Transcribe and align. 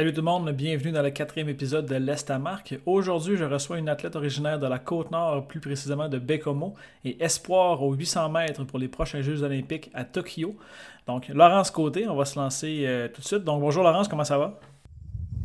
Salut 0.00 0.14
tout 0.14 0.22
le 0.22 0.24
monde, 0.24 0.50
bienvenue 0.52 0.92
dans 0.92 1.02
le 1.02 1.10
quatrième 1.10 1.50
épisode 1.50 1.84
de 1.84 1.96
l'Est 1.96 2.30
à 2.30 2.38
Marque. 2.38 2.74
Aujourd'hui, 2.86 3.36
je 3.36 3.44
reçois 3.44 3.76
une 3.76 3.90
athlète 3.90 4.16
originaire 4.16 4.58
de 4.58 4.66
la 4.66 4.78
Côte-Nord, 4.78 5.46
plus 5.46 5.60
précisément 5.60 6.08
de 6.08 6.18
Bécomo, 6.18 6.74
et 7.04 7.22
espoir 7.22 7.82
aux 7.82 7.92
800 7.92 8.30
mètres 8.30 8.64
pour 8.64 8.78
les 8.78 8.88
prochains 8.88 9.20
Jeux 9.20 9.42
olympiques 9.42 9.90
à 9.92 10.04
Tokyo. 10.04 10.56
Donc, 11.06 11.28
Laurence 11.28 11.70
Côté, 11.70 12.08
on 12.08 12.16
va 12.16 12.24
se 12.24 12.38
lancer 12.38 12.84
euh, 12.86 13.08
tout 13.08 13.20
de 13.20 13.26
suite. 13.26 13.44
Donc, 13.44 13.60
bonjour 13.60 13.84
Laurence, 13.84 14.08
comment 14.08 14.24
ça 14.24 14.38
va? 14.38 14.58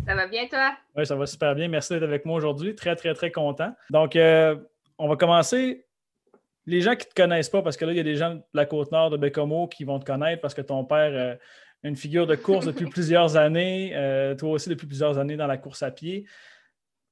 Ça 0.08 0.16
va 0.16 0.26
bien, 0.26 0.48
toi? 0.48 0.72
Oui, 0.96 1.06
ça 1.06 1.18
va 1.18 1.26
super 1.26 1.54
bien. 1.54 1.68
Merci 1.68 1.92
d'être 1.92 2.04
avec 2.04 2.24
moi 2.24 2.38
aujourd'hui. 2.38 2.76
Très, 2.76 2.96
très, 2.96 3.14
très 3.14 3.32
content. 3.32 3.76
Donc, 3.90 4.16
euh, 4.16 4.56
on 4.98 5.10
va 5.10 5.18
commencer. 5.18 5.86
Les 6.66 6.80
gens 6.80 6.96
qui 6.96 7.08
ne 7.08 7.10
te 7.10 7.22
connaissent 7.22 7.50
pas, 7.50 7.62
parce 7.62 7.76
que 7.76 7.84
là, 7.84 7.92
il 7.92 7.98
y 7.98 8.00
a 8.00 8.04
des 8.04 8.16
gens 8.16 8.36
de 8.36 8.42
la 8.54 8.66
Côte-Nord, 8.66 9.10
de 9.10 9.18
Bécomo, 9.18 9.68
qui 9.68 9.84
vont 9.84 10.00
te 10.00 10.06
connaître 10.06 10.42
parce 10.42 10.54
que 10.54 10.62
ton 10.62 10.86
père... 10.86 11.12
Euh, 11.12 11.36
une 11.84 11.96
figure 11.96 12.26
de 12.26 12.36
course 12.36 12.66
depuis 12.66 12.88
plusieurs 12.88 13.38
années, 13.38 13.96
euh, 13.96 14.36
toi 14.36 14.52
aussi 14.52 14.70
depuis 14.70 14.88
plusieurs 14.88 15.18
années 15.18 15.38
dans 15.38 15.48
la 15.48 15.58
course 15.58 15.84
à 15.84 15.92
pied. 15.92 16.26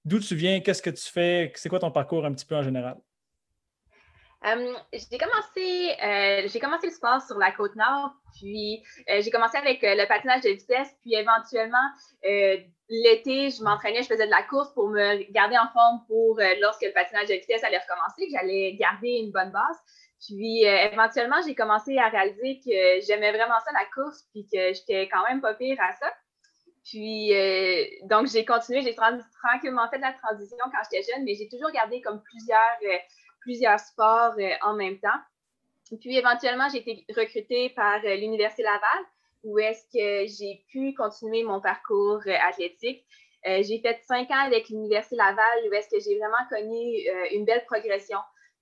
D'où 0.05 0.19
tu 0.19 0.35
viens? 0.35 0.59
Qu'est-ce 0.61 0.81
que 0.81 0.89
tu 0.89 1.11
fais? 1.11 1.51
C'est 1.55 1.69
quoi 1.69 1.79
ton 1.79 1.91
parcours 1.91 2.25
un 2.25 2.33
petit 2.33 2.45
peu 2.45 2.55
en 2.55 2.63
général? 2.63 2.97
Euh, 4.45 4.73
j'ai 4.91 5.17
commencé, 5.17 5.95
euh, 6.03 6.47
j'ai 6.51 6.59
commencé 6.59 6.87
le 6.87 6.93
sport 6.93 7.21
sur 7.21 7.37
la 7.37 7.51
côte 7.51 7.75
nord, 7.77 8.11
puis 8.37 8.83
j'ai 9.07 9.31
commencé 9.31 9.57
avec 9.57 9.79
le 9.81 10.05
patinage 10.05 10.41
de 10.41 10.49
vitesse, 10.49 10.89
puis 11.01 11.15
éventuellement 11.15 11.87
l'été, 12.89 13.51
je 13.51 13.63
m'entraînais, 13.63 14.01
je 14.01 14.07
faisais 14.07 14.25
de 14.25 14.31
la 14.31 14.43
course 14.43 14.73
pour 14.73 14.89
me 14.89 15.31
garder 15.31 15.57
en 15.57 15.69
forme 15.71 16.03
pour 16.07 16.41
lorsque 16.59 16.81
le 16.81 16.91
patinage 16.91 17.29
de 17.29 17.35
vitesse 17.35 17.63
allait 17.63 17.79
recommencer, 17.79 18.25
que 18.25 18.31
j'allais 18.33 18.73
garder 18.73 19.21
une 19.23 19.31
bonne 19.31 19.51
base. 19.51 19.77
Puis 20.25 20.65
euh, 20.65 20.89
éventuellement, 20.91 21.41
j'ai 21.45 21.55
commencé 21.55 21.97
à 21.97 22.07
réaliser 22.07 22.59
que 22.59 23.05
j'aimais 23.05 23.31
vraiment 23.31 23.59
ça, 23.65 23.71
la 23.73 23.85
course, 23.93 24.23
puis 24.31 24.45
que 24.45 24.73
j'étais 24.73 25.09
quand 25.09 25.23
même 25.27 25.41
pas 25.41 25.53
pire 25.53 25.77
à 25.81 25.91
ça. 25.93 26.11
Puis 26.85 27.33
euh, 27.33 27.83
donc, 28.03 28.27
j'ai 28.27 28.45
continué, 28.45 28.81
j'ai 28.81 28.95
tranquillement 28.95 29.89
fait 29.89 29.97
de 29.97 30.03
la 30.03 30.13
transition 30.13 30.57
quand 30.65 30.79
j'étais 30.89 31.11
jeune, 31.11 31.23
mais 31.25 31.35
j'ai 31.35 31.49
toujours 31.49 31.71
gardé 31.71 32.01
comme 32.01 32.21
plusieurs, 32.21 32.77
euh, 32.83 32.97
plusieurs 33.41 33.79
sports 33.79 34.35
en 34.61 34.73
même 34.75 34.99
temps. 34.99 35.19
Puis 35.99 36.17
éventuellement, 36.17 36.69
j'ai 36.69 36.79
été 36.79 37.05
recrutée 37.15 37.69
par 37.71 37.99
l'Université 38.01 38.63
Laval, 38.63 39.05
où 39.43 39.59
est-ce 39.59 39.83
que 39.93 40.33
j'ai 40.33 40.63
pu 40.69 40.93
continuer 40.93 41.43
mon 41.43 41.59
parcours 41.59 42.21
athlétique. 42.47 43.05
j'ai 43.45 43.79
fait 43.81 43.99
cinq 44.07 44.31
ans 44.31 44.45
avec 44.45 44.69
l'Université 44.69 45.17
Laval, 45.17 45.69
où 45.69 45.73
est-ce 45.73 45.89
que 45.89 45.99
j'ai 45.99 46.17
vraiment 46.17 46.47
connu 46.49 47.05
une 47.31 47.45
belle 47.45 47.63
progression. 47.65 48.17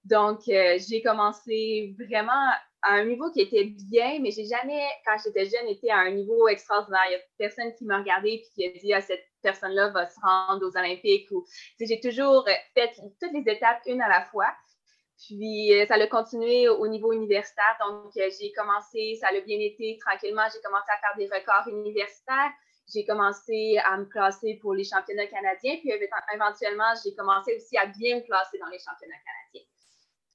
Donc, 0.06 0.48
euh, 0.48 0.80
j'ai 0.90 1.02
commencé 1.02 1.96
vraiment 2.00 2.52
à 2.84 2.94
un 2.94 3.06
niveau 3.06 3.32
qui 3.32 3.42
était 3.42 3.66
bien, 3.66 4.20
mais 4.20 4.32
j'ai 4.32 4.46
jamais, 4.46 4.84
quand 5.06 5.16
j'étais 5.24 5.46
jeune, 5.46 5.68
été 5.68 5.92
à 5.92 5.98
un 5.98 6.12
niveau 6.12 6.48
extraordinaire. 6.48 7.06
Il 7.10 7.14
y 7.14 7.16
a 7.16 7.20
personne 7.38 7.74
qui 7.76 7.86
m'a 7.86 8.00
regardé 8.00 8.30
et 8.30 8.42
qui 8.42 8.66
a 8.66 8.72
dit 8.80 8.94
ah, 8.94 9.02
cette 9.02 9.24
personne-là 9.44 9.90
va 9.90 10.08
se 10.08 10.20
rendre 10.20 10.66
aux 10.66 10.76
Olympiques. 10.76 11.30
J'ai 11.80 12.00
toujours 12.00 12.48
fait 12.74 12.92
toutes 13.20 13.32
les 13.34 13.52
étapes 13.52 13.82
une 13.86 14.02
à 14.02 14.10
la 14.10 14.26
fois. 14.26 14.48
Puis, 15.28 15.72
euh, 15.74 15.86
ça 15.86 15.96
a 15.96 16.08
continué 16.08 16.68
au 16.68 16.88
niveau 16.88 17.14
universitaire. 17.14 17.78
Donc, 17.86 18.12
euh, 18.18 18.30
j'ai 18.40 18.52
commencé, 18.54 19.16
ça 19.22 19.28
a 19.28 19.40
bien 19.42 19.60
été 19.60 20.00
tranquillement. 20.04 20.48
J'ai 20.52 20.62
commencé 20.62 20.90
à 20.90 20.98
faire 20.98 21.16
des 21.18 21.28
records 21.28 21.68
universitaires. 21.68 22.52
J'ai 22.92 23.06
commencé 23.06 23.78
à 23.86 23.98
me 23.98 24.06
classer 24.06 24.58
pour 24.60 24.74
les 24.74 24.84
championnats 24.84 25.28
canadiens. 25.28 25.78
Puis, 25.78 25.92
éventuellement, 26.34 26.92
j'ai 27.04 27.14
commencé 27.14 27.56
aussi 27.56 27.78
à 27.78 27.86
bien 27.86 28.16
me 28.16 28.22
classer 28.22 28.58
dans 28.58 28.70
les 28.70 28.80
championnats 28.80 29.22
canadiens. 29.22 29.68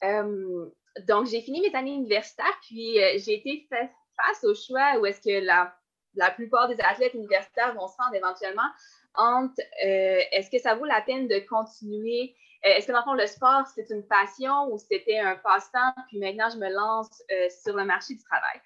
Euh, 0.05 0.71
donc, 1.07 1.27
j'ai 1.27 1.41
fini 1.41 1.61
mes 1.61 1.75
années 1.75 1.95
universitaires, 1.95 2.59
puis 2.63 3.03
euh, 3.03 3.19
j'ai 3.19 3.35
été 3.35 3.69
face 3.71 4.45
au 4.45 4.55
choix 4.55 4.99
où 4.99 5.07
est-ce 5.07 5.21
que 5.21 5.45
la, 5.45 5.75
la, 6.15 6.31
plupart 6.31 6.69
des 6.69 6.81
athlètes 6.81 7.15
universitaires 7.15 7.75
vont 7.75 7.89
se 7.89 7.97
rendre 7.99 8.15
éventuellement 8.15 8.69
entre 9.15 9.61
euh, 9.85 10.21
est-ce 10.33 10.51
que 10.51 10.59
ça 10.59 10.75
vaut 10.75 10.85
la 10.85 11.01
peine 11.03 11.29
de 11.29 11.39
continuer, 11.49 12.35
est-ce 12.63 12.87
que 12.87 12.93
dans 12.93 12.99
le 12.99 13.05
fond 13.05 13.15
le 13.15 13.27
sport 13.27 13.67
c'est 13.75 13.89
une 13.91 14.07
passion 14.07 14.69
ou 14.71 14.79
c'était 14.79 15.19
un 15.19 15.37
passe-temps, 15.37 15.95
puis 16.09 16.19
maintenant 16.19 16.49
je 16.51 16.59
me 16.59 16.69
lance 16.69 17.23
sur 17.63 17.77
le 17.77 17.85
marché 17.85 18.15
du 18.15 18.23
travail? 18.25 18.61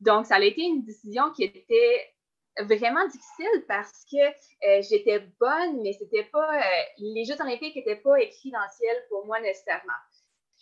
Donc, 0.00 0.26
ça 0.26 0.36
a 0.36 0.40
été 0.40 0.62
une 0.62 0.84
décision 0.84 1.30
qui 1.32 1.44
était 1.44 2.14
vraiment 2.60 3.06
difficile 3.06 3.64
parce 3.68 4.04
que 4.10 4.82
j'étais 4.82 5.20
bonne, 5.38 5.82
mais 5.82 5.92
c'était 5.92 6.24
pas, 6.24 6.60
les 6.98 7.24
Jeux 7.24 7.40
olympiques 7.40 7.76
n'étaient 7.76 7.96
pas 7.96 8.20
écrits 8.20 8.52
pour 9.08 9.26
moi 9.26 9.40
nécessairement. 9.40 9.92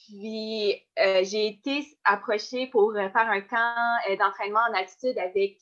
Puis, 0.07 0.83
euh, 0.99 1.23
j'ai 1.25 1.47
été 1.47 1.85
approchée 2.05 2.69
pour 2.69 2.91
euh, 2.91 3.09
faire 3.11 3.29
un 3.29 3.41
camp 3.41 3.97
euh, 4.09 4.17
d'entraînement 4.17 4.61
en 4.71 4.75
altitude 4.75 5.19
avec 5.19 5.59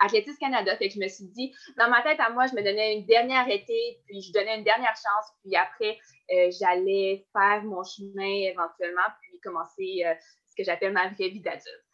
Athlétisme 0.00 0.38
Canada. 0.38 0.76
Fait 0.76 0.88
que 0.88 0.94
je 0.94 1.00
me 1.00 1.08
suis 1.08 1.26
dit, 1.26 1.52
dans 1.78 1.88
ma 1.88 2.02
tête 2.02 2.20
à 2.20 2.30
moi, 2.30 2.46
je 2.46 2.54
me 2.54 2.62
donnais 2.62 2.96
une 2.96 3.06
dernière 3.06 3.48
été, 3.48 4.00
puis 4.06 4.20
je 4.22 4.32
donnais 4.32 4.58
une 4.58 4.64
dernière 4.64 4.94
chance, 4.94 5.32
puis 5.42 5.56
après, 5.56 5.98
j'allais 6.58 7.24
faire 7.32 7.62
mon 7.62 7.82
chemin 7.84 8.50
éventuellement, 8.50 9.06
puis 9.22 9.40
commencer 9.40 10.04
ce 10.48 10.54
que 10.56 10.64
j'appelle 10.64 10.92
ma 10.92 11.08
vraie 11.08 11.28
vie 11.28 11.40
d'adulte. 11.40 11.84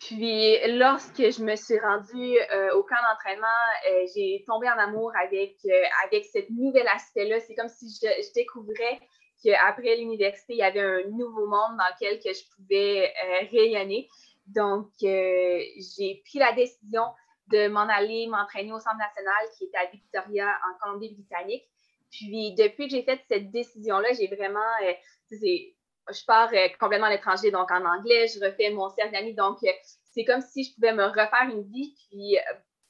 Puis, 0.00 0.58
lorsque 0.76 1.16
je 1.16 1.42
me 1.44 1.54
suis 1.54 1.78
rendue 1.78 2.38
au 2.74 2.82
camp 2.82 2.96
d'entraînement, 3.08 4.06
j'ai 4.14 4.44
tombé 4.46 4.68
en 4.68 4.78
amour 4.78 5.12
avec, 5.22 5.56
avec 6.04 6.24
ce 6.24 6.38
nouvel 6.52 6.88
aspect-là. 6.88 7.38
C'est 7.38 7.54
comme 7.54 7.68
si 7.68 7.86
je 8.02 8.32
découvrais 8.34 8.98
qu'après 9.42 9.96
l'université, 9.96 10.54
il 10.54 10.58
y 10.58 10.62
avait 10.62 10.80
un 10.80 11.02
nouveau 11.10 11.46
monde 11.46 11.76
dans 11.76 11.88
lequel 11.94 12.18
que 12.18 12.32
je 12.32 12.42
pouvais 12.54 13.12
euh, 13.24 13.46
rayonner. 13.50 14.08
Donc, 14.46 14.88
euh, 15.02 15.60
j'ai 15.96 16.22
pris 16.26 16.38
la 16.38 16.52
décision 16.52 17.04
de 17.48 17.68
m'en 17.68 17.88
aller 17.88 18.26
m'entraîner 18.28 18.72
au 18.72 18.78
Centre 18.78 18.98
national 18.98 19.44
qui 19.56 19.64
est 19.64 19.76
à 19.76 19.90
Victoria, 19.90 20.46
en 20.46 20.78
Colombie-Britannique. 20.78 21.64
Puis, 22.10 22.54
depuis 22.54 22.88
que 22.88 22.96
j'ai 22.96 23.02
fait 23.02 23.20
cette 23.28 23.50
décision-là, 23.50 24.12
j'ai 24.12 24.28
vraiment, 24.28 24.60
euh, 24.84 24.92
je 25.30 26.24
pars 26.26 26.50
complètement 26.78 27.06
à 27.06 27.10
l'étranger, 27.10 27.50
donc 27.50 27.70
en 27.70 27.84
anglais, 27.84 28.26
je 28.28 28.44
refais 28.44 28.70
mon 28.70 28.90
cercle 28.90 29.12
d'amis. 29.12 29.34
Donc, 29.34 29.58
c'est 30.04 30.24
comme 30.24 30.42
si 30.42 30.64
je 30.64 30.74
pouvais 30.74 30.92
me 30.92 31.04
refaire 31.04 31.48
une 31.50 31.62
vie, 31.70 31.94
puis 32.10 32.36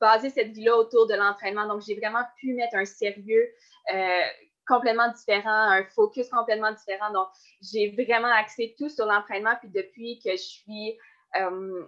baser 0.00 0.30
cette 0.30 0.52
vie-là 0.52 0.76
autour 0.76 1.06
de 1.06 1.14
l'entraînement. 1.14 1.66
Donc, 1.68 1.82
j'ai 1.86 1.94
vraiment 1.94 2.24
pu 2.38 2.54
mettre 2.54 2.76
un 2.76 2.84
sérieux 2.84 3.48
complètement 4.66 5.10
différent, 5.10 5.70
un 5.70 5.84
focus 5.84 6.28
complètement 6.30 6.72
différent. 6.72 7.12
Donc, 7.12 7.28
j'ai 7.60 7.90
vraiment 7.90 8.32
axé 8.32 8.74
tout 8.78 8.88
sur 8.88 9.06
l'entraînement. 9.06 9.54
Puis 9.60 9.70
depuis 9.70 10.20
que 10.24 10.32
je 10.32 10.42
suis 10.42 10.98
euh, 11.40 11.86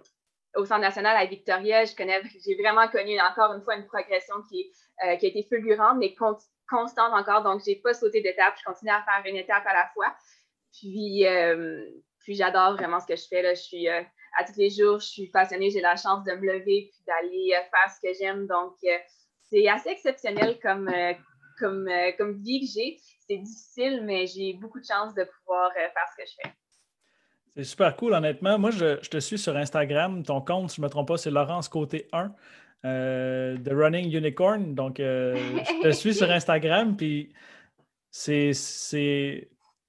au 0.55 0.65
Centre 0.65 0.81
national 0.81 1.15
à 1.17 1.25
Victoria, 1.25 1.83
j'ai 1.85 2.55
vraiment 2.61 2.87
connu 2.87 3.19
encore 3.19 3.53
une 3.53 3.61
fois 3.61 3.75
une 3.75 3.85
progression 3.85 4.35
qui, 4.49 4.71
euh, 5.03 5.09
a 5.09 5.13
été 5.13 5.45
fulgurante, 5.49 5.97
mais 5.97 6.15
constante 6.15 7.13
encore. 7.13 7.43
Donc, 7.43 7.61
j'ai 7.65 7.77
pas 7.77 7.93
sauté 7.93 8.21
d'étape. 8.21 8.55
Je 8.59 8.63
continue 8.63 8.91
à 8.91 9.03
faire 9.03 9.23
une 9.25 9.37
étape 9.37 9.65
à 9.65 9.73
la 9.73 9.89
fois. 9.93 10.13
Puis, 10.73 11.25
euh, 11.25 11.85
puis 12.19 12.35
j'adore 12.35 12.73
vraiment 12.73 12.99
ce 12.99 13.07
que 13.07 13.15
je 13.15 13.27
fais. 13.27 13.41
Là. 13.41 13.53
Je 13.53 13.61
suis 13.61 13.87
à 13.87 14.43
tous 14.45 14.57
les 14.57 14.69
jours, 14.69 14.99
je 14.99 15.07
suis 15.07 15.27
passionnée. 15.27 15.69
J'ai 15.69 15.81
la 15.81 15.95
chance 15.95 16.25
de 16.25 16.33
me 16.33 16.41
lever 16.41 16.89
puis 16.91 17.03
d'aller 17.07 17.51
faire 17.51 17.89
ce 17.93 18.01
que 18.05 18.13
j'aime. 18.13 18.47
Donc, 18.47 18.75
c'est 19.49 19.67
assez 19.67 19.89
exceptionnel 19.89 20.59
comme 20.61 20.89
comme, 21.57 21.87
euh, 21.87 22.11
comme 22.17 22.41
vie 22.41 22.61
que 22.61 22.67
j'ai. 22.73 22.97
C'est 23.27 23.37
difficile, 23.37 24.03
mais 24.03 24.27
j'ai 24.27 24.53
beaucoup 24.53 24.79
de 24.79 24.85
chance 24.85 25.13
de 25.13 25.23
pouvoir 25.23 25.71
euh, 25.71 25.89
faire 25.93 26.07
ce 26.11 26.23
que 26.23 26.29
je 26.29 26.33
fais. 26.41 26.55
C'est 27.55 27.63
super 27.63 27.95
cool, 27.95 28.13
honnêtement. 28.13 28.59
Moi, 28.59 28.71
je, 28.71 28.95
te 29.07 29.19
suis 29.19 29.37
sur 29.37 29.55
Instagram. 29.55 30.23
Ton 30.23 30.41
compte, 30.41 30.69
si 30.69 30.77
je 30.77 30.81
ne 30.81 30.87
me 30.87 30.89
trompe 30.89 31.07
pas, 31.07 31.17
c'est 31.17 31.31
Laurence 31.31 31.69
Côté 31.69 32.07
1 32.11 32.33
euh, 32.83 33.57
de 33.57 33.73
Running 33.73 34.15
Unicorn. 34.15 34.75
Donc, 34.75 34.97
je 34.99 35.81
te 35.81 35.91
suis 35.91 36.13
sur 36.13 36.29
Instagram. 36.39 36.97
Puis, 36.97 37.33
c'est. 38.11 38.51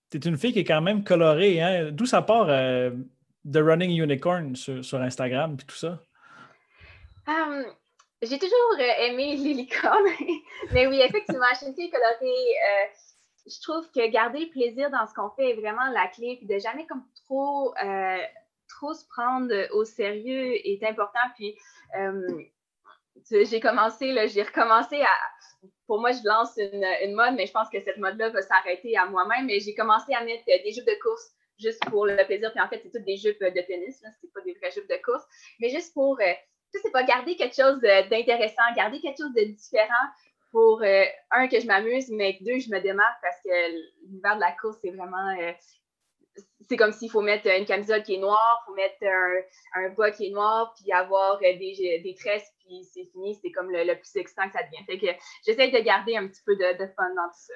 Tu 0.09 0.19
es 0.19 0.21
une 0.25 0.39
fille 0.39 0.53
qui 0.53 0.61
est 0.61 0.65
quand 0.65 0.81
même 0.81 1.03
colorée. 1.03 1.61
Hein? 1.61 1.91
D'où 1.91 2.07
ça 2.07 2.23
part 2.23 2.47
The 2.47 3.59
Running 3.59 4.01
Unicorn 4.01 4.55
sur, 4.55 5.01
Instagram 5.01 5.57
et 5.61 5.65
tout 5.65 5.77
ça? 5.77 6.01
Um, 7.27 7.65
j'ai 8.23 8.39
toujours 8.39 8.79
aimé 8.79 9.37
les. 9.37 9.69
Mais 10.73 10.87
oui, 10.87 11.01
effectivement, 11.01 11.47
une 11.63 11.75
fille 11.75 11.91
colorée. 11.91 12.91
je 13.47 13.61
trouve 13.63 13.91
que 13.93 14.07
garder 14.09 14.41
le 14.41 14.51
plaisir 14.51 14.91
dans 14.91 15.07
ce 15.07 15.15
qu'on 15.15 15.31
fait 15.31 15.51
est 15.51 15.61
vraiment 15.61 15.87
la 15.91 16.09
clé. 16.09 16.37
Puis 16.39 16.47
de 16.47 16.59
jamais 16.59 16.87
comme 16.87 17.05
trop, 17.27 17.75
trop 18.69 18.95
se 18.95 19.07
prendre 19.09 19.53
au 19.73 19.85
sérieux 19.85 20.55
est 20.67 20.83
important. 20.85 21.21
Puis 21.37 21.57
j'ai 23.31 23.61
commencé, 23.61 24.29
j'ai 24.29 24.43
recommencé 24.43 25.03
à. 25.03 25.15
Pour 25.87 26.01
moi, 26.01 26.11
je 26.11 26.19
lance 26.25 26.57
une, 26.57 27.15
mode, 27.15 27.35
mais 27.37 27.47
je 27.47 27.53
pense 27.53 27.69
que 27.71 27.81
cette 27.81 27.99
mode-là 27.99 28.31
va 28.31 28.43
s'arrêter 28.43 28.97
à 28.97 29.07
moi-même. 29.07 29.47
Mais 29.47 29.61
j'ai 29.61 29.75
commencé 29.75 30.13
à 30.15 30.25
mettre 30.25 30.45
des 30.45 30.73
jupes 30.73 30.87
de 30.87 31.01
course 31.01 31.31
juste 31.59 31.81
pour 31.91 32.07
le 32.07 32.17
plaisir. 32.27 32.51
Puis 32.53 32.61
en 32.61 32.69
fait, 32.69 32.81
c'est 32.83 32.91
toutes 32.91 33.05
des 33.05 33.17
jupes 33.17 33.41
de 33.41 33.67
tennis, 33.67 34.03
c'est 34.21 34.33
pas 34.33 34.41
des 34.41 34.55
vraies 34.55 34.71
jupes 34.73 34.89
de 34.89 35.01
course. 35.05 35.25
Mais 35.61 35.71
juste 35.71 35.95
pour, 35.95 36.19
euh, 36.21 36.33
tu 36.73 36.81
sais, 36.81 36.91
pas 36.91 37.05
garder 37.05 37.37
quelque 37.37 37.55
chose 37.55 37.81
d'intéressant, 37.81 38.63
garder 38.77 39.01
quelque 39.01 39.19
chose 39.19 39.35
de 39.35 39.45
différent 39.45 40.07
pour, 40.51 40.83
euh, 40.83 41.05
un, 41.31 41.49
que 41.49 41.61
je 41.61 41.67
m'amuse, 41.67 42.11
mais 42.11 42.39
deux, 42.41 42.59
je 42.59 42.71
me 42.71 42.81
démarque 42.81 43.19
parce 43.23 43.37
que 43.45 44.07
l'univers 44.07 44.37
de 44.37 44.41
la 44.41 44.53
course, 44.53 44.79
c'est 44.83 44.91
vraiment. 44.91 45.37
Euh, 45.41 45.53
c'est 46.69 46.77
comme 46.77 46.93
s'il 46.93 47.11
faut 47.11 47.23
mettre 47.23 47.47
une 47.49 47.65
camisole 47.65 48.03
qui 48.03 48.15
est 48.15 48.19
noire, 48.19 48.63
il 48.63 48.71
faut 48.71 48.75
mettre 48.75 48.97
un, 49.03 49.87
un 49.87 50.11
qui 50.11 50.27
est 50.27 50.31
noir, 50.31 50.75
puis 50.77 50.93
avoir 50.93 51.39
des, 51.39 52.01
des 52.03 52.15
tresses, 52.19 52.53
puis 52.59 52.85
c'est 52.85 53.05
fini. 53.07 53.39
C'est 53.43 53.51
comme 53.53 53.71
le, 53.71 53.95
plus 53.95 54.17
excitant 54.17 54.47
que 54.47 54.53
ça 54.53 54.63
devient. 54.65 54.85
Fait 54.85 54.99
que 54.99 55.07
j'essaie 55.47 55.71
de 55.71 55.79
garder 55.79 56.17
un 56.17 56.27
petit 56.29 56.43
peu 56.45 56.55
de, 56.57 56.79
de 56.79 56.87
fun 56.93 57.09
dans 57.15 57.29
tout 57.29 57.47
ça. 57.47 57.55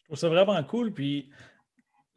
Je 0.00 0.04
trouve 0.04 0.18
ça 0.18 0.28
vraiment 0.28 0.62
cool. 0.64 0.92
Puis 0.92 1.30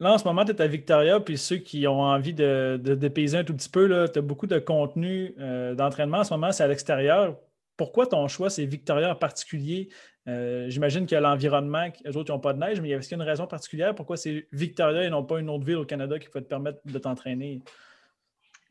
Là, 0.00 0.14
en 0.14 0.18
ce 0.18 0.24
moment, 0.24 0.44
tu 0.44 0.50
es 0.50 0.60
à 0.60 0.66
Victoria, 0.66 1.20
puis 1.20 1.38
ceux 1.38 1.56
qui 1.56 1.86
ont 1.86 2.00
envie 2.00 2.34
de, 2.34 2.80
de 2.82 3.36
un 3.36 3.44
tout 3.44 3.54
petit 3.54 3.68
peu, 3.68 4.08
tu 4.12 4.18
as 4.18 4.22
beaucoup 4.22 4.48
de 4.48 4.58
contenu 4.58 5.34
euh, 5.38 5.74
d'entraînement. 5.74 6.18
En 6.18 6.24
ce 6.24 6.34
moment, 6.34 6.50
c'est 6.50 6.64
à 6.64 6.66
l'extérieur. 6.66 7.36
Pourquoi 7.76 8.06
ton 8.06 8.26
choix, 8.26 8.50
c'est 8.50 8.66
Victoria 8.66 9.12
en 9.12 9.14
particulier? 9.14 9.88
Euh, 10.26 10.68
j'imagine 10.68 11.06
a 11.12 11.20
l'environnement, 11.20 11.86
les 12.04 12.16
autres 12.16 12.32
n'ont 12.32 12.40
pas 12.40 12.52
de 12.52 12.58
neige, 12.58 12.80
mais 12.80 12.88
y 12.90 12.94
a 12.94 13.14
une 13.14 13.22
raison 13.22 13.46
particulière? 13.46 13.94
Pourquoi 13.94 14.16
c'est 14.16 14.48
Victoria 14.52 15.04
et 15.04 15.10
non 15.10 15.22
pas 15.22 15.38
une 15.38 15.50
autre 15.50 15.64
ville 15.64 15.76
au 15.76 15.84
Canada 15.84 16.18
qui 16.18 16.28
peut 16.28 16.40
te 16.40 16.48
permettre 16.48 16.80
de 16.84 16.98
t'entraîner? 16.98 17.62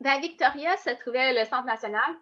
Ben, 0.00 0.20
Victoria 0.20 0.76
se 0.76 0.90
trouvait 1.00 1.32
le 1.32 1.44
centre 1.46 1.64
national. 1.64 2.14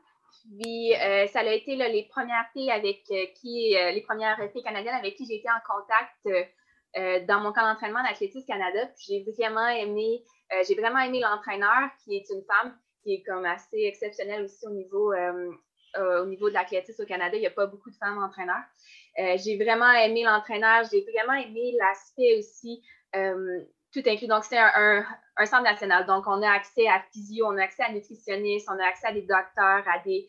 Puis 0.60 0.94
euh, 0.94 1.26
ça 1.26 1.40
a 1.40 1.52
été 1.52 1.76
les 1.76 2.08
premières 2.08 2.46
filles 2.52 2.70
avec 2.70 3.02
qui, 3.34 3.75
les 3.75 4.02
premières 4.02 4.38
filles 4.52 4.62
canadiennes 4.62 4.94
avec 4.94 5.16
qui 5.16 5.26
j'ai 5.26 5.37
été 5.37 5.48
en 5.48 5.60
contact 5.75 6.26
euh, 6.26 6.43
dans 6.94 7.41
mon 7.41 7.53
camp 7.53 7.62
d'entraînement 7.62 8.03
d'Athlétisme 8.03 8.47
Canada. 8.47 8.81
J'ai 8.99 9.25
vraiment 9.25 9.69
aimé, 9.69 10.23
euh, 10.53 10.62
j'ai 10.67 10.75
vraiment 10.75 10.99
aimé 10.99 11.21
l'entraîneur 11.21 11.91
qui 12.05 12.17
est 12.17 12.29
une 12.31 12.43
femme 12.44 12.77
qui 13.03 13.15
est 13.15 13.23
comme 13.23 13.44
assez 13.44 13.81
exceptionnelle 13.85 14.44
aussi 14.44 14.67
au 14.67 14.71
niveau, 14.71 15.12
euh, 15.12 15.50
au 15.97 16.27
niveau 16.27 16.49
de 16.49 16.55
l'athlétisme 16.55 17.03
au 17.03 17.06
Canada. 17.06 17.37
Il 17.37 17.41
n'y 17.41 17.47
a 17.47 17.50
pas 17.50 17.67
beaucoup 17.67 17.91
de 17.91 17.97
femmes 17.97 18.23
entraîneurs. 18.23 18.62
j'ai 19.17 19.56
vraiment 19.56 19.91
aimé 19.93 20.23
l'entraîneur. 20.23 20.85
J'ai 20.91 21.03
vraiment 21.03 21.35
aimé 21.35 21.75
l'aspect 21.79 22.39
aussi 22.39 22.83
tout 23.93 24.03
inclus. 24.06 24.29
Donc, 24.29 24.44
c'est 24.44 24.59
un, 24.59 25.05
un, 25.37 25.47
centre 25.47 25.65
national. 25.65 26.06
Donc, 26.06 26.25
on 26.27 26.41
a 26.43 26.50
accès 26.50 26.87
à 26.89 27.03
physio, 27.12 27.47
on 27.47 27.59
a 27.59 27.62
accès 27.65 27.83
à 27.83 27.93
nutritionnistes, 27.93 28.69
on 28.71 28.79
a 28.79 28.87
accès 28.87 29.09
à 29.09 29.12
des 29.12 29.23
docteurs, 29.23 29.85
à 29.87 29.99
des 30.05 30.29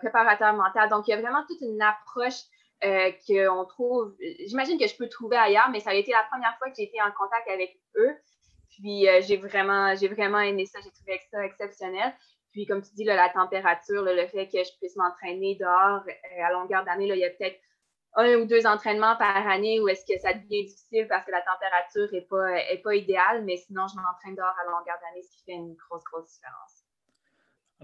préparateurs 0.00 0.54
mentaux. 0.54 0.88
Donc, 0.90 1.06
il 1.06 1.10
y 1.10 1.14
a 1.14 1.20
vraiment 1.20 1.44
toute 1.46 1.60
une 1.60 1.82
approche 1.82 2.40
euh, 2.84 3.10
qu'on 3.26 3.64
trouve, 3.64 4.14
j'imagine 4.46 4.78
que 4.78 4.86
je 4.86 4.96
peux 4.96 5.08
trouver 5.08 5.36
ailleurs, 5.36 5.70
mais 5.70 5.80
ça 5.80 5.90
a 5.90 5.94
été 5.94 6.12
la 6.12 6.24
première 6.30 6.56
fois 6.58 6.68
que 6.68 6.76
j'ai 6.76 6.84
été 6.84 7.00
en 7.00 7.10
contact 7.12 7.48
avec 7.48 7.78
eux. 7.96 8.14
Puis 8.70 9.08
euh, 9.08 9.20
j'ai 9.22 9.36
vraiment, 9.36 9.94
j'ai 9.94 10.08
vraiment 10.08 10.40
aimé 10.40 10.66
ça, 10.66 10.80
j'ai 10.82 10.90
trouvé 10.90 11.20
ça 11.30 11.44
exceptionnel. 11.44 12.12
Puis 12.52 12.66
comme 12.66 12.82
tu 12.82 12.94
dis, 12.94 13.04
la 13.04 13.28
température, 13.30 14.02
le 14.02 14.26
fait 14.26 14.48
que 14.48 14.62
je 14.62 14.76
puisse 14.78 14.96
m'entraîner 14.96 15.56
dehors 15.56 16.02
euh, 16.06 16.44
à 16.44 16.52
longueur 16.52 16.84
d'année, 16.84 17.08
il 17.08 17.16
y 17.16 17.24
a 17.24 17.30
peut-être 17.30 17.58
un 18.16 18.36
ou 18.36 18.44
deux 18.44 18.66
entraînements 18.66 19.16
par 19.16 19.48
année 19.48 19.80
où 19.80 19.88
est-ce 19.88 20.04
que 20.06 20.18
ça 20.20 20.32
devient 20.34 20.64
difficile 20.64 21.08
parce 21.08 21.24
que 21.24 21.32
la 21.32 21.42
température 21.42 22.08
n'est 22.12 22.26
pas, 22.26 22.60
est 22.70 22.82
pas 22.82 22.94
idéale, 22.94 23.44
mais 23.44 23.56
sinon 23.56 23.86
je 23.88 23.96
m'entraîne 23.96 24.36
dehors 24.36 24.54
à 24.60 24.64
longueur 24.70 24.96
d'année, 25.02 25.22
ce 25.22 25.36
qui 25.36 25.44
fait 25.44 25.52
une 25.52 25.74
grosse, 25.74 26.04
grosse 26.04 26.32
différence. 26.32 26.83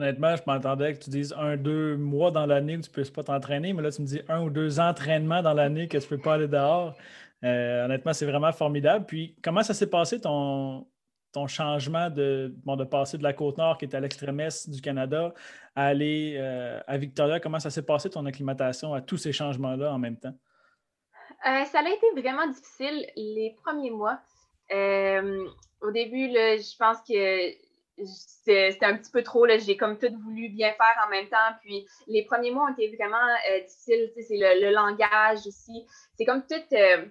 Honnêtement, 0.00 0.34
je 0.34 0.42
m'entendais 0.46 0.94
que 0.94 0.98
tu 1.04 1.10
dises 1.10 1.34
un, 1.36 1.58
deux 1.58 1.94
mois 1.98 2.30
dans 2.30 2.46
l'année 2.46 2.78
où 2.78 2.80
tu 2.80 2.88
ne 2.88 2.94
peux 2.94 3.12
pas 3.12 3.22
t'entraîner, 3.22 3.74
mais 3.74 3.82
là, 3.82 3.90
tu 3.90 4.00
me 4.00 4.06
dis 4.06 4.22
un 4.30 4.40
ou 4.40 4.48
deux 4.48 4.80
entraînements 4.80 5.42
dans 5.42 5.52
l'année 5.52 5.88
que 5.88 5.98
tu 5.98 6.04
ne 6.04 6.08
peux 6.08 6.16
pas 6.16 6.34
aller 6.34 6.48
dehors. 6.48 6.94
Euh, 7.44 7.84
honnêtement, 7.84 8.14
c'est 8.14 8.24
vraiment 8.24 8.50
formidable. 8.50 9.04
Puis, 9.04 9.36
comment 9.44 9.62
ça 9.62 9.74
s'est 9.74 9.90
passé 9.90 10.18
ton, 10.18 10.86
ton 11.32 11.46
changement 11.46 12.08
de, 12.08 12.54
de 12.64 12.84
passer 12.84 13.18
de 13.18 13.22
la 13.22 13.34
Côte-Nord, 13.34 13.76
qui 13.76 13.84
est 13.84 13.94
à 13.94 14.00
l'extrême 14.00 14.40
est 14.40 14.70
du 14.70 14.80
Canada, 14.80 15.34
à 15.76 15.88
aller 15.88 16.36
euh, 16.38 16.80
à 16.86 16.96
Victoria? 16.96 17.38
Comment 17.38 17.60
ça 17.60 17.68
s'est 17.68 17.84
passé 17.84 18.08
ton 18.08 18.24
acclimatation 18.24 18.94
à 18.94 19.02
tous 19.02 19.18
ces 19.18 19.32
changements-là 19.32 19.92
en 19.92 19.98
même 19.98 20.16
temps? 20.16 20.34
Euh, 21.46 21.64
ça 21.66 21.80
a 21.80 21.88
été 21.90 22.06
vraiment 22.18 22.46
difficile 22.46 23.06
les 23.16 23.54
premiers 23.62 23.90
mois. 23.90 24.18
au 24.70 25.90
début, 25.90 26.30
je 26.32 26.76
pense 26.78 27.02
que 27.06 27.69
c'était 28.04 28.86
un 28.86 28.96
petit 28.96 29.10
peu 29.10 29.22
trop. 29.22 29.46
J'ai 29.46 29.76
comme 29.76 29.98
tout 29.98 30.12
voulu 30.22 30.48
bien 30.48 30.72
faire 30.72 31.04
en 31.06 31.10
même 31.10 31.28
temps. 31.28 31.36
Puis 31.62 31.86
les 32.06 32.24
premiers 32.24 32.50
mois 32.50 32.64
ont 32.64 32.72
été 32.72 32.94
vraiment 32.96 33.16
euh, 33.50 33.60
difficiles. 33.60 34.10
C'est 34.16 34.36
le, 34.36 34.70
langage 34.70 35.46
aussi. 35.46 35.86
C'est 36.16 36.24
comme 36.24 36.44
tout. 36.46 36.74
Euh, 36.74 37.06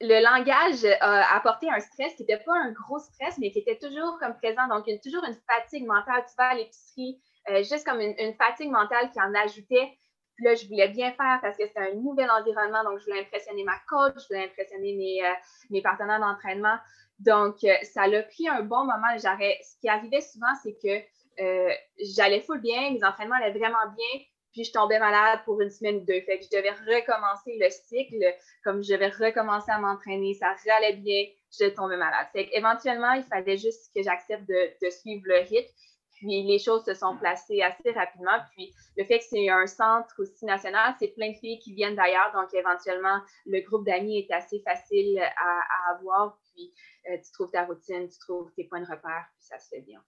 le 0.00 0.22
langage 0.22 0.84
a 1.00 1.36
apporté 1.36 1.70
un 1.70 1.80
stress 1.80 2.14
qui 2.16 2.22
n'était 2.22 2.42
pas 2.44 2.52
un 2.52 2.72
gros 2.72 2.98
stress, 2.98 3.38
mais 3.38 3.50
qui 3.52 3.60
était 3.60 3.78
toujours 3.78 4.18
comme 4.18 4.34
présent. 4.36 4.66
Donc, 4.68 4.84
il 4.86 4.94
y 4.94 4.96
a 4.96 5.00
toujours 5.00 5.24
une 5.24 5.38
fatigue 5.48 5.86
mentale. 5.86 6.24
Tu 6.28 6.34
vas 6.36 6.48
à 6.48 6.54
l'épicerie, 6.54 7.20
euh, 7.48 7.58
juste 7.58 7.86
comme 7.86 8.00
une, 8.00 8.34
fatigue 8.34 8.70
mentale 8.70 9.10
qui 9.12 9.20
en 9.20 9.32
ajoutait. 9.34 9.96
Puis 10.36 10.44
là, 10.44 10.54
je 10.56 10.66
voulais 10.66 10.88
bien 10.88 11.12
faire 11.12 11.38
parce 11.40 11.56
que 11.56 11.64
c'était 11.64 11.92
un 11.92 11.94
nouvel 11.94 12.28
environnement. 12.28 12.82
Donc, 12.82 12.98
je 12.98 13.04
voulais 13.04 13.20
impressionner 13.20 13.62
ma 13.62 13.78
coach, 13.88 14.20
je 14.20 14.26
voulais 14.26 14.46
impressionner 14.46 14.94
mes, 14.96 15.22
mes 15.70 15.80
partenaires 15.80 16.18
d'entraînement. 16.18 16.76
Donc, 17.18 17.62
euh, 17.64 17.74
ça 17.82 18.06
l'a 18.06 18.22
pris 18.22 18.48
un 18.48 18.62
bon 18.62 18.84
moment. 18.84 19.18
Ce 19.18 19.80
qui 19.80 19.88
arrivait 19.88 20.20
souvent, 20.20 20.54
c'est 20.62 20.76
que 20.82 21.02
euh, 21.40 21.72
j'allais 22.16 22.40
full 22.40 22.60
bien, 22.60 22.90
mes 22.90 23.04
entraînements 23.04 23.36
allaient 23.36 23.58
vraiment 23.58 23.86
bien, 23.96 24.20
puis 24.52 24.64
je 24.64 24.72
tombais 24.72 24.98
malade 24.98 25.40
pour 25.44 25.60
une 25.60 25.70
semaine 25.70 25.96
ou 25.96 26.04
deux. 26.04 26.20
Fait 26.22 26.38
que 26.38 26.44
je 26.44 26.56
devais 26.56 26.70
recommencer 26.70 27.58
le 27.60 27.68
cycle, 27.70 28.24
comme 28.62 28.82
je 28.82 28.92
devais 28.92 29.08
recommencer 29.08 29.70
à 29.70 29.78
m'entraîner, 29.78 30.34
ça 30.34 30.54
allait 30.76 30.94
bien, 30.94 31.24
je 31.58 31.66
tombais 31.70 31.96
malade. 31.96 32.28
Fait 32.32 32.48
éventuellement, 32.52 33.12
il 33.12 33.24
fallait 33.24 33.56
juste 33.56 33.92
que 33.94 34.02
j'accepte 34.02 34.48
de, 34.48 34.90
suivre 34.90 35.22
le 35.26 35.38
rythme. 35.38 35.72
Puis 36.12 36.44
les 36.44 36.60
choses 36.60 36.84
se 36.84 36.94
sont 36.94 37.16
placées 37.16 37.60
assez 37.62 37.90
rapidement. 37.90 38.38
Puis 38.52 38.72
le 38.96 39.04
fait 39.04 39.18
que 39.18 39.24
c'est 39.24 39.48
un 39.48 39.66
centre 39.66 40.14
aussi 40.18 40.44
national, 40.44 40.94
c'est 41.00 41.08
plein 41.08 41.32
de 41.32 41.36
filles 41.36 41.58
qui 41.58 41.74
viennent 41.74 41.96
d'ailleurs. 41.96 42.30
Donc 42.32 42.54
éventuellement, 42.54 43.18
le 43.46 43.60
groupe 43.60 43.84
d'amis 43.84 44.20
est 44.20 44.32
assez 44.32 44.60
facile 44.60 45.18
à, 45.18 45.90
à 45.90 45.96
avoir. 45.96 46.38
Puis 46.54 46.72
euh, 47.10 47.16
tu 47.24 47.32
trouves 47.32 47.50
ta 47.50 47.64
routine, 47.64 48.08
tu 48.08 48.18
trouves 48.18 48.52
tes 48.54 48.64
points 48.64 48.80
de 48.80 48.86
repère, 48.86 49.26
puis 49.36 49.46
ça 49.46 49.58
se 49.58 49.68
fait 49.68 49.82
bien. 49.82 50.02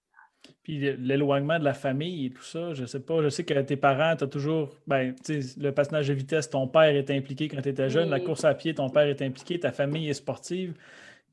Puis 0.63 0.79
l'éloignement 0.79 1.59
de 1.59 1.65
la 1.65 1.75
famille 1.75 2.27
et 2.27 2.31
tout 2.31 2.43
ça, 2.43 2.73
je 2.75 2.85
sais 2.85 3.01
pas, 3.01 3.23
je 3.23 3.29
sais 3.29 3.45
que 3.45 3.61
tes 3.63 3.77
parents, 3.77 4.17
tu 4.17 4.25
as 4.25 4.27
toujours, 4.29 4.77
ben, 4.87 5.15
tu 5.25 5.43
sais, 5.43 5.61
le 5.61 5.73
patinage 5.73 6.09
de 6.09 6.15
vitesse, 6.15 6.51
ton 6.51 6.69
père 6.69 6.95
est 6.95 7.11
impliqué 7.11 7.49
quand 7.49 7.61
tu 7.61 7.69
étais 7.69 7.91
jeune, 7.91 8.11
la 8.11 8.21
course 8.21 8.45
à 8.45 8.55
pied, 8.55 8.75
ton 8.75 8.89
père 8.89 9.07
est 9.07 9.23
impliqué, 9.23 9.59
ta 9.59 9.73
famille 9.73 10.09
est 10.09 10.15
sportive. 10.15 10.77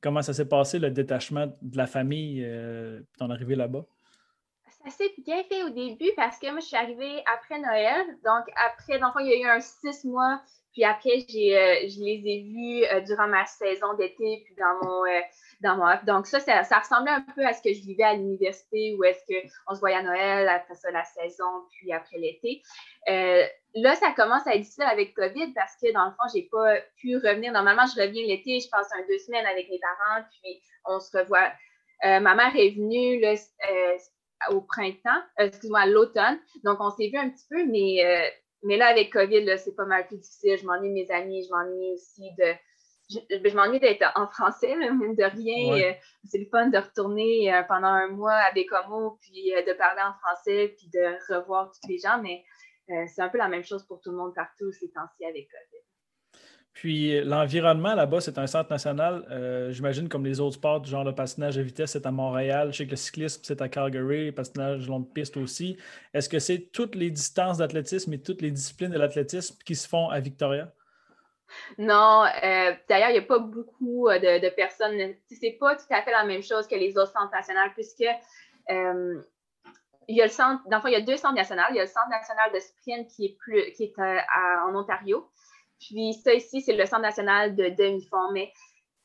Comment 0.02 0.22
ça 0.22 0.34
s'est 0.34 0.48
passé, 0.48 0.80
le 0.80 0.92
détachement 0.92 1.48
de 1.62 1.78
la 1.78 1.88
famille, 1.88 2.44
euh, 2.44 3.02
ton 3.18 3.30
arrivée 3.30 3.56
là-bas? 3.56 3.86
Ça 4.84 4.90
s'est 4.90 5.14
bien 5.24 5.44
fait 5.44 5.64
au 5.64 5.70
début 5.70 6.12
parce 6.18 6.38
que 6.40 6.52
moi, 6.52 6.60
je 6.60 6.66
suis 6.66 6.76
arrivée 6.76 7.24
après 7.34 7.58
Noël. 7.58 8.06
Donc, 8.26 8.44
après, 8.68 9.00
dans 9.00 9.18
il 9.20 9.28
y 9.28 9.34
a 9.34 9.38
eu 9.38 9.58
un 9.58 9.62
six 9.62 10.04
mois 10.04 10.42
puis 10.74 10.84
après, 10.84 11.24
j'ai, 11.30 11.56
euh, 11.56 11.88
je 11.88 12.04
les 12.04 12.22
ai 12.26 12.42
vus 12.42 12.84
euh, 12.86 13.02
durant 13.02 13.28
ma 13.28 13.46
saison 13.46 13.94
d'été, 13.94 14.42
puis 14.44 14.56
dans 14.56 14.84
mon, 14.84 15.06
euh, 15.06 15.22
dans 15.62 15.78
mon 15.78 15.86
Donc 16.04 16.26
ça, 16.26 16.40
ça, 16.40 16.80
ressemblait 16.80 17.12
un 17.12 17.22
peu 17.22 17.46
à 17.46 17.54
ce 17.54 17.62
que 17.62 17.72
je 17.72 17.82
vivais 17.82 18.04
à 18.04 18.16
l'université, 18.16 18.96
où 18.98 19.04
est-ce 19.04 19.24
qu'on 19.68 19.76
se 19.76 19.80
voyait 19.80 19.98
à 19.98 20.02
Noël, 20.02 20.50
après 20.50 20.74
ça 20.74 20.90
la 20.90 21.04
saison, 21.04 21.46
puis 21.70 21.94
après 21.94 22.18
l'été. 22.18 22.64
là, 23.08 23.96
ça 23.96 24.12
commence 24.14 24.48
à 24.48 24.56
être 24.56 24.62
difficile 24.62 24.86
avec 24.86 25.14
COVID 25.14 25.54
parce 25.54 25.76
que 25.82 25.94
dans 25.94 26.06
le 26.06 26.12
fond, 26.12 26.28
j'ai 26.34 26.50
pas 26.52 26.78
pu 26.98 27.18
revenir. 27.18 27.54
Normalement, 27.54 27.86
je 27.86 28.02
reviens 28.02 28.26
l'été, 28.26 28.60
je 28.60 28.70
passe 28.70 28.90
un 28.94 29.06
deux 29.08 29.20
semaines 29.20 29.46
avec 29.46 29.70
mes 29.70 29.80
parents, 29.80 30.26
puis 30.42 30.60
on 30.86 31.00
se 31.00 31.16
revoit. 31.16 31.52
ma 32.02 32.34
mère 32.34 32.56
est 32.56 32.72
venue 32.72 33.24
au 34.50 34.62
printemps, 34.62 35.22
excuse-moi, 35.38 35.82
à 35.82 35.86
l'automne. 35.86 36.40
Donc, 36.64 36.78
on 36.80 36.90
s'est 36.90 37.10
vu 37.10 37.18
un 37.18 37.30
petit 37.30 37.46
peu, 37.48 37.64
mais 37.66 38.34
mais 38.64 38.78
là, 38.78 38.88
avec 38.88 39.12
COVID, 39.12 39.58
c'est 39.58 39.76
pas 39.76 39.86
mal 39.86 40.08
plus 40.08 40.18
difficile. 40.18 40.58
Je 40.58 40.66
m'ennuie 40.66 40.90
de 40.90 40.94
mes 40.94 41.12
amis, 41.12 41.46
je 41.46 41.50
m'ennuie 41.52 41.94
aussi 41.94 42.32
de. 42.38 42.54
Je, 43.10 43.56
m'ennuie 43.56 43.80
d'être 43.80 44.06
en 44.16 44.28
français, 44.28 44.76
même 44.76 45.16
de 45.16 45.24
rien. 45.24 45.90
Euh, 45.90 45.94
c'est 46.26 46.40
le 46.40 46.46
fun 46.46 46.70
de 46.70 46.78
retourner 46.78 47.54
euh, 47.54 47.62
pendant 47.64 47.90
un 47.90 48.08
mois 48.08 48.34
à 48.34 48.52
Bécomo, 48.54 49.20
puis 49.22 49.54
euh, 49.54 49.62
de 49.62 49.74
parler 49.74 50.02
en 50.02 50.14
français, 50.14 50.74
puis 50.78 50.90
de 50.94 51.34
revoir 51.34 51.72
tous 51.72 51.88
les 51.90 52.00
gens. 52.00 52.22
Mais 52.22 52.44
c'est 53.08 53.22
un 53.22 53.30
peu 53.30 53.38
la 53.38 53.48
même 53.48 53.64
chose 53.64 53.86
pour 53.86 54.02
tout 54.02 54.12
le 54.12 54.18
monde 54.18 54.34
partout 54.36 54.72
ces 54.72 54.92
temps-ci 54.92 55.26
avec 55.26 55.48
COVID. 55.48 55.84
Puis 56.74 57.22
l'environnement 57.24 57.94
là-bas, 57.94 58.20
c'est 58.20 58.40
un 58.40 58.48
centre 58.48 58.72
national, 58.72 59.26
euh, 59.30 59.72
j'imagine 59.72 60.10
comme 60.10 60.26
les 60.26 60.40
autres 60.40 60.56
sports, 60.56 60.84
genre 60.84 61.04
le 61.04 61.14
patinage 61.14 61.56
de 61.56 61.62
vitesse, 61.62 61.92
c'est 61.92 62.06
à 62.08 62.12
Montréal. 62.12 62.72
Je 62.72 62.78
sais 62.78 62.86
que 62.86 62.92
le 62.92 62.96
cyclisme, 62.96 63.42
c'est 63.44 63.62
à 63.62 63.70
Calgary, 63.70 64.28
le 64.28 64.32
patinage 64.32 64.88
longue 64.88 65.08
piste 65.14 65.38
aussi. 65.38 65.78
Est-ce 66.16 66.28
que 66.28 66.40
c'est 66.40 66.72
toutes 66.72 66.96
les 66.96 67.12
distances 67.12 67.60
d'athlétisme 67.60 68.12
et 68.14 68.22
toutes 68.22 68.42
les 68.42 68.50
disciplines 68.50 68.90
de 68.90 68.98
l'athlétisme 68.98 69.56
qui 69.64 69.76
se 69.76 69.88
font 69.88 70.10
à 70.10 70.20
Victoria? 70.20 70.72
Non, 71.78 72.24
euh, 72.26 72.74
d'ailleurs, 72.90 73.10
il 73.10 73.14
n'y 73.14 73.20
a 73.20 73.28
pas 73.28 73.38
beaucoup 73.38 74.10
euh, 74.10 74.18
de, 74.18 74.50
personnes. 74.50 75.14
C'est 75.30 75.58
pas 75.60 75.76
tout 75.76 75.86
à 75.92 76.02
fait 76.02 76.12
la 76.12 76.24
même 76.24 76.42
chose 76.42 76.68
que 76.68 76.76
les 76.76 76.98
autres 76.98 77.12
centres 77.12 77.32
nationaux, 77.32 77.70
puisque 77.76 78.08
il 80.08 80.18
y 80.18 80.22
a 80.22 80.26
le 80.26 80.32
centre, 80.32 80.64
dans 80.68 80.78
le 80.78 80.82
fond, 80.82 80.88
il 80.88 80.94
y 80.94 80.96
a 80.96 81.02
deux 81.02 81.18
centres 81.18 81.36
nationaux. 81.36 81.62
Il 81.70 81.76
y 81.76 81.80
a 81.80 81.84
le 81.84 81.88
centre 81.88 82.10
national 82.10 82.52
de 82.52 82.60
sprint 82.60 83.08
qui 83.10 83.26
est, 83.26 83.38
plus, 83.38 83.72
qui 83.74 83.84
est 83.84 83.94
en 84.00 84.76
Ontario, 84.76 85.30
puis 85.88 86.14
ça 86.14 86.34
ici, 86.34 86.62
c'est 86.62 86.76
le 86.76 86.86
Centre 86.86 87.02
national 87.02 87.56
de 87.56 87.70
demi-fond. 87.70 88.32
Mais 88.34 88.52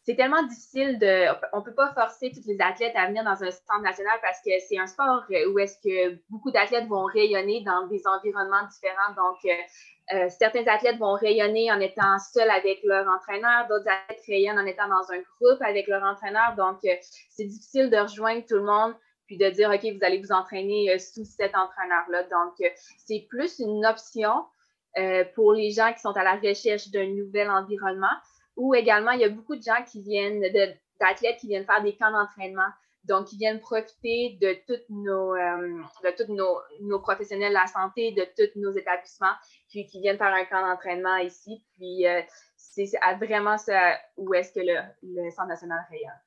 c'est 0.08 0.16
tellement 0.16 0.42
difficile 0.44 0.98
de. 0.98 1.26
On 1.52 1.58
ne 1.58 1.64
peut 1.64 1.74
pas 1.74 1.92
forcer 1.92 2.30
tous 2.30 2.46
les 2.46 2.58
athlètes 2.62 2.96
à 2.96 3.08
venir 3.08 3.24
dans 3.24 3.44
un 3.44 3.50
centre 3.50 3.82
national 3.82 4.18
parce 4.22 4.38
que 4.42 4.52
c'est 4.66 4.78
un 4.78 4.86
sport 4.86 5.24
où 5.28 5.58
est-ce 5.58 5.76
que 5.84 6.18
beaucoup 6.30 6.50
d'athlètes 6.50 6.86
vont 6.86 7.04
rayonner 7.04 7.62
dans 7.62 7.86
des 7.88 8.00
environnements 8.06 8.66
différents. 8.70 9.12
Donc, 9.14 9.36
euh, 9.44 10.16
euh, 10.16 10.28
certains 10.30 10.66
athlètes 10.66 10.96
vont 10.96 11.12
rayonner 11.12 11.70
en 11.70 11.78
étant 11.80 12.18
seuls 12.32 12.48
avec 12.48 12.80
leur 12.84 13.06
entraîneur, 13.06 13.68
d'autres 13.68 13.90
athlètes 13.90 14.24
rayonnent 14.26 14.58
en 14.58 14.64
étant 14.64 14.88
dans 14.88 15.12
un 15.12 15.18
groupe 15.18 15.60
avec 15.60 15.86
leur 15.88 16.02
entraîneur. 16.02 16.54
Donc, 16.56 16.78
euh, 16.86 16.94
c'est 17.28 17.44
difficile 17.44 17.90
de 17.90 17.98
rejoindre 17.98 18.46
tout 18.48 18.56
le 18.56 18.64
monde 18.64 18.94
puis 19.26 19.36
de 19.36 19.50
dire, 19.50 19.68
OK, 19.68 19.82
vous 19.82 20.04
allez 20.06 20.22
vous 20.22 20.32
entraîner 20.32 20.98
sous 20.98 21.26
cet 21.26 21.54
entraîneur-là. 21.54 22.22
Donc, 22.22 22.54
c'est 22.96 23.26
plus 23.28 23.58
une 23.58 23.84
option 23.84 24.46
euh, 24.96 25.24
pour 25.34 25.52
les 25.52 25.70
gens 25.70 25.92
qui 25.92 26.00
sont 26.00 26.16
à 26.16 26.24
la 26.24 26.36
recherche 26.36 26.90
d'un 26.90 27.06
nouvel 27.06 27.50
environnement. 27.50 28.06
Ou 28.56 28.74
également, 28.74 29.12
il 29.12 29.20
y 29.20 29.24
a 29.24 29.28
beaucoup 29.28 29.56
de 29.56 29.62
gens 29.62 29.82
qui 29.86 30.02
viennent, 30.02 30.40
d'athlètes 31.00 31.38
qui 31.38 31.48
viennent 31.48 31.66
faire 31.66 31.82
des 31.82 31.94
camps 31.94 32.10
d'entraînement. 32.10 32.68
Donc, 33.04 33.28
qui 33.28 33.36
viennent 33.36 33.60
profiter 33.60 34.38
de 34.40 34.56
tous 34.66 34.82
nos, 34.90 35.34
euh, 35.34 35.82
nos, 36.28 36.60
nos, 36.82 37.00
professionnels 37.00 37.50
de 37.50 37.54
la 37.54 37.66
santé, 37.66 38.12
de 38.12 38.26
tous 38.36 38.58
nos 38.60 38.72
établissements, 38.72 39.32
puis 39.70 39.86
qui 39.86 40.00
viennent 40.00 40.18
faire 40.18 40.34
un 40.34 40.44
camp 40.44 40.60
d'entraînement 40.60 41.16
ici. 41.18 41.64
Puis, 41.76 42.06
euh, 42.06 42.20
c'est 42.56 42.90
vraiment 43.20 43.56
ça 43.56 43.96
où 44.16 44.34
est-ce 44.34 44.52
que 44.52 44.60
le, 44.60 44.76
le 45.02 45.30
Centre 45.30 45.48
national 45.48 45.78
rayonne. 45.90 46.20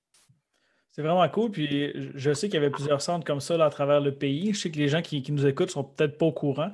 C'est 0.91 1.01
vraiment 1.01 1.27
cool. 1.29 1.51
Puis 1.51 1.93
je 2.15 2.33
sais 2.33 2.47
qu'il 2.47 2.55
y 2.55 2.57
avait 2.57 2.69
plusieurs 2.69 3.01
centres 3.01 3.25
comme 3.25 3.39
ça 3.39 3.63
à 3.63 3.69
travers 3.69 4.01
le 4.01 4.13
pays. 4.13 4.53
Je 4.53 4.59
sais 4.59 4.71
que 4.71 4.77
les 4.77 4.89
gens 4.89 5.01
qui, 5.01 5.21
qui 5.21 5.31
nous 5.31 5.45
écoutent 5.47 5.71
sont 5.71 5.85
peut-être 5.85 6.17
pas 6.17 6.25
au 6.25 6.33
courant. 6.33 6.71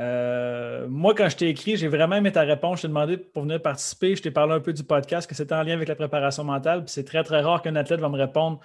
Euh, 0.00 0.86
moi, 0.88 1.14
quand 1.14 1.28
je 1.28 1.36
t'ai 1.36 1.48
écrit, 1.48 1.76
j'ai 1.76 1.88
vraiment 1.88 2.16
aimé 2.16 2.30
ta 2.30 2.42
réponse. 2.42 2.78
Je 2.78 2.82
t'ai 2.82 2.88
demandé 2.88 3.16
pour 3.16 3.42
venir 3.42 3.60
participer. 3.60 4.14
Je 4.14 4.22
t'ai 4.22 4.30
parlé 4.30 4.54
un 4.54 4.60
peu 4.60 4.72
du 4.72 4.84
podcast, 4.84 5.28
que 5.28 5.34
c'était 5.34 5.54
en 5.54 5.62
lien 5.62 5.74
avec 5.74 5.88
la 5.88 5.96
préparation 5.96 6.44
mentale. 6.44 6.84
Puis 6.84 6.92
c'est 6.92 7.04
très, 7.04 7.24
très 7.24 7.40
rare 7.40 7.62
qu'un 7.62 7.76
athlète 7.76 8.00
va 8.00 8.08
me 8.08 8.16
répondre 8.16 8.60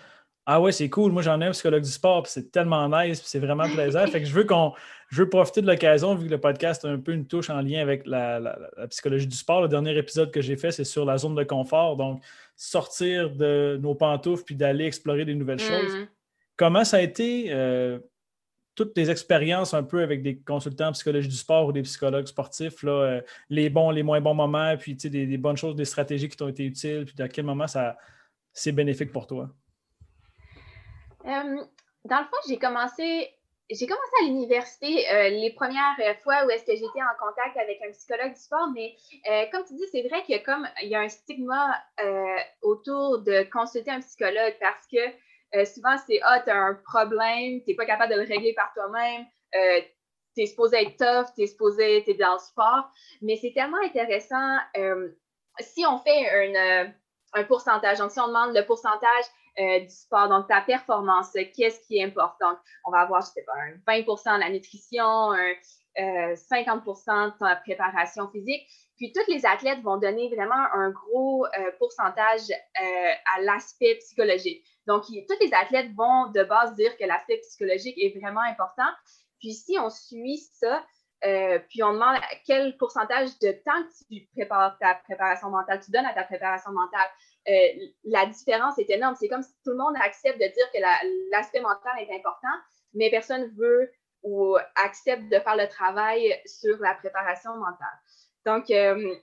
Ah 0.46 0.62
ouais, 0.62 0.72
c'est 0.72 0.90
cool. 0.90 1.12
Moi, 1.12 1.24
j'en 1.24 1.42
ai 1.42 1.46
un 1.46 1.52
psychologue 1.52 1.82
du 1.82 1.90
sport. 1.90 2.24
Puis 2.24 2.32
c'est 2.34 2.52
tellement 2.52 2.88
nice. 2.88 3.20
Puis 3.20 3.30
c'est 3.30 3.40
vraiment 3.40 3.68
plaisant. 3.68 4.06
fait 4.08 4.22
que 4.22 4.28
je 4.28 4.34
veux 4.34 4.44
qu'on. 4.44 4.74
Je 5.10 5.22
veux 5.22 5.30
profiter 5.30 5.62
de 5.62 5.68
l'occasion, 5.68 6.16
vu 6.16 6.26
que 6.26 6.32
le 6.32 6.40
podcast 6.40 6.86
a 6.86 6.90
un 6.90 6.98
peu 6.98 7.12
une 7.12 7.28
touche 7.28 7.52
en 7.52 7.62
lien 7.62 7.82
avec 7.82 8.08
la, 8.08 8.58
psychologie 8.90 9.28
du 9.28 9.36
sport. 9.36 9.62
Le 9.62 9.68
dernier 9.68 9.96
épisode 9.96 10.32
que 10.32 10.42
j'ai 10.42 10.58
fait, 10.58 10.72
c'est 10.72 10.84
sur 10.84 11.06
la 11.06 11.18
zone 11.18 11.36
de 11.36 11.44
confort. 11.44 11.98
Donc, 11.98 12.24
sortir 12.56 13.30
de 13.30 13.80
nos 13.82 13.94
pantoufles 13.94 14.44
puis 14.44 14.56
d'aller 14.56 14.86
explorer 14.86 15.26
des 15.26 15.36
nouvelles 15.36 15.60
choses. 15.60 15.96
Mm. 15.96 16.08
Comment 16.58 16.84
ça 16.84 16.98
a 16.98 17.02
été 17.02 17.48
euh, 17.50 18.00
toutes 18.76 18.94
tes 18.94 19.10
expériences 19.10 19.74
un 19.74 19.84
peu 19.84 20.02
avec 20.02 20.22
des 20.24 20.38
consultants 20.40 20.88
en 20.88 20.92
psychologie 20.94 21.28
du 21.28 21.36
sport 21.36 21.68
ou 21.68 21.72
des 21.72 21.84
psychologues 21.84 22.28
sportifs, 22.28 22.82
là, 22.84 22.92
euh, 22.92 23.22
les 23.50 23.70
bons, 23.70 23.92
les 23.92 24.04
moins 24.04 24.22
bons 24.22 24.34
moments, 24.34 24.76
puis 24.78 24.96
des, 24.96 25.26
des 25.26 25.38
bonnes 25.38 25.58
choses, 25.58 25.76
des 25.76 25.86
stratégies 25.86 26.30
qui 26.30 26.38
t'ont 26.38 26.48
été 26.48 26.66
utiles, 26.66 27.06
puis 27.06 27.22
à 27.22 27.28
quel 27.28 27.46
moment 27.46 27.68
ça 27.68 27.98
c'est 28.52 28.72
bénéfique 28.72 29.12
pour 29.12 29.28
toi? 29.28 29.50
Euh, 31.26 31.62
dans 32.06 32.20
le 32.20 32.26
fond, 32.26 32.38
j'ai 32.48 32.58
commencé, 32.58 33.30
j'ai 33.70 33.88
commencé 33.88 34.12
à 34.22 34.26
l'université 34.26 35.10
euh, 35.10 35.30
les 35.30 35.52
premières 35.54 35.96
fois 36.24 36.46
où 36.46 36.50
est-ce 36.50 36.66
que 36.66 36.74
j'étais 36.74 37.02
en 37.02 37.16
contact 37.20 37.56
avec 37.58 37.80
un 37.88 37.92
psychologue 37.92 38.34
du 38.34 38.40
sport, 38.40 38.70
mais 38.74 38.96
comme 39.52 39.64
tu 39.66 39.76
dis, 39.76 39.86
c'est 39.92 40.08
vrai 40.08 40.24
qu'il 40.24 40.36
y 40.36 40.38
a 40.38 40.42
comme 40.42 40.68
il 40.82 40.90
y 40.90 40.96
a 40.96 41.00
un 41.00 41.10
stigma 41.10 41.74
autour 42.62 43.20
de 43.20 43.50
consulter 43.52 43.92
un 43.92 44.02
psychologue 44.02 44.56
parce 44.60 44.86
que 44.88 45.00
euh, 45.56 45.66
souvent, 45.66 45.96
c'est 46.06 46.20
Ah, 46.24 46.42
tu 46.42 46.50
as 46.50 46.58
un 46.58 46.76
problème, 46.76 47.62
tu 47.62 47.70
n'es 47.70 47.76
pas 47.76 47.86
capable 47.86 48.14
de 48.14 48.20
le 48.20 48.28
régler 48.28 48.54
par 48.54 48.74
toi-même, 48.74 49.26
euh, 49.56 49.82
tu 50.36 50.44
es 50.44 50.46
supposé 50.48 50.82
être 50.82 50.98
tough, 50.98 51.34
tu 51.36 51.44
es 51.44 51.48
supposé 51.48 51.98
être 51.98 52.18
dans 52.18 52.34
le 52.34 52.40
sport. 52.40 52.90
Mais 53.22 53.38
c'est 53.38 53.54
tellement 53.54 53.82
intéressant. 53.84 54.58
Euh, 54.78 55.10
si 55.60 55.86
on 55.86 56.00
fait 56.00 56.94
un 57.34 57.44
pourcentage, 57.44 58.00
donc 58.00 58.12
si 58.12 58.20
on 58.20 58.28
demande 58.28 58.56
le 58.56 58.66
pourcentage 58.66 59.26
du 59.58 59.90
sport, 59.90 60.30
donc 60.30 60.48
ta 60.48 60.62
performance, 60.62 61.32
qu'est-ce 61.56 61.86
qui 61.86 61.98
est 62.00 62.04
important? 62.04 62.58
on 62.86 62.92
va 62.92 63.02
avoir, 63.02 63.22
je 63.22 63.28
sais 63.28 63.44
pas, 63.44 63.54
un 63.54 64.00
20% 64.02 64.36
de 64.36 64.40
la 64.40 64.50
nutrition, 64.50 65.32
un 65.32 66.34
50% 66.34 67.34
de 67.34 67.38
ta 67.38 67.56
préparation 67.58 68.28
physique. 68.30 68.68
Puis, 69.04 69.12
tous 69.12 69.30
les 69.30 69.46
athlètes 69.46 69.82
vont 69.82 69.98
donner 69.98 70.30
vraiment 70.34 70.64
un 70.74 70.90
gros 70.92 71.46
pourcentage 71.78 72.50
à 73.36 73.42
l'aspect 73.42 73.96
psychologique. 73.96 74.64
Donc, 74.88 75.04
tous 75.04 75.38
les 75.42 75.54
athlètes 75.54 75.92
vont 75.94 76.28
de 76.28 76.44
base 76.44 76.74
dire 76.76 76.96
que 76.96 77.04
l'aspect 77.04 77.38
psychologique 77.40 77.98
est 77.98 78.18
vraiment 78.18 78.40
important. 78.42 78.88
Puis, 79.40 79.52
si 79.52 79.78
on 79.78 79.90
suit 79.90 80.38
ça, 80.54 80.86
euh, 81.26 81.60
puis 81.70 81.82
on 81.84 81.94
demande 81.94 82.18
quel 82.46 82.76
pourcentage 82.78 83.40
de 83.40 83.52
temps 83.52 83.82
tu 84.10 84.28
prépares 84.36 84.78
ta 84.80 84.96
préparation 84.96 85.50
mentale, 85.50 85.80
tu 85.80 85.92
donnes 85.92 86.06
à 86.06 86.14
ta 86.14 86.24
préparation 86.24 86.72
mentale, 86.72 87.08
euh, 87.48 87.88
la 88.04 88.26
différence 88.26 88.78
est 88.78 88.90
énorme. 88.90 89.16
C'est 89.18 89.30
comme 89.30 89.44
si 89.44 89.54
tout 89.64 89.72
le 89.72 89.78
monde 89.78 89.96
accepte 90.02 90.38
de 90.38 90.46
dire 90.46 90.72
que 90.74 90.80
l'aspect 91.32 91.62
mental 91.62 91.94
est 92.00 92.14
important, 92.14 92.56
mais 92.94 93.10
personne 93.10 93.54
veut 93.58 93.92
ou 94.24 94.58
accepte 94.76 95.24
de 95.30 95.40
faire 95.40 95.56
le 95.56 95.68
travail 95.68 96.42
sur 96.46 96.78
la 96.80 96.96
préparation 96.96 97.56
mentale. 97.56 98.00
Donc, 98.46 98.70
euh, 98.70 99.16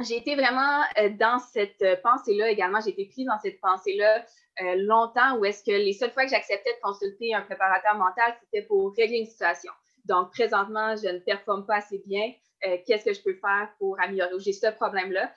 j'ai 0.00 0.16
été 0.16 0.34
vraiment 0.34 0.82
dans 1.18 1.38
cette 1.38 2.02
pensée-là 2.02 2.50
également. 2.50 2.80
J'ai 2.80 2.90
été 2.90 3.06
prise 3.06 3.26
dans 3.26 3.38
cette 3.38 3.60
pensée-là 3.60 4.24
euh, 4.60 4.74
longtemps 4.76 5.36
où 5.36 5.44
est-ce 5.44 5.62
que 5.62 5.70
les 5.70 5.92
seules 5.92 6.10
fois 6.10 6.24
que 6.24 6.30
j'acceptais 6.30 6.72
de 6.72 6.80
consulter 6.80 7.34
un 7.34 7.42
préparateur 7.42 7.94
mental, 7.94 8.36
c'était 8.40 8.66
pour 8.66 8.92
régler 8.96 9.18
une 9.18 9.26
situation. 9.26 9.72
Donc, 10.04 10.32
présentement, 10.32 10.96
je 10.96 11.08
ne 11.08 11.18
performe 11.18 11.64
pas 11.66 11.76
assez 11.76 12.02
bien. 12.06 12.32
Euh, 12.66 12.76
qu'est-ce 12.86 13.04
que 13.04 13.12
je 13.12 13.22
peux 13.22 13.34
faire 13.34 13.68
pour 13.78 14.00
améliorer? 14.00 14.32
J'ai 14.38 14.52
ce 14.52 14.68
problème-là. 14.68 15.32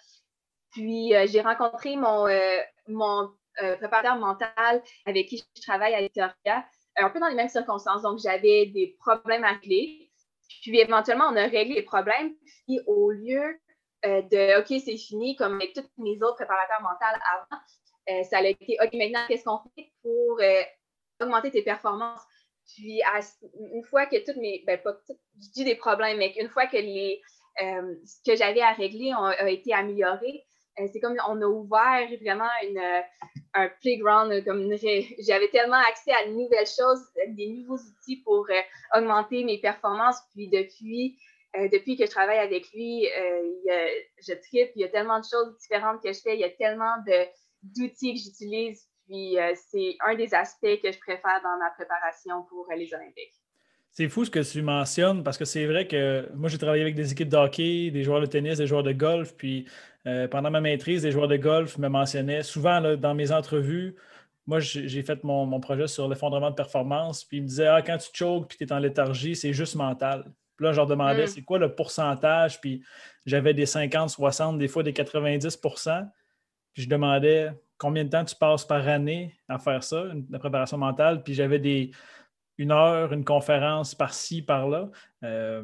Puis, 0.71 1.15
euh, 1.15 1.27
j'ai 1.27 1.41
rencontré 1.41 1.95
mon, 1.97 2.27
mon 2.87 3.31
préparateur 3.79 4.15
mental 4.15 4.81
avec 5.05 5.27
qui 5.27 5.43
je 5.55 5.61
travaille 5.61 5.93
à 5.93 6.01
Victoria, 6.01 6.65
un 6.97 7.09
peu 7.09 7.19
dans 7.19 7.27
les 7.27 7.35
mêmes 7.35 7.49
circonstances. 7.49 8.01
Donc, 8.01 8.19
j'avais 8.19 8.67
des 8.67 8.95
problèmes 8.99 9.43
à 9.43 9.53
régler. 9.53 10.11
Puis, 10.62 10.79
éventuellement, 10.79 11.25
on 11.31 11.36
a 11.36 11.43
réglé 11.43 11.75
les 11.75 11.84
problèmes. 11.84 12.34
Puis, 12.67 12.79
au 12.88 13.12
lieu 13.12 13.60
de 14.03 14.60
OK, 14.60 14.81
c'est 14.84 14.98
fini, 14.98 15.36
comme 15.36 15.55
avec 15.55 15.74
tous 15.74 15.88
mes 15.98 16.15
autres 16.24 16.36
préparateurs 16.36 16.81
mentaux 16.81 17.05
avant, 17.05 17.62
euh, 18.10 18.24
ça 18.24 18.39
a 18.39 18.43
été 18.43 18.77
OK, 18.81 18.93
maintenant, 18.93 19.22
qu'est-ce 19.27 19.43
qu'on 19.43 19.60
fait 19.75 19.91
pour 20.01 20.39
euh, 20.41 20.63
augmenter 21.22 21.51
tes 21.51 21.62
performances? 21.62 22.22
Puis, 22.67 23.01
une 23.74 23.84
fois 23.84 24.05
que 24.05 24.24
toutes 24.25 24.38
mes, 24.38 24.63
ben, 24.65 24.79
pas 24.81 24.96
je 25.08 25.50
dis 25.51 25.63
des 25.63 25.75
problèmes, 25.75 26.17
mais 26.17 26.34
une 26.39 26.50
fois 26.50 26.67
que 26.67 26.77
les, 26.77 27.22
euh, 27.62 27.96
ce 28.05 28.17
que 28.25 28.38
j'avais 28.38 28.62
à 28.62 28.72
régler 28.72 29.12
a, 29.12 29.50
été 29.50 29.74
amélioré, 29.74 30.46
c'est 30.77 30.99
comme 30.99 31.17
on 31.27 31.41
a 31.41 31.45
ouvert 31.45 32.07
vraiment 32.21 32.49
une, 32.63 32.81
un 33.53 33.69
playground, 33.81 34.43
comme 34.45 34.71
j'avais 35.19 35.49
tellement 35.49 35.81
accès 35.89 36.11
à 36.11 36.27
de 36.27 36.31
nouvelles 36.31 36.67
choses, 36.67 37.03
des 37.27 37.47
nouveaux 37.47 37.77
outils 37.77 38.17
pour 38.17 38.47
augmenter 38.95 39.43
mes 39.43 39.59
performances. 39.59 40.21
Puis 40.33 40.47
depuis, 40.47 41.17
depuis 41.53 41.97
que 41.97 42.05
je 42.05 42.11
travaille 42.11 42.39
avec 42.39 42.71
lui, 42.73 43.07
je 43.07 44.33
tripe, 44.33 44.71
il 44.75 44.81
y 44.81 44.85
a 44.85 44.89
tellement 44.89 45.19
de 45.19 45.25
choses 45.25 45.57
différentes 45.59 46.01
que 46.01 46.13
je 46.13 46.19
fais, 46.19 46.35
il 46.35 46.39
y 46.39 46.45
a 46.45 46.49
tellement 46.49 46.95
d'outils 47.63 48.13
que 48.13 48.19
j'utilise. 48.19 48.87
Puis 49.11 49.37
euh, 49.37 49.53
c'est 49.69 49.97
un 50.07 50.15
des 50.15 50.33
aspects 50.33 50.79
que 50.81 50.89
je 50.89 50.97
préfère 50.99 51.41
dans 51.43 51.57
ma 51.59 51.69
préparation 51.71 52.43
pour 52.43 52.65
euh, 52.71 52.75
les 52.75 52.93
Olympiques. 52.93 53.33
C'est 53.91 54.07
fou 54.07 54.23
ce 54.23 54.31
que 54.31 54.39
tu 54.39 54.61
mentionnes 54.61 55.21
parce 55.21 55.37
que 55.37 55.43
c'est 55.43 55.65
vrai 55.65 55.85
que 55.85 56.29
moi, 56.33 56.49
j'ai 56.49 56.57
travaillé 56.57 56.81
avec 56.81 56.95
des 56.95 57.11
équipes 57.11 57.27
de 57.27 57.35
hockey, 57.35 57.91
des 57.91 58.03
joueurs 58.03 58.21
de 58.21 58.25
tennis, 58.25 58.57
des 58.57 58.67
joueurs 58.67 58.83
de 58.83 58.93
golf. 58.93 59.35
Puis 59.35 59.67
euh, 60.08 60.27
pendant 60.27 60.51
ma 60.51 60.62
maîtrise, 60.62 61.03
des 61.03 61.12
joueurs 61.12 61.27
de 61.27 61.38
golf 61.38 61.77
me 61.77 61.88
mentionnaient 61.88 62.43
souvent 62.43 62.81
dans 62.98 63.13
mes 63.13 63.31
entrevues. 63.31 63.96
Moi, 64.48 64.60
j'ai 64.60 65.03
fait 65.03 65.24
mon, 65.24 65.60
projet 65.60 65.88
sur 65.88 66.08
l'effondrement 66.08 66.50
de 66.50 66.55
performance. 66.55 67.24
Puis 67.24 67.38
ils 67.38 67.43
me 67.43 67.48
disaient 67.48 67.67
Ah, 67.67 67.81
quand 67.81 67.98
tu 67.98 68.10
choques 68.13 68.50
puis 68.50 68.58
tu 68.58 68.63
es 68.63 68.74
en 68.74 68.79
léthargie, 68.79 69.36
c'est 69.36 69.53
juste 69.53 69.75
mental. 69.75 70.24
Puis 70.58 70.65
là, 70.65 70.72
je 70.72 70.77
leur 70.77 70.88
demandais 70.88 71.25
mm. 71.25 71.27
c'est 71.27 71.41
quoi 71.43 71.60
le 71.60 71.75
pourcentage. 71.75 72.60
Puis 72.60 72.84
j'avais 73.25 73.53
des 73.53 73.65
50, 73.65 74.10
60, 74.10 74.58
des 74.58 74.67
fois 74.67 74.84
des 74.84 74.93
90% 74.93 76.08
puis 76.74 76.84
je 76.84 76.89
demandais 76.89 77.51
combien 77.77 78.03
de 78.03 78.10
temps 78.10 78.24
tu 78.24 78.36
passes 78.36 78.65
par 78.65 78.88
année 78.88 79.36
à 79.48 79.60
faire 79.60 79.84
ça, 79.84 80.05
la 80.29 80.39
préparation 80.39 80.77
mentale. 80.77 81.24
Puis 81.24 81.34
j'avais 81.34 81.60
des 81.60 81.91
une 82.58 82.72
heure, 82.72 83.12
une 83.12 83.25
conférence 83.25 83.96
par-ci, 83.96 84.41
par-là. 84.41 84.89
Euh, 85.24 85.63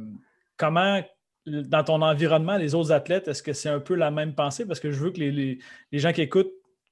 comment 0.58 1.01
dans 1.48 1.84
ton 1.84 2.01
environnement, 2.01 2.58
les 2.58 2.75
autres 2.75 2.92
athlètes, 2.92 3.27
est-ce 3.27 3.42
que 3.42 3.54
c'est 3.54 3.70
un 3.70 3.80
peu 3.80 3.96
la 3.96 4.12
même 4.12 4.36
pensée? 4.36 4.66
Parce 4.66 4.80
que 4.80 4.92
je 4.92 5.00
veux 5.00 5.12
que 5.12 5.20
les, 5.20 5.60
gens 5.94 6.12
qui 6.12 6.22
écoutent 6.22 6.51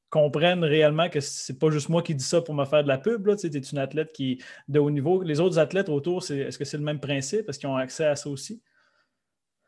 comprennent 0.09 0.63
réellement 0.63 1.09
que 1.09 1.19
c'est 1.19 1.59
pas 1.59 1.69
juste 1.69 1.89
moi 1.89 2.01
qui 2.01 2.15
dis 2.15 2.23
ça 2.23 2.41
pour 2.41 2.55
me 2.55 2.63
faire 2.65 2.83
de 2.83 2.87
la 2.87 2.97
pub. 2.97 3.35
Tu 3.37 3.47
es 3.47 3.49
une 3.49 3.77
athlète 3.77 4.13
qui 4.13 4.41
de 4.67 4.79
haut 4.79 4.89
niveau. 4.89 5.21
Les 5.21 5.41
autres 5.41 5.59
athlètes 5.59 5.89
autour, 5.89 6.23
est-ce 6.31 6.57
que 6.57 6.63
c'est 6.63 6.77
le 6.77 6.83
même 6.83 7.01
principe? 7.01 7.49
Est-ce 7.49 7.59
qu'ils 7.59 7.69
ont 7.69 7.75
accès 7.75 8.05
à 8.05 8.15
ça 8.15 8.29
aussi? 8.29 8.61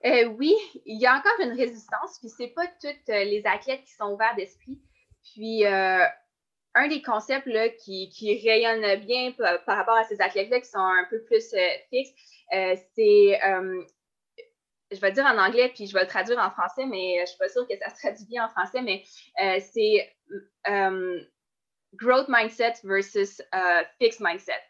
Euh, 0.05 0.25
oui, 0.37 0.55
il 0.85 1.01
y 1.01 1.05
a 1.05 1.17
encore 1.17 1.39
une 1.41 1.57
résistance, 1.57 2.19
puis 2.19 2.29
c'est 2.29 2.49
pas 2.49 2.67
toutes 2.79 3.09
euh, 3.09 3.23
les 3.23 3.41
athlètes 3.45 3.83
qui 3.83 3.93
sont 3.93 4.13
ouverts 4.13 4.35
d'esprit. 4.37 4.79
Puis 5.33 5.65
euh, 5.65 6.05
un 6.75 6.87
des 6.87 7.01
concepts 7.01 7.47
là, 7.47 7.67
qui, 7.69 8.09
qui 8.09 8.39
rayonne 8.47 9.03
bien 9.05 9.31
par, 9.31 9.75
rapport 9.75 9.97
à 9.97 10.03
ces 10.03 10.21
athlètes-là 10.21 10.61
qui 10.61 10.69
sont 10.69 10.77
un 10.77 11.05
peu 11.09 11.23
plus 11.23 11.53
fixes, 11.89 12.13
c'est 12.95 13.39
je 14.91 14.99
vais 14.99 15.11
dire 15.11 15.25
en 15.25 15.37
anglais, 15.37 15.71
puis 15.73 15.87
je 15.87 15.93
vais 15.93 16.01
le 16.01 16.07
traduire 16.07 16.39
en 16.39 16.49
français, 16.51 16.85
mais 16.85 17.15
je 17.17 17.21
ne 17.21 17.25
suis 17.25 17.37
pas 17.37 17.49
sûre 17.49 17.67
que 17.67 17.77
ça 17.77 17.89
se 17.89 17.99
traduit 17.99 18.25
bien 18.25 18.45
en 18.45 18.49
français, 18.49 18.81
mais 18.81 19.03
euh, 19.43 19.59
c'est 19.73 20.09
euh, 20.69 21.21
growth 21.95 22.27
mindset 22.29 22.75
versus 22.83 23.41
euh, 23.53 23.83
fixed 23.99 24.21
mindset. 24.21 24.61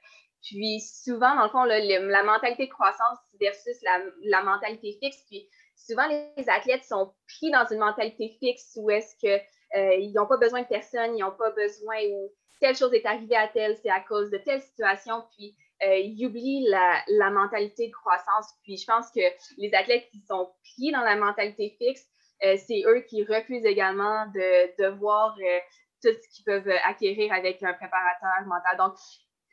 Puis 0.42 0.82
souvent, 0.82 1.36
dans 1.36 1.44
le 1.44 1.50
fond, 1.50 1.64
la 1.64 2.24
mentalité 2.24 2.68
de 2.68 2.72
croissance 2.72 3.18
versus 3.40 3.78
la, 4.24 4.44
mentalité 4.44 4.98
fixe. 5.02 5.24
Puis 5.28 5.50
souvent, 5.76 6.08
les 6.08 6.50
athlètes 6.50 6.86
sont 6.86 7.14
pris 7.28 7.52
dans 7.52 7.66
une 7.70 7.80
mentalité 7.80 8.38
fixe 8.40 8.78
où 8.78 8.90
est-ce 8.90 9.16
qu'ils 9.18 10.14
n'ont 10.14 10.28
pas 10.28 10.38
besoin 10.38 10.62
de 10.62 10.68
personne, 10.68 11.18
ils 11.18 11.22
n'ont 11.22 11.36
pas 11.36 11.52
besoin 11.52 11.98
ou 12.12 12.32
telle 12.60 12.76
chose 12.76 12.94
est 12.94 13.06
arrivée 13.06 13.36
à 13.36 13.48
telle, 13.48 13.78
c'est 13.82 13.90
à 13.90 14.00
cause 14.00 14.30
de 14.30 14.38
telle 14.38 14.62
situation. 14.62 15.26
Puis 15.36 15.56
euh, 15.84 15.96
ils 15.98 16.26
oublient 16.26 16.68
la, 16.70 17.30
mentalité 17.30 17.88
de 17.88 17.94
croissance. 17.94 18.54
Puis 18.64 18.78
je 18.78 18.86
pense 18.86 19.12
que 19.12 19.22
les 19.58 19.74
athlètes 19.74 20.08
qui 20.12 20.22
sont 20.22 20.52
pliés 20.64 20.92
dans 20.92 21.02
la 21.02 21.16
mentalité 21.16 21.76
fixe, 21.78 22.06
euh, 22.44 22.56
c'est 22.58 22.84
eux 22.86 23.02
qui 23.02 23.24
refusent 23.24 23.66
également 23.66 24.26
de, 24.28 24.82
de 24.82 24.98
voir 24.98 25.36
euh, 25.40 25.60
tout 26.04 26.10
ce 26.10 26.36
qu'ils 26.36 26.46
peuvent 26.46 26.72
acquérir 26.84 27.32
avec 27.34 27.62
un 27.64 27.74
préparateur 27.74 28.46
mental. 28.46 28.78
Donc, 28.78 28.94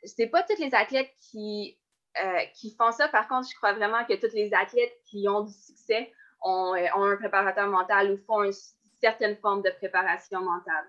c'est 0.03 0.27
pas 0.27 0.43
tous 0.43 0.59
les 0.59 0.73
athlètes 0.73 1.11
qui, 1.31 1.79
qui 2.53 2.75
font 2.75 2.91
ça. 2.91 3.07
Par 3.07 3.27
contre, 3.27 3.49
je 3.49 3.55
crois 3.55 3.73
vraiment 3.73 4.05
que 4.05 4.13
tous 4.13 4.33
les 4.33 4.53
athlètes 4.53 4.95
qui 5.09 5.27
ont 5.27 5.41
du 5.41 5.51
succès 5.51 6.11
ont, 6.41 6.75
ont 6.95 7.03
un 7.03 7.17
préparateur 7.17 7.67
mental 7.67 8.11
ou 8.11 8.17
font 8.25 8.43
une 8.43 8.53
certaine 9.01 9.35
forme 9.37 9.63
de 9.63 9.71
préparation 9.71 10.41
mentale. 10.41 10.85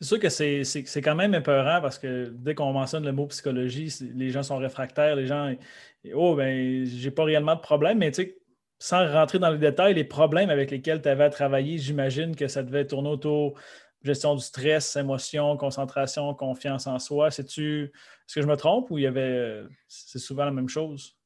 C'est 0.00 0.06
sûr 0.06 0.18
que 0.18 0.28
c'est 0.28 1.02
quand 1.02 1.14
même 1.14 1.34
épeurant 1.34 1.80
parce 1.80 1.98
que 1.98 2.32
dès 2.34 2.54
qu'on 2.54 2.72
mentionne 2.72 3.04
le 3.04 3.12
mot 3.12 3.26
psychologie, 3.26 3.94
les 4.14 4.30
gens 4.30 4.42
sont 4.42 4.56
réfractaires, 4.56 5.14
les 5.14 5.26
gens, 5.26 5.54
oh, 6.14 6.34
ben, 6.34 6.84
j'ai 6.84 7.10
pas 7.10 7.24
réellement 7.24 7.54
de 7.54 7.60
problème, 7.60 7.98
mais 7.98 8.10
tu 8.10 8.22
sais, 8.22 8.38
sans 8.78 9.06
rentrer 9.12 9.38
dans 9.38 9.50
les 9.50 9.58
détails, 9.58 9.94
les 9.94 10.04
problèmes 10.04 10.50
avec 10.50 10.72
lesquels 10.72 11.00
tu 11.00 11.08
avais 11.08 11.24
à 11.24 11.30
travailler, 11.30 11.78
j'imagine 11.78 12.34
que 12.34 12.48
ça 12.48 12.64
devait 12.64 12.84
tourner 12.84 13.10
autour 13.10 13.56
gestion 14.02 14.34
du 14.34 14.42
stress, 14.42 14.96
émotion, 14.96 15.56
concentration, 15.56 16.34
confiance 16.34 16.88
en 16.88 16.98
soi. 16.98 17.30
C'est-tu, 17.30 17.84
est-ce 17.84 18.34
que 18.34 18.42
je 18.42 18.48
me 18.48 18.56
trompe 18.56 18.90
ou 18.90 18.98
il 18.98 19.04
y 19.04 19.06
avait, 19.06 19.62
c'est 19.86 20.18
souvent 20.18 20.44
la 20.44 20.50
même 20.50 20.68
chose? 20.68 21.16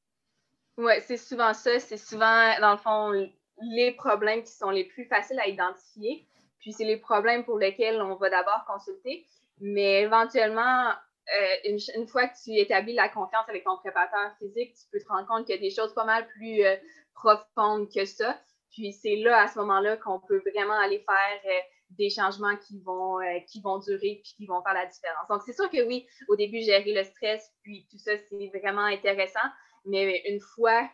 Oui, 0.76 0.92
c'est 1.06 1.16
souvent 1.16 1.54
ça. 1.54 1.78
C'est 1.78 1.96
souvent, 1.96 2.60
dans 2.60 2.72
le 2.72 2.76
fond, 2.76 3.30
les 3.62 3.92
problèmes 3.92 4.42
qui 4.42 4.52
sont 4.52 4.68
les 4.68 4.84
plus 4.84 5.06
faciles 5.06 5.40
à 5.40 5.48
identifier. 5.48 6.26
Puis 6.66 6.72
c'est 6.72 6.84
les 6.84 6.96
problèmes 6.96 7.44
pour 7.44 7.58
lesquels 7.58 8.02
on 8.02 8.16
va 8.16 8.28
d'abord 8.28 8.64
consulter. 8.66 9.24
Mais 9.60 10.02
éventuellement, 10.02 10.88
euh, 10.88 11.70
une, 11.94 12.08
fois 12.08 12.26
que 12.26 12.34
tu 12.42 12.56
établis 12.56 12.92
la 12.92 13.08
confiance 13.08 13.48
avec 13.48 13.62
ton 13.62 13.76
préparateur 13.76 14.36
physique, 14.40 14.74
tu 14.74 14.82
peux 14.90 14.98
te 14.98 15.06
rendre 15.06 15.28
compte 15.28 15.46
qu'il 15.46 15.54
y 15.54 15.58
a 15.58 15.60
des 15.60 15.70
choses 15.70 15.94
pas 15.94 16.04
mal 16.04 16.26
plus 16.26 16.64
euh, 16.64 16.74
profondes 17.14 17.88
que 17.88 18.04
ça. 18.04 18.36
Puis 18.72 18.92
c'est 18.92 19.14
là, 19.14 19.42
à 19.42 19.46
ce 19.46 19.60
moment-là, 19.60 19.96
qu'on 19.96 20.18
peut 20.18 20.42
vraiment 20.52 20.76
aller 20.80 20.98
faire 20.98 21.40
euh, 21.44 21.60
des 21.90 22.10
changements 22.10 22.56
qui 22.56 22.80
vont, 22.80 23.20
qui 23.46 23.60
vont 23.60 23.78
durer 23.78 24.20
puis 24.24 24.34
qui 24.36 24.46
vont 24.46 24.60
faire 24.64 24.74
la 24.74 24.86
différence. 24.86 25.28
Donc, 25.28 25.42
c'est 25.46 25.52
sûr 25.52 25.70
que 25.70 25.86
oui, 25.86 26.04
au 26.26 26.34
début, 26.34 26.62
gérer 26.62 26.92
le 26.92 27.04
stress, 27.04 27.48
puis 27.62 27.86
tout 27.92 27.98
ça, 27.98 28.10
c'est 28.28 28.50
vraiment 28.58 28.86
intéressant. 28.86 29.38
Mais 29.84 30.20
une 30.28 30.40
fois 30.40 30.90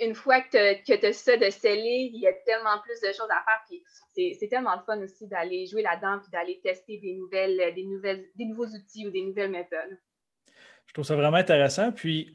une 0.00 0.14
fois 0.14 0.40
que 0.40 0.82
tu 0.84 1.06
as 1.06 1.12
ça 1.12 1.36
de 1.36 1.50
scellé, 1.50 2.10
il 2.12 2.20
y 2.20 2.26
a 2.26 2.32
tellement 2.46 2.78
plus 2.82 3.00
de 3.00 3.12
choses 3.12 3.28
à 3.30 3.44
faire. 3.44 3.62
Puis 3.68 4.34
c'est 4.38 4.48
tellement 4.48 4.74
le 4.74 4.82
fun 4.82 5.00
aussi 5.02 5.26
d'aller 5.28 5.66
jouer 5.66 5.82
là-dedans 5.82 6.18
puis 6.20 6.30
d'aller 6.32 6.60
tester 6.62 6.98
des 6.98 7.14
nouvelles, 7.14 7.74
des 7.74 7.84
nouvelles, 7.84 8.24
des 8.34 8.46
nouveaux 8.46 8.66
outils 8.66 9.06
ou 9.06 9.10
des 9.10 9.22
nouvelles 9.22 9.50
méthodes. 9.50 9.98
Je 10.86 10.94
trouve 10.94 11.04
ça 11.04 11.14
vraiment 11.14 11.36
intéressant. 11.36 11.92
Puis, 11.92 12.34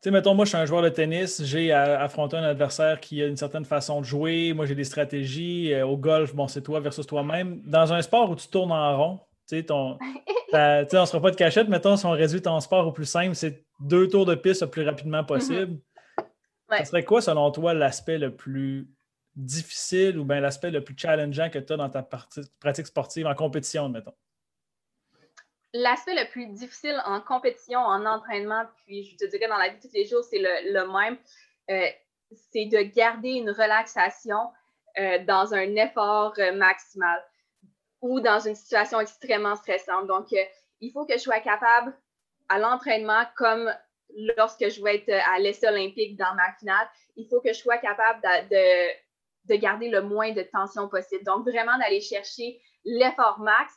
sais, 0.00 0.10
mettons, 0.10 0.34
moi, 0.34 0.44
je 0.44 0.50
suis 0.50 0.58
un 0.58 0.66
joueur 0.66 0.82
de 0.82 0.88
tennis, 0.88 1.42
j'ai 1.44 1.70
affronté 1.70 2.36
un 2.36 2.42
adversaire 2.42 2.98
qui 2.98 3.22
a 3.22 3.26
une 3.26 3.36
certaine 3.36 3.64
façon 3.64 4.00
de 4.00 4.06
jouer. 4.06 4.54
Moi, 4.54 4.66
j'ai 4.66 4.74
des 4.74 4.84
stratégies. 4.84 5.72
Euh, 5.72 5.86
au 5.86 5.96
golf, 5.96 6.34
bon, 6.34 6.48
c'est 6.48 6.62
toi 6.62 6.80
versus 6.80 7.06
toi-même. 7.06 7.62
Dans 7.64 7.92
un 7.92 8.02
sport 8.02 8.30
où 8.30 8.36
tu 8.36 8.48
tournes 8.48 8.72
en 8.72 8.96
rond, 8.96 9.20
tu 9.48 9.56
sais, 9.56 9.62
ton. 9.62 9.98
on 10.52 10.56
ne 10.82 11.06
sera 11.06 11.20
pas 11.20 11.30
de 11.30 11.36
cachette, 11.36 11.68
mettons, 11.68 11.96
si 11.96 12.06
on 12.06 12.10
réduit 12.10 12.42
ton 12.42 12.58
sport 12.60 12.86
au 12.86 12.92
plus 12.92 13.04
simple, 13.04 13.34
c'est 13.34 13.64
deux 13.80 14.08
tours 14.08 14.26
de 14.26 14.34
piste 14.34 14.62
le 14.62 14.68
plus 14.68 14.84
rapidement 14.84 15.22
possible. 15.22 15.78
Ce 16.70 16.84
serait 16.84 17.04
quoi, 17.04 17.20
selon 17.20 17.50
toi, 17.50 17.74
l'aspect 17.74 18.18
le 18.18 18.34
plus 18.34 18.88
difficile 19.36 20.18
ou 20.18 20.24
bien 20.24 20.40
l'aspect 20.40 20.70
le 20.70 20.82
plus 20.82 20.96
challengeant 20.96 21.50
que 21.50 21.58
tu 21.58 21.72
as 21.72 21.76
dans 21.76 21.90
ta 21.90 22.02
pratique 22.02 22.86
sportive 22.86 23.26
en 23.26 23.34
compétition, 23.34 23.88
mettons? 23.88 24.14
L'aspect 25.74 26.14
le 26.14 26.28
plus 26.30 26.46
difficile 26.46 27.00
en 27.04 27.20
compétition, 27.20 27.80
en 27.80 28.06
entraînement, 28.06 28.64
puis 28.84 29.04
je 29.04 29.16
te 29.16 29.30
dirais 29.30 29.46
dans 29.46 29.58
la 29.58 29.68
vie 29.68 29.76
de 29.76 29.82
tous 29.82 29.92
les 29.92 30.06
jours, 30.06 30.24
c'est 30.24 30.38
le, 30.38 30.86
même. 30.90 31.18
Euh, 31.70 31.86
c'est 32.50 32.64
de 32.66 32.78
garder 32.94 33.30
une 33.30 33.50
relaxation 33.50 34.50
euh, 34.98 35.22
dans 35.24 35.52
un 35.52 35.76
effort 35.76 36.32
euh, 36.38 36.52
maximal 36.52 37.22
ou 38.00 38.20
dans 38.20 38.40
une 38.40 38.54
situation 38.54 39.00
extrêmement 39.00 39.54
stressante. 39.54 40.06
Donc, 40.06 40.28
il 40.80 40.92
faut 40.92 41.04
que 41.04 41.14
je 41.14 41.18
sois 41.18 41.40
capable 41.40 41.94
à 42.48 42.58
l'entraînement 42.58 43.24
comme 43.36 43.72
lorsque 44.36 44.68
je 44.68 44.82
vais 44.82 44.96
être 44.96 45.12
à 45.28 45.38
l'essai 45.38 45.68
olympique 45.68 46.16
dans 46.16 46.34
ma 46.34 46.52
finale, 46.58 46.88
il 47.16 47.28
faut 47.28 47.40
que 47.40 47.52
je 47.52 47.58
sois 47.58 47.78
capable 47.78 48.20
de, 48.22 49.54
de, 49.54 49.56
garder 49.56 49.88
le 49.88 50.02
moins 50.02 50.32
de 50.32 50.42
tension 50.42 50.88
possible. 50.88 51.24
Donc, 51.24 51.48
vraiment 51.48 51.76
d'aller 51.78 52.00
chercher 52.00 52.60
l'effort 52.84 53.38
max, 53.40 53.72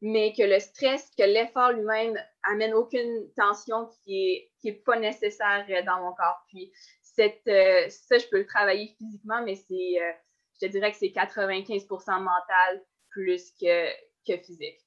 mais 0.00 0.32
que 0.32 0.42
le 0.42 0.58
stress, 0.60 1.10
que 1.16 1.24
l'effort 1.24 1.72
lui-même 1.72 2.18
amène 2.42 2.74
aucune 2.74 3.30
tension 3.36 3.86
qui 4.04 4.12
n'est 4.12 4.50
qui 4.60 4.68
est 4.68 4.84
pas 4.84 4.98
nécessaire 4.98 5.66
dans 5.84 6.00
mon 6.00 6.12
corps. 6.14 6.42
Puis, 6.48 6.72
euh, 7.18 7.88
ça, 7.88 8.18
je 8.18 8.26
peux 8.28 8.38
le 8.38 8.46
travailler 8.46 8.94
physiquement, 8.98 9.42
mais 9.44 9.54
c'est, 9.54 10.00
euh, 10.00 10.12
je 10.54 10.66
te 10.66 10.72
dirais 10.72 10.90
que 10.90 10.98
c'est 10.98 11.08
95% 11.08 12.20
mental 12.20 12.82
plus 13.10 13.52
que 13.60 14.36
physique. 14.42 14.83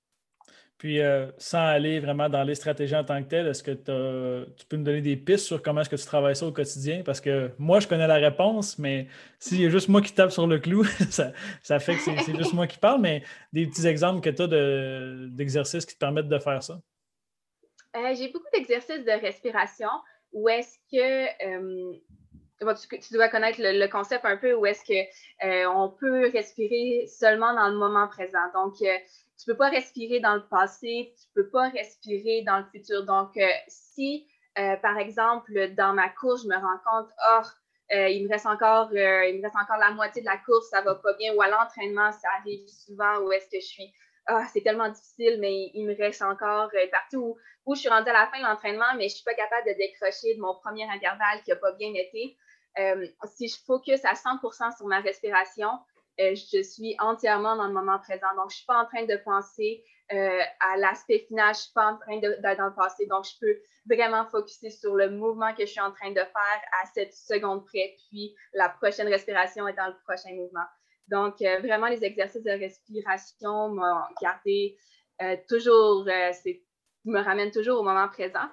Puis, 0.78 1.02
euh, 1.02 1.26
sans 1.40 1.66
aller 1.66 2.00
vraiment 2.00 2.30
dans 2.30 2.44
les 2.44 2.54
stratégies 2.54 2.96
en 2.96 3.04
tant 3.04 3.24
que 3.24 3.28
telles, 3.28 3.48
est-ce 3.48 3.64
que 3.64 3.72
tu 3.72 4.66
peux 4.68 4.78
me 4.78 4.84
donner 4.84 5.02
des 5.02 5.16
pistes 5.16 5.46
sur 5.46 5.62
comment 5.64 5.82
est-ce 5.82 5.90
que 5.90 5.96
tu 5.96 6.06
travailles 6.06 6.36
ça 6.36 6.46
au 6.46 6.52
quotidien? 6.52 7.02
Parce 7.04 7.20
que 7.20 7.50
moi, 7.58 7.80
je 7.80 7.88
connais 7.88 8.06
la 8.06 8.18
réponse, 8.18 8.78
mais 8.78 9.08
s'il 9.40 9.62
y 9.62 9.66
a 9.66 9.70
juste 9.70 9.90
moi 9.90 10.02
qui 10.02 10.14
tape 10.14 10.32
sur 10.32 10.46
le 10.46 10.60
clou, 10.60 10.84
ça, 11.10 11.80
fait 11.80 11.96
que 11.96 12.02
c'est 12.02 12.36
juste 12.36 12.54
moi 12.54 12.68
qui 12.68 12.78
parle, 12.78 13.02
mais 13.02 13.24
des 13.54 13.66
petits 13.66 13.88
exemples 13.88 14.22
que 14.22 14.30
tu 14.30 14.44
as 14.44 15.28
d'exercices 15.36 15.86
qui 15.86 15.96
te 15.96 16.00
permettent 16.00 16.30
de 16.30 16.38
faire 16.38 16.62
ça? 16.62 16.80
Euh, 17.96 18.14
j'ai 18.16 18.28
beaucoup 18.32 18.50
d'exercices 18.54 19.04
de 19.04 19.20
respiration 19.20 19.90
où 20.32 20.48
est-ce 20.48 20.78
que 20.92 21.48
euh, 21.48 21.94
tu, 22.60 23.14
dois 23.14 23.30
connaître 23.30 23.60
le, 23.60 23.88
concept 23.88 24.26
un 24.26 24.38
peu 24.38 24.54
où 24.54 24.68
est-ce 24.68 24.84
qu'on 24.84 25.90
peut 26.00 26.30
respirer 26.30 27.08
seulement 27.08 27.56
dans 27.56 27.70
le 27.70 27.78
moment 27.78 28.08
présent. 28.08 28.52
Donc, 28.54 28.76
tu 29.38 29.46
peux 29.46 29.58
pas 29.58 29.70
respirer 29.70 30.20
dans 30.20 30.36
le 30.36 30.44
passé, 30.48 31.14
tu 31.20 31.28
peux 31.36 31.50
pas 31.50 31.70
respirer 31.70 32.42
dans 32.42 32.58
le 32.58 32.66
futur. 32.66 33.06
Donc, 33.06 33.38
euh, 33.38 33.48
si, 33.68 34.28
euh, 34.58 34.76
par 34.78 34.98
exemple, 34.98 35.74
dans 35.76 35.94
ma 35.94 36.10
course, 36.10 36.44
je 36.44 36.48
me 36.48 36.56
rends 36.56 36.80
compte, 36.86 37.12
oh, 37.30 37.48
il 37.92 38.26
me 38.26 38.30
reste 38.30 38.48
encore, 38.48 38.92
il 38.92 39.38
me 39.38 39.44
reste 39.44 39.56
encore 39.56 39.78
la 39.78 39.92
moitié 39.92 40.22
de 40.22 40.26
la 40.28 40.38
course, 40.38 40.70
ça 40.70 40.82
va 40.82 40.96
pas 40.96 41.14
bien, 41.14 41.34
ou 41.36 41.42
à 41.42 41.48
l'entraînement, 41.48 42.12
ça 42.12 42.28
arrive 42.40 42.68
souvent 42.68 43.20
où 43.20 43.32
est-ce 43.32 43.46
que 43.46 43.62
je 43.62 43.66
suis, 43.66 43.94
ah, 44.26 44.46
c'est 44.52 44.60
tellement 44.60 44.90
difficile, 44.90 45.38
mais 45.40 45.72
il 45.74 45.86
me 45.86 45.96
reste 45.96 46.22
encore 46.22 46.70
partout 46.92 47.38
où, 47.66 47.76
je 47.76 47.80
suis 47.80 47.90
rendue 47.90 48.10
à 48.10 48.14
la 48.14 48.28
fin 48.28 48.40
de 48.40 48.44
l'entraînement, 48.44 48.94
mais 48.98 49.08
je 49.08 49.16
suis 49.16 49.24
pas 49.24 49.36
capable 49.36 49.68
de 49.68 49.74
décrocher 49.78 50.36
de 50.36 50.42
mon 50.42 50.56
premier 50.56 50.84
intervalle 50.90 51.42
qui 51.46 51.52
a 51.54 51.56
pas 51.56 51.72
bien 51.74 51.94
été. 51.94 52.36
si 53.36 53.48
je 53.48 53.56
focus 53.66 54.04
à 54.04 54.16
100% 54.16 54.76
sur 54.76 54.88
ma 54.88 55.00
respiration, 55.00 55.70
je 56.20 56.64
suis 56.64 56.96
entièrement 57.00 57.56
dans 57.56 57.68
le 57.68 57.74
moment 57.74 58.00
présent. 58.00 58.28
Donc, 58.36 58.50
je 58.50 58.56
ne 58.56 58.58
suis 58.58 58.66
pas 58.66 58.82
en 58.82 58.86
train 58.86 59.06
de 59.06 59.16
penser 59.18 59.84
euh, 60.14 60.40
à 60.62 60.78
l'aspect 60.78 61.20
final, 61.28 61.54
je 61.54 61.60
ne 61.60 61.64
suis 61.64 61.74
pas 61.74 61.92
en 61.92 61.98
train 61.98 62.18
d'être 62.20 62.58
dans 62.58 62.68
le 62.68 62.74
passé. 62.74 63.06
Donc, 63.08 63.26
je 63.26 63.38
peux 63.40 63.60
vraiment 63.90 64.26
focuser 64.26 64.70
sur 64.70 64.96
le 64.96 65.10
mouvement 65.10 65.54
que 65.54 65.66
je 65.66 65.72
suis 65.72 65.82
en 65.82 65.92
train 65.92 66.12
de 66.12 66.16
faire 66.16 66.62
à 66.82 66.86
cette 66.94 67.14
seconde 67.14 67.66
près, 67.66 67.96
puis 68.10 68.34
la 68.54 68.70
prochaine 68.70 69.08
respiration 69.08 69.68
est 69.68 69.74
dans 69.74 69.88
le 69.88 69.96
prochain 70.06 70.34
mouvement. 70.34 70.66
Donc, 71.10 71.42
euh, 71.42 71.60
vraiment, 71.60 71.88
les 71.88 72.04
exercices 72.04 72.44
de 72.44 72.52
respiration 72.52 73.70
m'ont 73.70 74.02
gardé 74.22 74.78
toujours, 75.50 76.06
me 76.06 77.20
ramène 77.20 77.52
toujours 77.52 77.80
au 77.80 77.84
moment 77.84 78.08
présent. 78.08 78.48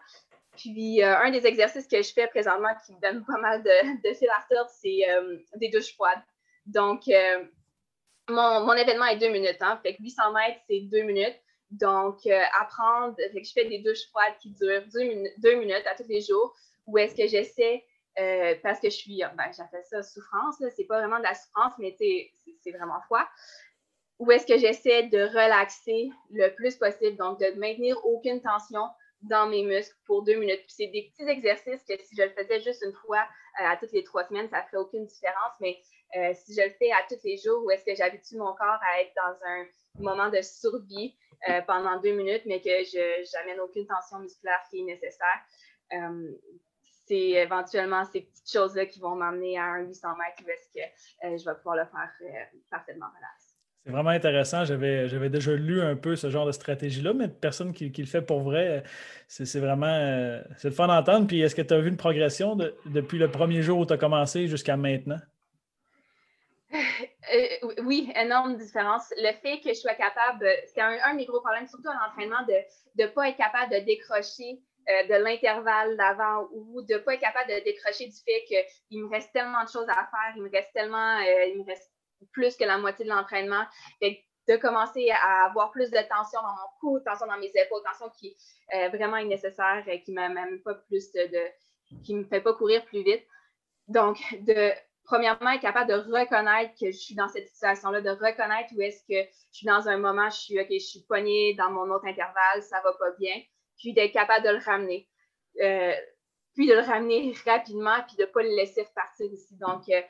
Puis, 0.57 1.03
un 1.03 1.31
des 1.31 1.47
exercices 1.47 1.87
que 1.87 2.01
je 2.01 2.13
fais 2.13 2.27
présentement 2.29 2.71
qui 2.87 2.95
me 2.95 3.01
donne 3.01 3.25
pas 3.25 3.39
mal 3.39 3.63
de, 3.63 4.09
de 4.09 4.15
fil 4.15 4.29
à 4.31 4.67
c'est 4.69 5.59
des 5.59 5.69
douches 5.69 5.93
froides. 5.95 6.23
Donc, 6.67 7.03
mon, 8.29 8.73
événement 8.75 9.07
est 9.07 9.19
deux 9.19 9.31
minutes. 9.31 9.59
Hein, 9.61 9.79
fait 9.83 9.95
que 9.95 10.03
800 10.03 10.33
mètres, 10.33 10.61
c'est 10.69 10.81
deux 10.81 11.03
minutes. 11.03 11.37
Donc, 11.71 12.27
apprendre, 12.61 13.17
fait 13.17 13.41
que 13.41 13.47
je 13.47 13.53
fais 13.53 13.65
des 13.65 13.79
douches 13.79 14.07
froides 14.11 14.37
qui 14.41 14.51
durent 14.51 14.85
deux, 15.39 15.55
minutes 15.57 15.87
à 15.87 15.95
tous 15.97 16.09
les 16.09 16.21
jours, 16.21 16.55
où 16.87 16.99
est-ce 16.99 17.15
que 17.15 17.27
j'essaie 17.27 17.85
euh, 18.19 18.55
parce 18.63 18.79
que 18.79 18.91
je 18.91 18.95
suis, 18.95 19.23
ben, 19.37 19.51
j'appelle 19.57 19.85
ça 19.91 20.03
souffrance, 20.03 20.63
c'est 20.77 20.85
pas 20.85 21.01
vraiment 21.01 21.19
de 21.19 21.25
la 21.25 21.35
souffrance, 21.35 21.73
mais 21.79 21.97
c'est 21.99 22.71
vraiment 22.71 23.01
froid. 23.07 23.27
Où 24.21 24.31
est-ce 24.31 24.47
que 24.47 24.57
j'essaie 24.57 25.05
de 25.05 25.19
relaxer 25.19 26.11
le 26.31 26.55
plus 26.55 26.77
possible, 26.77 27.17
donc 27.17 27.41
de 27.41 27.59
maintenir 27.59 27.97
aucune 28.05 28.41
tension 28.41 28.89
dans 29.23 29.49
mes 29.49 29.65
muscles 29.65 29.97
pour 30.07 30.23
deux 30.23 30.37
minutes. 30.37 30.61
Puis 30.61 30.75
c'est 30.77 30.87
des 30.89 31.11
petits 31.11 31.29
exercices 31.29 31.83
que 31.89 31.95
si 31.99 32.15
je 32.17 32.23
le 32.23 32.31
faisais 32.31 32.61
juste 32.61 32.85
une 32.85 32.93
fois 32.93 33.27
euh, 33.61 33.67
à 33.67 33.77
toutes 33.77 33.93
les 33.93 34.05
trois 34.05 34.25
semaines, 34.25 34.49
ça 34.49 34.59
ne 34.59 34.67
ferait 34.67 34.77
aucune 34.77 35.07
différence. 35.07 35.53
Mais 35.61 35.81
euh, 36.17 36.33
si 36.35 36.55
je 36.55 36.63
le 36.63 36.71
fais 36.71 36.91
à 36.93 37.03
tous 37.09 37.23
les 37.25 37.37
jours, 37.37 37.65
où 37.65 37.71
est-ce 37.71 37.85
que 37.85 37.95
j'habitue 37.95 38.37
mon 38.37 38.53
corps 38.55 38.81
à 38.83 39.01
être 39.01 39.13
dans 39.17 39.47
un 39.47 39.65
moment 39.99 40.29
de 40.29 40.41
survie 40.43 41.15
pendant 41.67 42.01
deux 42.01 42.13
minutes, 42.13 42.45
mais 42.47 42.59
que 42.59 42.71
je 42.71 43.37
n'amène 43.37 43.61
aucune 43.61 43.87
tension 43.87 44.19
musculaire 44.19 44.61
qui 44.71 44.81
est 44.81 44.85
nécessaire, 44.85 45.43
c'est 47.07 47.31
éventuellement 47.31 48.05
ces 48.05 48.23
petites 48.23 48.51
choses-là 48.51 48.87
qui 48.87 49.01
vont 49.01 49.15
m'amener 49.15 49.59
à 49.59 49.65
un 49.65 49.81
800 49.83 50.09
mètres 50.17 50.43
où 50.45 50.51
est-ce 50.51 50.69
que 50.73 51.27
euh, 51.27 51.39
je 51.39 51.45
vais 51.45 51.57
pouvoir 51.57 51.77
le 51.77 51.85
faire 51.85 52.11
euh, 52.23 52.59
parfaitement 52.71 53.07
relax. 53.07 53.55
C'est 53.85 53.91
vraiment 53.91 54.11
intéressant. 54.11 54.65
J'avais, 54.65 55.29
déjà 55.29 55.53
lu 55.53 55.83
un 55.83 55.95
peu 55.95 56.17
ce 56.17 56.31
genre 56.31 56.47
de 56.47 56.53
stratégie-là, 56.53 57.13
mais 57.13 57.29
personne 57.29 57.75
qui, 57.75 57.91
le 57.91 58.07
fait 58.07 58.23
pour 58.23 58.41
vrai, 58.41 58.83
c'est, 59.29 59.61
vraiment 59.61 59.87
euh, 59.87 60.41
c'est 60.57 60.69
le 60.69 60.75
fun 60.75 60.87
d'entendre. 60.87 61.27
Puis 61.27 61.43
est-ce 61.43 61.55
que 61.55 61.61
tu 61.61 61.75
as 61.75 61.81
vu 61.81 61.91
une 61.91 61.99
progression 61.99 62.57
depuis 62.87 63.19
le 63.19 63.31
premier 63.31 63.61
jour 63.61 63.79
où 63.79 63.85
tu 63.85 63.93
as 63.93 63.99
commencé 63.99 64.49
jusqu'à 64.49 64.79
maintenant? 64.79 65.19
Oui, 67.83 68.13
énorme 68.17 68.57
différence. 68.57 69.13
Le 69.17 69.33
fait 69.41 69.61
que 69.61 69.69
je 69.69 69.79
sois 69.79 69.95
capable, 69.95 70.49
c'est 70.67 70.81
un, 70.81 70.99
un 71.05 71.13
de 71.13 71.19
mes 71.19 71.27
gros 71.27 71.41
problèmes, 71.41 71.67
surtout 71.67 71.89
en 71.89 72.09
entraînement, 72.09 72.43
de 72.47 73.03
ne 73.03 73.07
pas 73.09 73.29
être 73.29 73.37
capable 73.37 73.73
de 73.73 73.79
décrocher 73.81 74.61
euh, 74.89 75.07
de 75.09 75.15
l'intervalle 75.15 75.97
d'avant 75.97 76.49
ou 76.53 76.83
de 76.83 76.95
ne 76.95 76.99
pas 76.99 77.15
être 77.15 77.21
capable 77.21 77.51
de 77.51 77.65
décrocher 77.65 78.07
du 78.07 78.17
fait 78.17 78.45
qu'il 78.45 79.03
me 79.03 79.09
reste 79.09 79.33
tellement 79.33 79.65
de 79.65 79.69
choses 79.69 79.89
à 79.89 79.95
faire, 79.95 80.35
il 80.37 80.43
me 80.43 80.51
reste 80.51 80.73
tellement, 80.75 81.19
euh, 81.19 81.45
il 81.47 81.59
me 81.59 81.65
reste 81.65 81.91
plus 82.33 82.57
que 82.57 82.65
la 82.65 82.77
moitié 82.77 83.05
de 83.05 83.11
l'entraînement. 83.11 83.65
de 84.03 84.57
commencer 84.57 85.11
à 85.11 85.47
avoir 85.47 85.71
plus 85.71 85.91
de 85.91 85.97
tension 86.09 86.39
dans 86.43 86.53
mon 86.53 86.69
cou, 86.81 87.01
tension 87.01 87.27
dans 87.27 87.39
mes 87.39 87.51
épaules, 87.55 87.83
tension 87.83 88.11
qui 88.11 88.37
est 88.69 88.89
vraiment 88.91 89.23
nécessaire, 89.25 89.83
qui 90.05 90.13
ne 90.13 90.59
pas 90.59 90.75
plus 90.75 91.11
de, 91.13 91.47
qui 92.05 92.15
me 92.15 92.25
fait 92.25 92.43
pas 92.43 92.53
courir 92.53 92.85
plus 92.85 93.03
vite. 93.03 93.25
Donc, 93.89 94.19
de 94.41 94.71
premièrement, 95.05 95.51
être 95.51 95.61
capable 95.61 95.91
de 95.91 95.97
reconnaître 95.97 96.73
que 96.81 96.87
je 96.87 96.97
suis 96.97 97.15
dans 97.15 97.29
cette 97.29 97.49
situation-là, 97.49 98.01
de 98.01 98.11
reconnaître 98.11 98.71
où 98.77 98.81
est-ce 98.81 99.03
que 99.03 99.29
je 99.53 99.57
suis 99.59 99.67
dans 99.67 99.89
un 99.89 99.99
moment, 99.99 100.31
je 100.31 100.37
suis, 100.37 100.61
OK, 100.61 100.69
je 100.71 100.79
suis 100.79 101.03
poignée 101.03 101.55
dans 101.55 101.71
mon 101.71 101.91
autre 101.91 102.07
intervalle, 102.07 102.63
ça 102.63 102.81
va 102.83 102.93
pas 102.93 103.13
bien 103.19 103.35
puis 103.79 103.93
d'être 103.93 104.13
capable 104.13 104.45
de 104.45 104.51
le 104.51 104.59
ramener. 104.65 105.09
Euh, 105.61 105.93
puis 106.55 106.69
de 106.69 106.75
le 106.75 106.81
ramener 106.81 107.35
rapidement, 107.47 108.03
puis 108.07 108.17
de 108.17 108.23
ne 108.23 108.27
pas 108.27 108.43
le 108.43 108.55
laisser 108.57 108.83
repartir 108.83 109.27
ici. 109.33 109.57
Donc, 109.57 109.89
euh, 109.89 110.01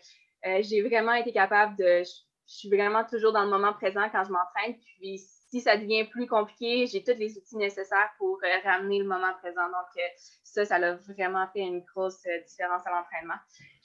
euh, 0.47 0.61
j'ai 0.63 0.83
vraiment 0.83 1.15
été 1.15 1.33
capable 1.33 1.77
de. 1.77 2.03
Je, 2.03 2.11
suis 2.47 2.69
vraiment 2.69 3.05
toujours 3.05 3.33
dans 3.33 3.45
le 3.45 3.49
moment 3.49 3.73
présent 3.73 4.07
quand 4.13 4.23
je 4.25 4.31
m'entraîne. 4.31 4.79
Puis, 4.99 5.19
si 5.55 5.61
ça 5.61 5.77
devient 5.77 6.03
plus 6.03 6.27
compliqué, 6.27 6.89
j'ai 6.89 7.05
tous 7.05 7.17
les 7.17 7.39
outils 7.39 7.57
nécessaires 7.57 8.11
pour 8.19 8.41
ramener 8.65 8.99
le 8.99 9.05
moment 9.05 9.33
présent. 9.41 9.67
Donc, 9.67 10.05
ça, 10.43 10.65
ça 10.65 10.75
a 10.75 10.95
vraiment 10.95 11.47
fait 11.53 11.61
une 11.61 11.81
grosse 11.95 12.27
différence 12.49 12.85
à 12.85 12.91
l'entraînement. 12.91 13.39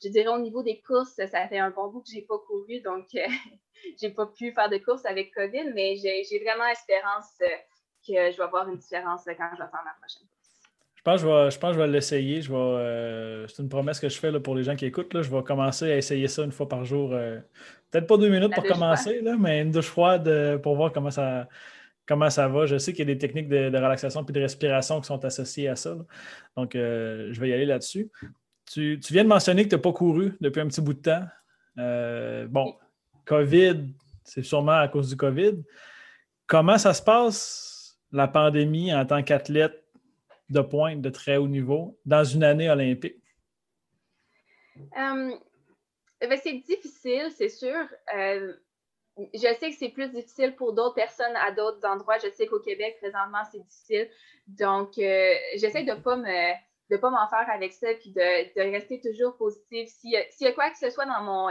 Je 0.03 0.09
dirais 0.09 0.29
au 0.29 0.39
niveau 0.39 0.63
des 0.63 0.81
courses, 0.81 1.13
ça 1.13 1.47
fait 1.47 1.59
un 1.59 1.69
bon 1.69 1.91
bout 1.91 2.01
que 2.01 2.09
je 2.09 2.15
n'ai 2.15 2.21
pas 2.23 2.39
couru, 2.39 2.81
donc 2.81 3.05
je 3.13 4.07
n'ai 4.07 4.11
pas 4.11 4.25
pu 4.25 4.51
faire 4.51 4.69
de 4.69 4.79
courses 4.79 5.05
avec 5.05 5.31
COVID, 5.35 5.71
mais 5.75 5.95
j'ai 5.97 6.43
vraiment 6.43 6.65
espérance 6.65 7.37
que 7.37 8.31
je 8.31 8.37
vais 8.37 8.43
avoir 8.43 8.67
une 8.67 8.77
différence 8.77 9.21
quand 9.25 9.31
je 9.53 9.63
vais 9.63 9.69
faire 9.69 9.83
ma 9.85 9.93
prochaine 10.01 10.27
Je 10.95 11.03
pense 11.03 11.21
que 11.21 11.73
je 11.73 11.77
vais, 11.77 11.85
vais 11.85 11.93
l'essayer. 11.93 12.41
Euh, 12.49 13.45
c'est 13.47 13.61
une 13.61 13.69
promesse 13.69 13.99
que 13.99 14.09
je 14.09 14.17
fais 14.17 14.39
pour 14.39 14.55
les 14.55 14.63
gens 14.63 14.75
qui 14.75 14.87
écoutent. 14.87 15.21
Je 15.21 15.29
vais 15.29 15.43
commencer 15.43 15.91
à 15.91 15.97
essayer 15.97 16.27
ça 16.27 16.43
une 16.43 16.51
fois 16.51 16.67
par 16.67 16.83
jour. 16.83 17.13
Euh, 17.13 17.39
peut-être 17.91 18.07
pas 18.07 18.17
deux 18.17 18.29
minutes 18.29 18.53
pour 18.53 18.63
commencer, 18.63 19.21
là, 19.21 19.35
mais 19.37 19.61
une 19.61 19.71
douche 19.71 19.87
froide 19.87 20.27
euh, 20.27 20.57
pour 20.57 20.75
voir 20.75 20.91
comment 20.91 21.11
ça, 21.11 21.47
comment 22.05 22.29
ça 22.29 22.47
va. 22.47 22.65
Je 22.65 22.77
sais 22.77 22.93
qu'il 22.93 23.07
y 23.07 23.11
a 23.11 23.13
des 23.13 23.17
techniques 23.17 23.49
de, 23.49 23.65
relaxation 23.75 24.23
et 24.23 24.31
de 24.31 24.41
respiration 24.41 24.99
qui 25.01 25.07
sont 25.07 25.23
associées 25.25 25.67
à 25.67 25.75
ça. 25.75 25.95
Donc, 26.55 26.71
je 26.73 27.39
vais 27.39 27.49
y 27.49 27.53
aller 27.53 27.65
là-dessus. 27.65 28.09
Tu, 28.71 28.99
tu, 28.99 29.13
viens 29.13 29.23
de 29.23 29.29
mentionner 29.29 29.63
que 29.63 29.69
tu 29.69 29.75
n'as 29.75 29.81
pas 29.81 29.93
couru 29.93 30.37
depuis 30.41 30.61
un 30.61 30.67
petit 30.67 30.81
bout 30.81 30.93
de 30.93 31.01
temps. 31.01 31.25
bon, 32.49 32.75
COVID, 33.25 33.85
c'est 34.23 34.43
sûrement 34.43 34.79
à 34.79 34.87
cause 34.87 35.09
du 35.09 35.17
COVID. 35.17 35.63
Comment 36.47 36.77
ça 36.77 36.93
se 36.93 37.01
passe 37.01 37.99
la 38.11 38.27
pandémie 38.27 38.93
en 38.93 39.05
tant 39.05 39.21
qu'athlète 39.23 39.83
de 40.49 40.61
pointe 40.61 41.01
de 41.01 41.09
très 41.09 41.37
haut 41.37 41.47
niveau 41.47 41.99
dans 42.05 42.23
une 42.23 42.43
année 42.43 42.69
olympique? 42.69 43.21
Euh, 44.97 45.31
c'est 46.21 46.53
difficile, 46.53 47.31
c'est 47.35 47.49
sûr. 47.49 47.87
Euh, 48.15 48.53
je 49.33 49.39
sais 49.39 49.69
que 49.69 49.75
c'est 49.75 49.89
plus 49.89 50.09
difficile 50.09 50.55
pour 50.55 50.73
d'autres 50.73 50.95
personnes 50.95 51.35
à 51.35 51.51
d'autres 51.51 51.85
endroits. 51.85 52.17
Je 52.19 52.29
sais 52.31 52.47
qu'au 52.47 52.59
Québec, 52.59 52.97
présentement, 53.01 53.43
c'est 53.51 53.59
difficile. 53.59 54.09
Donc, 54.47 54.97
euh, 54.97 55.33
j'essaie 55.55 55.83
de 55.83 55.91
ne 55.91 55.99
pas 55.99 56.15
de 56.15 56.97
pas 56.97 57.09
m'en 57.11 57.27
faire 57.27 57.47
avec 57.51 57.73
ça, 57.73 57.93
puis 57.93 58.11
de, 58.11 58.71
rester 58.71 58.99
toujours 58.99 59.37
positive. 59.37 59.87
S'il 59.87 60.11
y, 60.11 60.45
a 60.45 60.51
quoi 60.53 60.69
que 60.71 60.77
ce 60.77 60.89
soit 60.89 61.05
dans 61.05 61.21
mon, 61.21 61.49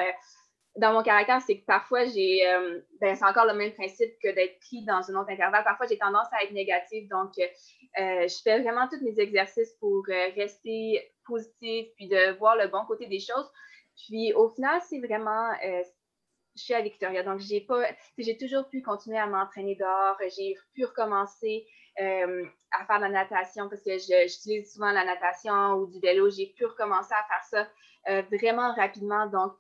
dans 0.79 0.93
mon 0.93 1.03
caractère, 1.03 1.41
c'est 1.43 1.59
que 1.59 1.65
parfois, 1.65 2.05
j'ai, 2.05 2.47
euh, 2.47 2.81
ben, 3.01 3.15
c'est 3.15 3.25
encore 3.25 3.47
le 3.47 3.55
même 3.55 3.73
principe 3.73 4.13
que 4.23 4.33
d'être 4.33 4.59
pris 4.61 4.85
dans 4.85 5.11
un 5.11 5.21
autre 5.21 5.31
intervalle. 5.31 5.65
Parfois, 5.65 5.87
j'ai 5.87 5.99
tendance 5.99 6.27
à 6.33 6.45
être 6.45 6.53
négative. 6.53 7.09
Donc, 7.09 7.33
euh, 7.39 8.29
je 8.29 8.43
fais 8.43 8.61
vraiment 8.61 8.89
tous 8.89 9.03
mes 9.03 9.19
exercices 9.19 9.73
pour 9.81 10.05
euh, 10.09 10.29
rester 10.37 11.03
positive 11.27 11.87
puis 11.97 12.09
de 12.09 12.37
voir 12.39 12.57
le 12.57 12.69
bon 12.69 12.85
côté 12.87 13.07
des 13.07 13.19
choses. 13.19 13.51
Puis, 14.07 14.33
au 14.35 14.49
final, 14.51 14.81
c'est 14.89 15.01
vraiment, 15.01 15.51
je 15.63 16.63
suis 16.63 16.75
à 16.75 16.81
Victoria. 16.81 17.23
Donc, 17.23 17.41
j'ai 17.41 17.61
pas, 17.61 17.85
j'ai 18.17 18.37
toujours 18.37 18.69
pu 18.69 18.83
continuer 18.83 19.19
à 19.19 19.27
m'entraîner 19.27 19.75
dehors. 19.75 20.17
J'ai 20.37 20.55
pu 20.75 20.85
recommencer 20.85 21.67
à 21.99 22.87
faire 22.87 22.99
de 22.99 23.03
la 23.03 23.09
natation 23.09 23.69
parce 23.69 23.83
que 23.83 23.99
j'utilise 23.99 24.73
souvent 24.73 24.93
la 24.93 25.05
natation 25.05 25.75
ou 25.75 25.87
du 25.87 26.01
vélo. 26.01 26.31
J'ai 26.31 26.55
pu 26.57 26.65
recommencer 26.65 27.13
à 27.13 27.27
faire 27.29 27.45
ça 28.05 28.23
vraiment 28.31 28.73
rapidement. 28.75 29.27
Donc, 29.27 29.53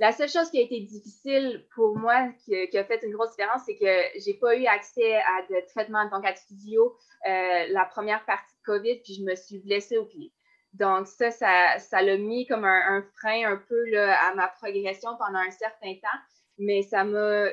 la 0.00 0.12
seule 0.12 0.28
chose 0.28 0.48
qui 0.50 0.58
a 0.58 0.62
été 0.62 0.80
difficile 0.80 1.66
pour 1.74 1.96
moi, 1.98 2.28
qui, 2.44 2.54
a 2.54 2.84
fait 2.84 3.02
une 3.02 3.12
grosse 3.12 3.30
différence, 3.30 3.62
c'est 3.66 3.76
que 3.76 4.20
j'ai 4.24 4.34
pas 4.34 4.56
eu 4.56 4.64
accès 4.66 5.16
à 5.16 5.42
de 5.50 5.66
traitement, 5.66 6.08
donc 6.08 6.24
à 6.24 6.32
de 6.32 6.38
physio, 6.38 6.96
euh, 7.26 7.66
la 7.70 7.84
première 7.84 8.24
partie 8.24 8.54
de 8.54 8.64
COVID, 8.64 9.00
puis 9.02 9.14
je 9.14 9.22
me 9.24 9.34
suis 9.34 9.58
blessée 9.58 9.98
au 9.98 10.04
pied. 10.04 10.32
Donc, 10.74 11.06
ça, 11.06 11.30
ça 11.30 12.02
l'a 12.02 12.16
mis 12.16 12.46
comme 12.46 12.64
un, 12.64 13.02
frein 13.18 13.52
un 13.52 13.56
peu 13.56 13.98
à 13.98 14.34
ma 14.34 14.48
progression 14.48 15.16
pendant 15.16 15.38
un 15.38 15.50
certain 15.50 15.94
temps, 15.94 16.18
mais 16.58 16.82
ça 16.82 17.04
m'a 17.04 17.48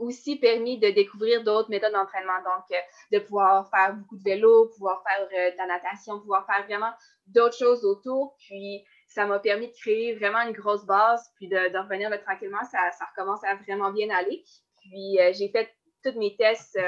aussi 0.00 0.36
permis 0.36 0.78
de 0.78 0.90
découvrir 0.90 1.44
d'autres 1.44 1.70
méthodes 1.70 1.92
d'entraînement. 1.92 2.38
Donc, 2.38 2.64
euh, 2.72 2.80
de 3.12 3.18
pouvoir 3.18 3.68
faire 3.70 3.94
beaucoup 3.94 4.16
de 4.16 4.22
vélo, 4.22 4.68
pouvoir 4.68 5.02
faire 5.06 5.22
euh, 5.26 5.50
de 5.52 5.56
la 5.58 5.66
natation, 5.66 6.18
pouvoir 6.18 6.46
faire 6.46 6.64
vraiment 6.64 6.90
d'autres 7.26 7.56
choses 7.56 7.84
autour. 7.84 8.34
Puis, 8.38 8.82
ça 9.08 9.26
m'a 9.26 9.38
permis 9.38 9.68
de 9.68 9.74
créer 9.74 10.14
vraiment 10.14 10.40
une 10.40 10.52
grosse 10.52 10.86
base, 10.86 11.30
puis 11.36 11.48
de, 11.48 11.78
revenir 11.78 12.10
tranquillement. 12.22 12.64
Ça, 12.64 12.90
recommence 13.10 13.44
à 13.44 13.54
vraiment 13.56 13.92
bien 13.92 14.08
aller. 14.10 14.42
Puis 14.80 15.20
euh, 15.20 15.32
j'ai 15.34 15.50
fait 15.50 15.70
tous 16.02 16.18
mes 16.18 16.34
tests. 16.36 16.78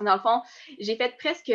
Dans 0.00 0.14
le 0.14 0.20
fond, 0.20 0.40
j'ai 0.78 0.96
fait 0.96 1.16
presque 1.18 1.52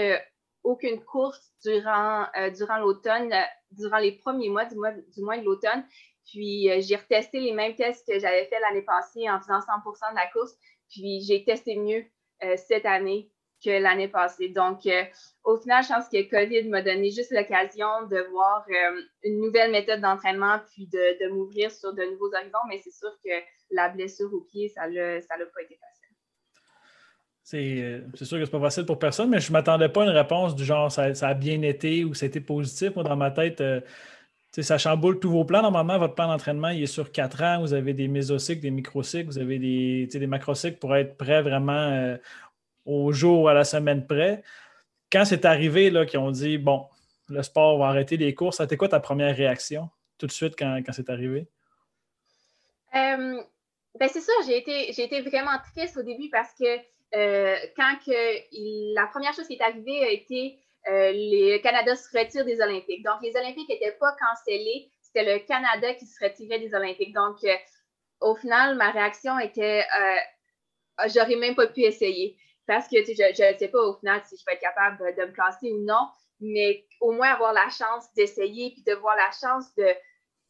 aucune 0.63 1.03
course 1.03 1.51
durant, 1.63 2.25
euh, 2.37 2.49
durant 2.49 2.77
l'automne, 2.79 3.33
durant 3.71 3.97
les 3.97 4.13
premiers 4.13 4.49
mois 4.49 4.65
du, 4.65 4.75
mois, 4.75 4.91
du 4.91 5.21
mois 5.21 5.37
de 5.37 5.43
l'automne. 5.43 5.85
Puis 6.25 6.69
j'ai 6.81 6.95
retesté 6.95 7.41
les 7.41 7.51
mêmes 7.51 7.75
tests 7.75 8.07
que 8.07 8.17
j'avais 8.17 8.45
fait 8.45 8.59
l'année 8.61 8.81
passée 8.81 9.29
en 9.29 9.39
faisant 9.39 9.59
100% 9.59 10.11
de 10.11 10.15
la 10.15 10.27
course. 10.31 10.53
Puis 10.89 11.21
j'ai 11.21 11.43
testé 11.43 11.75
mieux 11.75 12.05
cette 12.55 12.85
année 12.85 13.29
que 13.63 13.69
l'année 13.69 14.07
passée. 14.07 14.49
Donc, 14.49 14.85
euh, 14.85 15.03
au 15.43 15.57
final, 15.57 15.83
je 15.83 15.89
pense 15.89 16.09
que 16.09 16.29
COVID 16.29 16.69
m'a 16.69 16.81
donné 16.81 17.11
juste 17.11 17.31
l'occasion 17.31 18.07
de 18.09 18.19
voir 18.31 18.65
euh, 18.69 19.01
une 19.23 19.39
nouvelle 19.39 19.71
méthode 19.71 20.01
d'entraînement 20.01 20.59
puis 20.73 20.87
de, 20.87 21.29
m'ouvrir 21.29 21.71
sur 21.71 21.93
de 21.93 22.03
nouveaux 22.03 22.33
horizons, 22.33 22.59
mais 22.67 22.79
c'est 22.83 22.91
sûr 22.91 23.11
que 23.23 23.31
la 23.71 23.89
blessure 23.89 24.31
au 24.33 24.41
pied, 24.41 24.69
ça 24.69 24.87
n'a 24.87 25.19
pas 25.19 25.61
été 25.61 25.77
facile. 25.77 26.02
Euh, 27.53 28.01
c'est 28.15 28.25
sûr 28.25 28.39
que 28.39 28.45
c'est 28.45 28.51
pas 28.51 28.59
facile 28.59 28.85
pour 28.85 28.97
personne, 28.97 29.29
mais 29.29 29.39
je 29.39 29.49
ne 29.49 29.53
m'attendais 29.53 29.89
pas 29.89 30.03
à 30.03 30.05
une 30.05 30.11
réponse 30.11 30.55
du 30.55 30.63
genre 30.63 30.91
ça, 30.91 31.03
a 31.05 31.33
bien 31.33 31.61
été 31.61 32.05
ou 32.05 32.13
c'était 32.13 32.39
positif. 32.39 32.95
Moi, 32.95 33.03
dans 33.03 33.17
ma 33.17 33.31
tête, 33.31 33.61
ça 34.57 34.77
chamboule 34.77 35.19
tous 35.19 35.29
vos 35.29 35.43
plans. 35.43 35.61
Normalement, 35.61 35.97
votre 35.99 36.15
plan 36.15 36.27
d'entraînement, 36.27 36.69
il 36.69 36.83
est 36.83 36.87
sur 36.87 37.11
quatre 37.11 37.43
ans. 37.43 37.59
Vous 37.59 37.73
avez 37.73 37.93
des 37.93 38.07
mésocycles, 38.07 38.61
des 38.61 38.71
microcycles, 38.71 39.27
vous 39.27 39.39
avez 39.39 39.59
des, 39.59 40.07
des 40.07 40.27
macrocycles 40.27 40.77
pour 40.77 40.95
être 40.95 41.17
prêt 41.17 41.41
vraiment 41.41 42.17
au 42.85 43.11
jour, 43.11 43.49
à 43.49 43.53
la 43.53 43.63
semaine 43.63 44.05
près. 44.05 44.43
Quand 45.11 45.25
c'est 45.25 45.45
arrivé, 45.45 45.91
qu'ils 46.07 46.19
ont 46.19 46.31
dit, 46.31 46.57
bon, 46.57 46.87
le 47.29 47.43
sport 47.43 47.77
va 47.77 47.87
arrêter 47.87 48.17
les 48.17 48.33
courses. 48.33 48.57
C'était 48.57 48.77
quoi 48.77 48.87
ta 48.87 48.99
première 48.99 49.35
réaction 49.35 49.89
tout 50.17 50.27
de 50.27 50.31
suite 50.31 50.55
quand, 50.57 50.81
c'est 50.91 51.09
arrivé? 51.09 51.47
Euh, 52.95 53.41
ben 53.99 54.09
c'est 54.09 54.21
ça, 54.21 54.31
j'ai 54.45 54.57
été, 54.57 54.93
j'ai 54.93 55.03
été 55.03 55.21
vraiment 55.21 55.57
triste 55.73 55.97
au 55.97 56.03
début 56.03 56.29
parce 56.29 56.53
que 56.53 56.65
euh, 57.15 57.55
quand 57.75 57.95
que 58.05 58.93
la 58.95 59.07
première 59.07 59.33
chose 59.33 59.47
qui 59.47 59.53
est 59.53 59.61
arrivée 59.61 60.03
a 60.03 60.09
été 60.09 60.59
euh, 60.89 61.11
le 61.13 61.57
Canada 61.59 61.95
se 61.95 62.17
retire 62.17 62.45
des 62.45 62.59
Olympiques. 62.61 63.03
Donc, 63.03 63.21
les 63.21 63.35
Olympiques 63.35 63.69
n'étaient 63.69 63.97
pas 63.99 64.15
cancellés, 64.19 64.89
c'était 65.01 65.23
le 65.23 65.39
Canada 65.45 65.93
qui 65.93 66.05
se 66.05 66.23
retirait 66.23 66.59
des 66.59 66.73
Olympiques. 66.73 67.13
Donc, 67.13 67.37
au 68.21 68.35
final, 68.35 68.75
ma 68.75 68.91
réaction 68.91 69.39
était 69.39 69.83
j'aurais 71.13 71.35
même 71.35 71.55
pas 71.55 71.67
pu 71.67 71.81
essayer 71.81 72.37
parce 72.67 72.87
que 72.87 72.97
je 73.03 73.11
ne 73.11 73.57
sais 73.57 73.67
pas 73.67 73.81
au 73.81 73.95
final 73.95 74.21
si 74.25 74.37
je 74.37 74.45
vais 74.45 74.53
être 74.53 74.61
capable 74.61 75.15
de 75.15 75.25
me 75.25 75.31
classer 75.31 75.71
ou 75.71 75.83
non 75.83 76.07
mais 76.43 76.85
au 76.99 77.11
moins 77.11 77.29
avoir 77.29 77.53
la 77.53 77.69
chance 77.69 78.11
d'essayer, 78.15 78.71
puis 78.71 78.83
de 78.83 78.93
voir 78.93 79.15
la 79.15 79.31
chance 79.31 79.73
de 79.75 79.87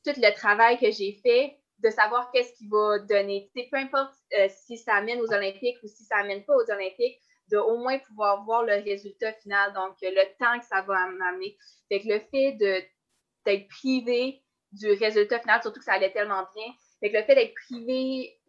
tout 0.04 0.20
le 0.20 0.34
travail 0.34 0.78
que 0.78 0.92
j'ai 0.92 1.14
fait, 1.24 1.58
de 1.84 1.90
savoir 1.90 2.32
qu'est-ce 2.32 2.54
qui 2.54 2.68
va 2.68 3.00
donner. 3.00 3.52
peu 3.54 3.78
importe 3.78 4.14
euh, 4.38 4.48
si 4.50 4.78
ça 4.78 4.96
amène 4.96 5.20
aux 5.22 5.34
Olympiques 5.34 5.78
ou 5.84 5.88
si 5.88 6.04
ça 6.04 6.18
amène 6.18 6.44
pas 6.46 6.56
aux 6.56 6.72
Olympiques, 6.72 7.20
de 7.52 7.58
au 7.58 7.78
moins 7.78 8.00
pouvoir 8.00 8.44
voir 8.46 8.64
le 8.64 8.76
résultat 8.76 9.34
final, 9.34 9.74
donc 9.74 9.96
le 10.02 10.38
temps 10.40 10.60
que 10.60 10.66
ça 10.66 10.82
va 10.82 11.08
m'amener. 11.08 11.58
Fait 11.90 12.02
que 12.02 12.08
le 12.08 12.20
fait 12.32 12.54
d'être 13.46 13.68
privé 13.68 14.42
du 14.72 14.92
résultat 14.94 15.40
final, 15.40 15.62
surtout 15.62 15.80
que 15.80 15.86
ça 15.86 15.94
allait 15.94 16.14
tellement 16.14 16.48
bien, 16.56 16.66
fait 17.00 17.12
que 17.12 17.18
le 17.18 17.24
fait 17.24 17.36
d'être 17.36 17.54
privé 17.68 18.40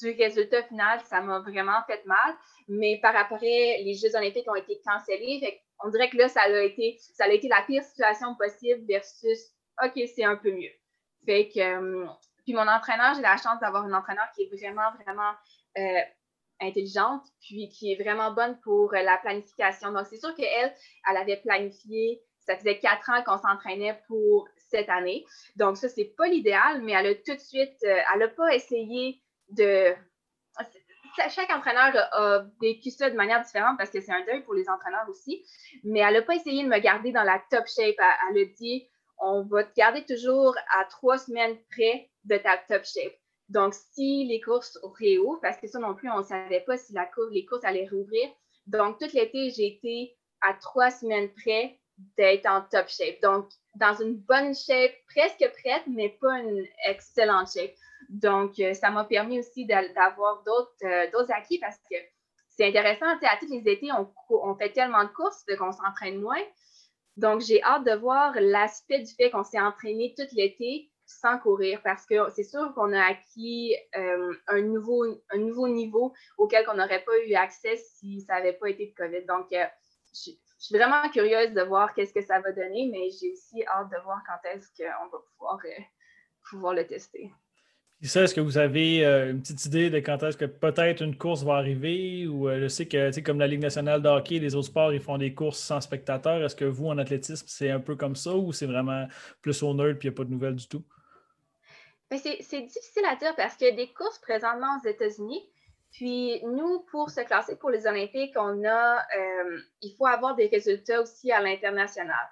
du 0.00 0.10
résultat 0.10 0.62
final, 0.64 1.00
ça 1.04 1.20
m'a 1.20 1.40
vraiment 1.40 1.82
fait 1.86 2.04
mal. 2.06 2.34
Mais 2.66 2.98
par 3.02 3.14
après, 3.14 3.82
les 3.82 3.94
Jeux 3.94 4.14
olympiques 4.16 4.48
ont 4.50 4.54
été 4.54 4.80
cancellés. 4.84 5.38
Fait 5.40 5.60
on 5.84 5.90
dirait 5.90 6.08
que 6.08 6.16
là, 6.16 6.28
ça 6.28 6.42
a 6.42 6.62
été, 6.62 6.96
ça 6.98 7.24
a 7.24 7.28
été 7.28 7.46
la 7.46 7.62
pire 7.62 7.84
situation 7.84 8.34
possible 8.36 8.84
versus 8.86 9.38
OK, 9.84 10.00
c'est 10.14 10.24
un 10.24 10.36
peu 10.36 10.50
mieux. 10.50 10.72
Fait 11.26 11.48
que, 11.48 11.60
euh, 11.60 12.06
puis 12.48 12.54
mon 12.54 12.66
entraîneur, 12.66 13.12
j'ai 13.14 13.20
la 13.20 13.36
chance 13.36 13.60
d'avoir 13.60 13.86
une 13.86 13.94
entraîneur 13.94 14.24
qui 14.34 14.44
est 14.44 14.46
vraiment, 14.46 14.90
vraiment 15.04 15.32
euh, 15.76 16.00
intelligente, 16.62 17.26
puis 17.42 17.68
qui 17.68 17.92
est 17.92 18.02
vraiment 18.02 18.32
bonne 18.32 18.58
pour 18.60 18.94
euh, 18.94 19.02
la 19.02 19.18
planification. 19.18 19.92
Donc, 19.92 20.06
c'est 20.06 20.16
sûr 20.16 20.34
qu'elle, 20.34 20.74
elle 21.10 21.16
avait 21.18 21.36
planifié, 21.36 22.22
ça 22.46 22.56
faisait 22.56 22.78
quatre 22.78 23.10
ans 23.10 23.22
qu'on 23.22 23.36
s'entraînait 23.36 24.00
pour 24.06 24.48
cette 24.70 24.88
année. 24.88 25.26
Donc, 25.56 25.76
ça, 25.76 25.90
c'est 25.90 26.14
pas 26.16 26.26
l'idéal, 26.26 26.80
mais 26.80 26.92
elle 26.92 27.08
a 27.08 27.14
tout 27.16 27.34
de 27.34 27.38
suite, 27.38 27.76
elle 27.82 28.18
n'a 28.18 28.28
pas 28.28 28.54
essayé 28.54 29.20
de 29.50 29.94
chaque 31.28 31.50
entraîneur 31.50 31.94
a, 32.12 32.46
vécu 32.62 32.88
ça 32.88 33.10
de 33.10 33.16
manière 33.16 33.42
différente 33.42 33.76
parce 33.76 33.90
que 33.90 34.00
c'est 34.00 34.12
un 34.12 34.24
deuil 34.24 34.42
pour 34.44 34.54
les 34.54 34.70
entraîneurs 34.70 35.06
aussi. 35.10 35.44
Mais 35.84 35.98
elle 35.98 36.14
n'a 36.14 36.22
pas 36.22 36.34
essayé 36.34 36.62
de 36.62 36.68
me 36.68 36.78
garder 36.78 37.12
dans 37.12 37.24
la 37.24 37.42
top 37.50 37.66
shape. 37.66 37.96
Elle, 38.30 38.38
a 38.38 38.44
dit 38.56 38.88
on 39.20 39.42
va 39.42 39.64
te 39.64 39.74
garder 39.74 40.04
toujours 40.04 40.56
à 40.78 40.84
trois 40.84 41.18
semaines 41.18 41.56
près 41.70 42.08
de 42.28 42.36
ta 42.36 42.58
top 42.68 42.84
shape. 42.84 43.14
Donc, 43.48 43.74
si 43.74 44.26
les 44.26 44.40
courses 44.40 44.78
réouvrent, 44.98 45.40
parce 45.40 45.56
que 45.58 45.66
ça 45.66 45.78
non 45.78 45.94
plus, 45.94 46.10
on 46.10 46.18
ne 46.18 46.24
savait 46.24 46.60
pas 46.60 46.76
si 46.76 46.94
les 47.30 47.46
courses 47.46 47.64
allaient 47.64 47.88
rouvrir. 47.88 48.28
Donc, 48.66 48.98
tout 48.98 49.08
l'été, 49.14 49.50
j'ai 49.50 49.66
été 49.66 50.16
à 50.42 50.54
trois 50.54 50.90
semaines 50.90 51.30
près 51.32 51.78
d'être 52.16 52.46
en 52.46 52.62
top 52.62 52.88
shape. 52.88 53.20
Donc, 53.22 53.48
dans 53.74 53.94
une 53.94 54.16
bonne 54.16 54.54
shape, 54.54 54.92
presque 55.08 55.50
prête, 55.62 55.82
mais 55.86 56.10
pas 56.20 56.38
une 56.40 56.66
excellente 56.86 57.50
shape. 57.52 57.72
Donc, 58.08 58.58
euh, 58.60 58.74
ça 58.74 58.90
m'a 58.90 59.04
permis 59.04 59.40
aussi 59.40 59.66
d'avoir 59.66 60.42
euh, 60.46 61.10
d'autres 61.10 61.32
acquis 61.32 61.58
parce 61.58 61.78
que 61.90 61.96
c'est 62.48 62.68
intéressant. 62.68 63.06
À 63.06 63.36
tous 63.38 63.50
les 63.50 63.70
étés, 63.70 63.88
on, 64.30 64.54
fait 64.56 64.72
tellement 64.72 65.04
de 65.04 65.10
courses 65.10 65.44
qu'on 65.58 65.72
s'entraîne 65.72 66.20
moins. 66.20 66.42
Donc, 67.16 67.40
j'ai 67.40 67.62
hâte 67.62 67.84
de 67.84 67.92
voir 67.92 68.34
l'aspect 68.38 69.00
du 69.00 69.12
fait 69.14 69.30
qu'on 69.30 69.44
s'est 69.44 69.60
entraîné 69.60 70.14
tout 70.16 70.26
l'été 70.32 70.90
sans 71.08 71.38
courir 71.38 71.80
parce 71.82 72.06
que 72.06 72.30
c'est 72.30 72.44
sûr 72.44 72.72
qu'on 72.74 72.92
a 72.92 73.02
acquis 73.02 73.74
euh, 73.96 74.34
un, 74.46 74.60
nouveau, 74.60 75.04
un 75.30 75.38
nouveau 75.38 75.66
niveau 75.66 76.12
auquel 76.36 76.64
on 76.70 76.74
n'aurait 76.74 77.02
pas 77.04 77.18
eu 77.26 77.34
accès 77.34 77.76
si 77.76 78.20
ça 78.20 78.34
n'avait 78.34 78.52
pas 78.52 78.68
été 78.68 78.88
de 78.88 78.94
COVID. 78.94 79.24
Donc, 79.26 79.46
je, 79.50 80.30
suis 80.58 80.76
vraiment 80.76 81.08
curieuse 81.10 81.52
de 81.54 81.62
voir 81.62 81.94
qu'est-ce 81.94 82.12
que 82.12 82.20
ça 82.20 82.40
va 82.40 82.52
donner, 82.52 82.88
mais 82.92 83.08
j'ai 83.10 83.32
aussi 83.32 83.64
hâte 83.66 83.90
de 83.90 84.02
voir 84.04 84.20
quand 84.26 84.48
est-ce 84.50 84.68
qu'on 84.76 85.08
va 85.08 85.18
pouvoir, 85.32 85.58
pouvoir 86.50 86.74
le 86.74 86.86
tester. 86.86 87.32
Ça, 88.02 88.22
est-ce 88.22 88.34
que 88.34 88.40
vous 88.40 88.58
avez 88.58 89.04
euh, 89.04 89.32
une 89.32 89.40
petite 89.40 89.64
idée 89.64 89.90
de 89.90 89.98
quand 89.98 90.22
est-ce 90.22 90.36
que 90.36 90.44
peut-être 90.44 91.02
une 91.02 91.16
course 91.16 91.42
va 91.42 91.54
arriver? 91.54 92.28
Ou 92.28 92.48
euh, 92.48 92.60
je 92.60 92.68
sais 92.68 92.86
que, 92.86 93.18
comme 93.20 93.40
la 93.40 93.48
Ligue 93.48 93.60
nationale 93.60 94.00
de 94.00 94.08
hockey, 94.08 94.38
les 94.38 94.54
autres 94.54 94.68
sports, 94.68 94.92
ils 94.92 95.00
font 95.00 95.18
des 95.18 95.34
courses 95.34 95.58
sans 95.58 95.80
spectateurs. 95.80 96.44
Est-ce 96.44 96.54
que 96.54 96.64
vous, 96.64 96.86
en 96.86 96.98
athlétisme, 96.98 97.44
c'est 97.48 97.70
un 97.70 97.80
peu 97.80 97.96
comme 97.96 98.14
ça 98.14 98.36
ou 98.36 98.52
c'est 98.52 98.66
vraiment 98.66 99.08
plus 99.42 99.64
au 99.64 99.74
nerd 99.74 99.96
et 99.96 99.98
il 100.00 100.10
n'y 100.10 100.14
a 100.14 100.16
pas 100.16 100.22
de 100.22 100.30
nouvelles 100.30 100.54
du 100.54 100.68
tout? 100.68 100.84
C'est 102.10 102.62
difficile 102.62 103.04
à 103.06 103.16
dire 103.16 103.34
parce 103.36 103.54
qu'il 103.56 103.66
y 103.66 103.70
a 103.70 103.74
des 103.74 103.92
courses 103.92 104.18
présentement 104.18 104.78
aux 104.78 104.88
États-Unis. 104.88 105.46
Puis 105.92 106.42
nous, 106.44 106.80
pour 106.90 107.10
se 107.10 107.20
classer 107.20 107.56
pour 107.56 107.70
les 107.70 107.86
Olympiques, 107.86 108.34
on 108.36 108.64
a, 108.64 108.98
euh, 109.16 109.60
il 109.82 109.94
faut 109.96 110.06
avoir 110.06 110.34
des 110.34 110.46
résultats 110.46 111.00
aussi 111.02 111.32
à 111.32 111.40
l'international. 111.40 112.28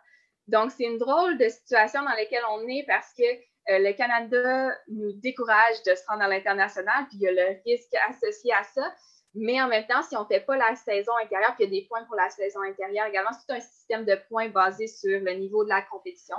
Donc, 0.49 0.71
c'est 0.71 0.85
une 0.85 0.99
drôle 0.99 1.39
de 1.39 1.49
situation 1.49 2.03
dans 2.03 2.11
laquelle 2.11 2.43
on 2.51 2.67
est 2.69 2.85
parce 2.87 3.13
que 3.13 3.25
euh, 3.25 3.79
le 3.79 3.93
Canada 3.95 4.71
nous 4.89 5.13
décourage 5.13 5.83
de 5.85 5.95
se 5.95 6.07
rendre 6.07 6.23
à 6.23 6.29
l'international, 6.29 7.07
puis 7.09 7.19
il 7.19 7.23
y 7.23 7.29
a 7.29 7.33
le 7.33 7.61
risque 7.65 7.95
associé 8.09 8.53
à 8.53 8.63
ça. 8.63 8.95
Mais 9.35 9.61
en 9.61 9.69
même 9.69 9.87
temps, 9.87 10.03
si 10.03 10.17
on 10.17 10.23
ne 10.23 10.27
fait 10.27 10.41
pas 10.41 10.57
la 10.57 10.75
saison 10.77 11.13
intérieure, 11.23 11.55
puis 11.57 11.65
il 11.65 11.75
y 11.75 11.77
a 11.77 11.81
des 11.81 11.87
points 11.87 12.05
pour 12.05 12.15
la 12.15 12.31
saison 12.31 12.63
intérieure 12.63 13.07
également, 13.07 13.33
c'est 13.33 13.53
un 13.53 13.61
système 13.61 14.05
de 14.05 14.17
points 14.29 14.49
basé 14.49 14.87
sur 14.87 15.21
le 15.21 15.33
niveau 15.33 15.65
de 15.65 15.69
la 15.69 15.83
compétition. 15.83 16.37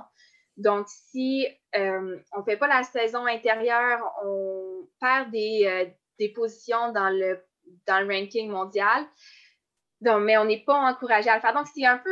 Donc, 0.58 0.88
si 0.88 1.48
euh, 1.76 2.20
on 2.34 2.40
ne 2.40 2.44
fait 2.44 2.58
pas 2.58 2.68
la 2.68 2.84
saison 2.84 3.26
intérieure, 3.26 4.02
on 4.24 4.88
perd 5.00 5.32
des, 5.32 5.92
euh, 6.20 6.28
positions 6.36 6.92
dans 6.92 7.10
le, 7.10 7.40
ranking 7.88 8.50
mondial. 8.50 9.06
Donc, 10.02 10.24
mais 10.24 10.38
on 10.38 10.46
n'est 10.46 10.64
pas 10.64 10.76
encouragé 10.76 11.30
à 11.30 11.36
le 11.36 11.42
faire. 11.42 11.54
Donc, 11.54 11.68
c'est 11.74 11.86
un 11.86 11.98
peu, 11.98 12.12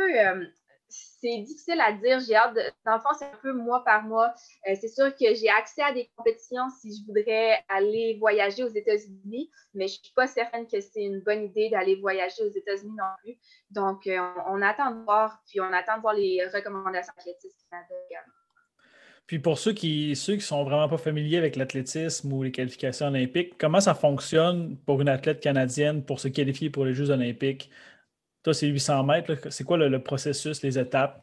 c'est 0.88 1.38
difficile 1.38 1.80
à 1.80 1.92
dire. 1.92 2.20
J'ai 2.20 2.36
hâte 2.36 2.54
de. 2.54 2.62
Dans 2.84 2.94
le 2.94 3.00
fond, 3.00 3.08
c'est 3.18 3.24
un 3.24 3.38
peu 3.42 3.52
mois 3.52 3.84
par 3.84 4.02
mois. 4.02 4.32
Euh, 4.68 4.74
c'est 4.80 4.88
sûr 4.88 5.14
que 5.14 5.34
j'ai 5.34 5.48
accès 5.48 5.82
à 5.82 5.92
des 5.92 6.08
compétitions 6.16 6.68
si 6.80 6.96
je 6.96 7.06
voudrais 7.06 7.64
aller 7.68 8.16
voyager 8.20 8.64
aux 8.64 8.68
États-Unis, 8.68 9.50
mais 9.74 9.88
je 9.88 9.98
ne 9.98 10.04
suis 10.04 10.14
pas 10.14 10.26
certaine 10.26 10.66
que 10.66 10.80
c'est 10.80 11.02
une 11.02 11.20
bonne 11.20 11.44
idée 11.44 11.70
d'aller 11.70 11.96
voyager 11.96 12.42
aux 12.42 12.52
États-Unis 12.52 12.96
non 12.96 13.04
plus. 13.22 13.36
Donc, 13.70 14.06
euh, 14.06 14.18
on, 14.46 14.62
attend 14.62 14.92
de 14.92 15.04
voir, 15.04 15.42
puis 15.48 15.60
on 15.60 15.72
attend 15.72 15.96
de 15.96 16.02
voir 16.02 16.14
les 16.14 16.46
recommandations 16.46 17.14
athlétistes 17.16 17.66
Canada 17.70 17.94
également. 18.08 18.32
Puis 19.26 19.40
pour 19.40 19.58
ceux 19.58 19.72
qui 19.72 20.14
ceux 20.14 20.36
qui 20.36 20.42
sont 20.42 20.62
vraiment 20.62 20.88
pas 20.88 20.98
familiers 20.98 21.38
avec 21.38 21.56
l'athlétisme 21.56 22.32
ou 22.32 22.42
les 22.44 22.52
qualifications 22.52 23.06
olympiques, 23.06 23.58
comment 23.58 23.80
ça 23.80 23.94
fonctionne 23.94 24.76
pour 24.86 25.00
une 25.00 25.08
athlète 25.08 25.40
canadienne 25.40 26.04
pour 26.04 26.20
se 26.20 26.28
qualifier 26.28 26.70
pour 26.70 26.84
les 26.84 26.94
Jeux 26.94 27.10
olympiques? 27.10 27.70
Toi, 28.44 28.54
c'est 28.54 28.68
800 28.68 29.02
mètres. 29.02 29.50
C'est 29.50 29.64
quoi 29.64 29.76
le, 29.76 30.00
processus, 30.00 30.62
les 30.62 30.78
étapes? 30.78 31.20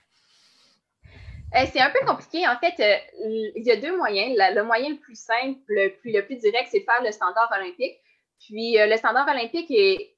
Euh, 1.56 1.66
c'est 1.72 1.80
un 1.80 1.89
peu 1.92 2.06
compliqué. 2.06 2.46
En 2.46 2.58
fait, 2.58 2.78
euh, 2.82 3.52
il 3.56 3.63
y 3.63 3.72
a 3.72 3.78
deux 3.78 3.96
moyens. 3.96 4.36
le 4.38 4.63
moyen 4.63 4.89
le 4.89 4.98
plus 4.98 5.16
simple, 5.16 5.62
le 5.70 5.96
plus, 6.02 6.12
le 6.12 6.26
plus 6.26 6.36
direct, 6.36 6.68
c'est 6.70 6.82
de 6.82 6.84
faire 6.84 7.02
le 7.02 7.12
standard 7.13 7.50
olympique. 7.58 7.98
Puis 8.42 8.78
euh, 8.78 8.88
le 8.88 8.98
standard 8.98 9.26
olympique 9.30 9.72
est, 9.72 10.16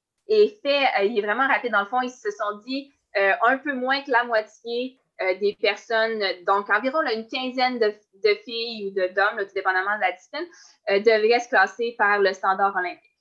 fait, 0.60 1.06
il 1.06 1.16
est 1.16 1.22
vraiment 1.22 1.46
rapide. 1.46 1.70
Dans 1.70 1.82
le 1.82 1.86
fond, 1.86 2.00
ils 2.02 2.10
se 2.10 2.30
sont 2.32 2.58
dit 2.66 2.92
un 3.14 3.56
peu 3.56 3.72
moins 3.72 4.02
que 4.02 4.10
la 4.10 4.24
moitié 4.24 4.98
des 5.40 5.56
personnes, 5.60 6.22
donc 6.46 6.68
environ 6.70 7.00
une 7.02 7.26
quinzaine 7.26 7.78
de, 7.78 8.34
filles 8.44 8.88
ou 8.88 8.90
d'hommes, 8.90 9.38
tout 9.38 9.54
dépendamment 9.54 9.96
de 9.96 10.02
la 10.02 10.12
discipline, 10.12 10.46
devraient 10.88 11.40
se 11.40 11.48
classer 11.48 11.94
par 11.98 12.18
le 12.18 12.32
standard 12.32 12.74
olympique. 12.76 13.16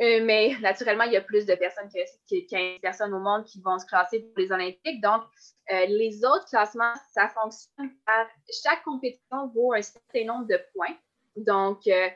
Euh, 0.00 0.24
mais 0.24 0.56
naturellement, 0.62 1.04
il 1.04 1.12
y 1.12 1.16
a 1.16 1.20
plus 1.20 1.44
de 1.44 1.54
personnes 1.54 1.90
que, 1.90 2.48
15 2.48 2.80
personnes 2.80 3.12
au 3.12 3.18
monde 3.18 3.44
qui 3.44 3.60
vont 3.60 3.78
se 3.78 3.84
classer 3.84 4.20
pour 4.20 4.38
les 4.38 4.50
Olympiques. 4.50 5.00
Donc, 5.02 5.22
euh, 5.70 5.86
les 5.86 6.24
autres 6.24 6.46
classements, 6.48 6.94
ça 7.12 7.28
fonctionne 7.28 7.90
par 8.06 8.26
chaque 8.62 8.82
compétition 8.82 9.48
vaut 9.54 9.74
un 9.74 9.82
certain 9.82 10.24
nombre 10.24 10.46
de 10.46 10.58
points. 10.74 10.96
Donc, 11.36 11.86
euh, 11.86 12.08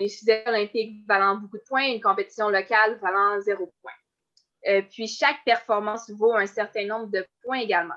les 0.00 0.08
sujets 0.08 0.44
olympiques 0.46 1.06
valant 1.06 1.36
beaucoup 1.36 1.58
de 1.58 1.64
points, 1.68 1.84
une 1.84 2.00
compétition 2.00 2.48
locale 2.48 2.98
valant 3.00 3.38
zéro 3.40 3.70
point. 3.82 4.82
puis, 4.90 5.06
chaque 5.06 5.44
performance 5.44 6.10
vaut 6.10 6.34
un 6.34 6.46
certain 6.46 6.86
nombre 6.86 7.10
de 7.10 7.26
points 7.42 7.58
également. 7.58 7.94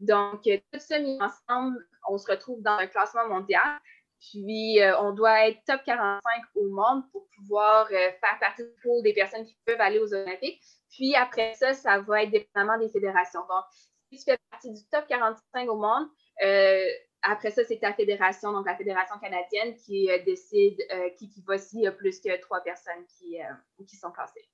Donc, 0.00 0.42
tout 0.42 0.80
ça 0.80 0.98
mis 0.98 1.18
ensemble, 1.20 1.86
on 2.08 2.18
se 2.18 2.30
retrouve 2.30 2.62
dans 2.62 2.78
un 2.78 2.86
classement 2.86 3.28
mondial. 3.28 3.80
Puis, 4.20 4.82
euh, 4.82 4.98
on 5.00 5.12
doit 5.12 5.48
être 5.48 5.62
top 5.66 5.82
45 5.84 6.20
au 6.54 6.68
monde 6.68 7.10
pour 7.10 7.26
pouvoir 7.36 7.86
euh, 7.86 8.10
faire 8.20 8.38
partie 8.38 8.62
du 8.62 8.70
pool 8.82 9.02
des 9.02 9.14
personnes 9.14 9.44
qui 9.44 9.56
peuvent 9.64 9.80
aller 9.80 9.98
aux 9.98 10.12
Olympiques. 10.12 10.62
Puis, 10.90 11.14
après 11.14 11.54
ça, 11.54 11.72
ça 11.72 12.00
va 12.00 12.22
être 12.22 12.30
dépendamment 12.30 12.78
des 12.78 12.90
fédérations. 12.90 13.40
Donc, 13.40 13.64
si 14.10 14.18
tu 14.18 14.24
fais 14.24 14.38
partie 14.50 14.72
du 14.72 14.80
top 14.90 15.06
45 15.06 15.68
au 15.70 15.76
monde, 15.76 16.08
euh, 16.44 16.84
après 17.22 17.50
ça, 17.50 17.64
c'est 17.64 17.78
ta 17.78 17.92
fédération, 17.92 18.52
donc 18.52 18.66
la 18.66 18.76
fédération 18.76 19.18
canadienne, 19.18 19.74
qui 19.76 20.08
décide 20.24 20.78
qui, 21.18 21.28
qui 21.28 21.42
va 21.42 21.58
s'il 21.58 21.80
y 21.80 21.86
a 21.86 21.92
plus 21.92 22.18
que 22.18 22.40
trois 22.40 22.62
personnes 22.62 23.04
qui 23.06 23.96
sont 23.96 24.10
classées. 24.10 24.48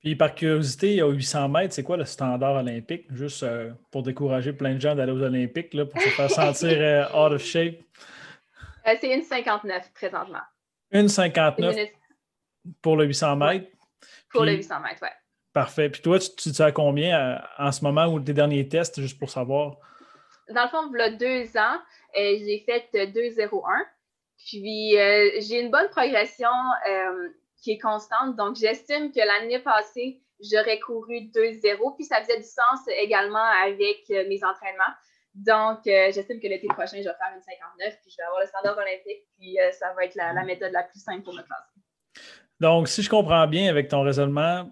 Puis 0.00 0.16
par 0.16 0.34
curiosité, 0.34 1.02
au 1.02 1.10
800 1.10 1.48
mètres, 1.48 1.74
c'est 1.74 1.82
quoi 1.82 1.96
le 1.96 2.04
standard 2.04 2.56
olympique? 2.56 3.06
Juste 3.10 3.44
pour 3.90 4.02
décourager 4.02 4.52
plein 4.52 4.74
de 4.74 4.80
gens 4.80 4.94
d'aller 4.94 5.12
aux 5.12 5.22
Olympiques, 5.22 5.74
là, 5.74 5.84
pour 5.84 6.00
se 6.00 6.08
faire 6.08 6.30
sentir 6.30 7.10
out 7.14 7.32
of 7.32 7.42
shape. 7.42 7.80
c'est 8.84 9.14
une 9.14 9.22
59 9.22 9.92
présentement. 9.92 10.40
Une 10.90 11.08
59 11.08 11.76
pour 12.82 12.96
le 12.96 13.04
800 13.04 13.36
mètres? 13.36 13.70
Pour 14.32 14.44
le 14.44 14.52
800 14.54 14.80
mètres, 14.80 15.00
oui. 15.02 15.08
Parfait. 15.52 15.90
Puis 15.90 16.00
toi, 16.00 16.18
tu, 16.18 16.28
tu 16.36 16.50
sais 16.50 16.62
à 16.62 16.72
combien 16.72 17.18
euh, 17.18 17.38
en 17.58 17.72
ce 17.72 17.82
moment 17.82 18.06
ou 18.06 18.20
tes 18.20 18.32
derniers 18.32 18.68
tests, 18.68 19.00
juste 19.00 19.18
pour 19.18 19.30
savoir? 19.30 19.76
Dans 20.48 20.62
le 20.62 20.68
fond, 20.68 20.90
il 20.92 20.98
y 20.98 21.02
a 21.02 21.10
deux 21.10 21.56
ans, 21.56 21.78
euh, 22.16 22.38
j'ai 22.38 22.64
fait 22.64 22.88
2,01. 22.92 23.62
Puis 24.46 24.96
euh, 24.96 25.30
j'ai 25.40 25.60
une 25.60 25.70
bonne 25.70 25.88
progression 25.90 26.48
qui 27.60 27.72
est 27.72 27.78
constante. 27.78 28.36
Donc, 28.36 28.56
j'estime 28.56 29.12
que 29.12 29.20
l'année 29.20 29.58
passée, 29.58 30.20
j'aurais 30.40 30.78
couru 30.78 31.30
2,0. 31.34 31.96
Puis 31.96 32.04
ça 32.04 32.20
faisait 32.22 32.38
du 32.38 32.46
sens 32.46 32.80
également 32.98 33.50
avec 33.64 34.08
mes 34.08 34.40
entraînements. 34.44 34.94
Donc, 35.34 35.80
j'estime 35.84 36.40
que 36.40 36.48
l'été 36.48 36.66
prochain, 36.68 36.96
je 36.96 37.08
vais 37.08 37.14
faire 37.16 37.32
une 37.34 37.42
59, 37.42 37.98
puis 38.02 38.10
je 38.10 38.16
vais 38.16 38.22
avoir 38.24 38.40
le 38.40 38.46
standard 38.46 38.76
olympique, 38.76 39.26
puis 39.38 39.56
ça 39.78 39.92
va 39.94 40.04
être 40.04 40.14
la, 40.16 40.32
la, 40.32 40.44
méthode 40.44 40.72
la 40.72 40.82
plus 40.82 40.98
simple 41.00 41.22
pour 41.22 41.34
me 41.34 41.42
classer. 41.42 41.80
Donc, 42.58 42.88
si 42.88 43.02
je 43.02 43.08
comprends 43.08 43.46
bien 43.46 43.68
avec 43.70 43.88
ton 43.88 44.02
raisonnement, 44.02 44.68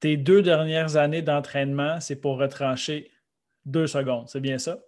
tes 0.00 0.16
deux 0.16 0.42
dernières 0.42 0.96
années 0.96 1.22
d'entraînement, 1.22 2.00
c'est 2.00 2.16
pour 2.16 2.38
retrancher 2.38 3.10
deux 3.64 3.86
secondes. 3.86 4.28
C'est 4.28 4.40
bien 4.40 4.58
ça? 4.58 4.78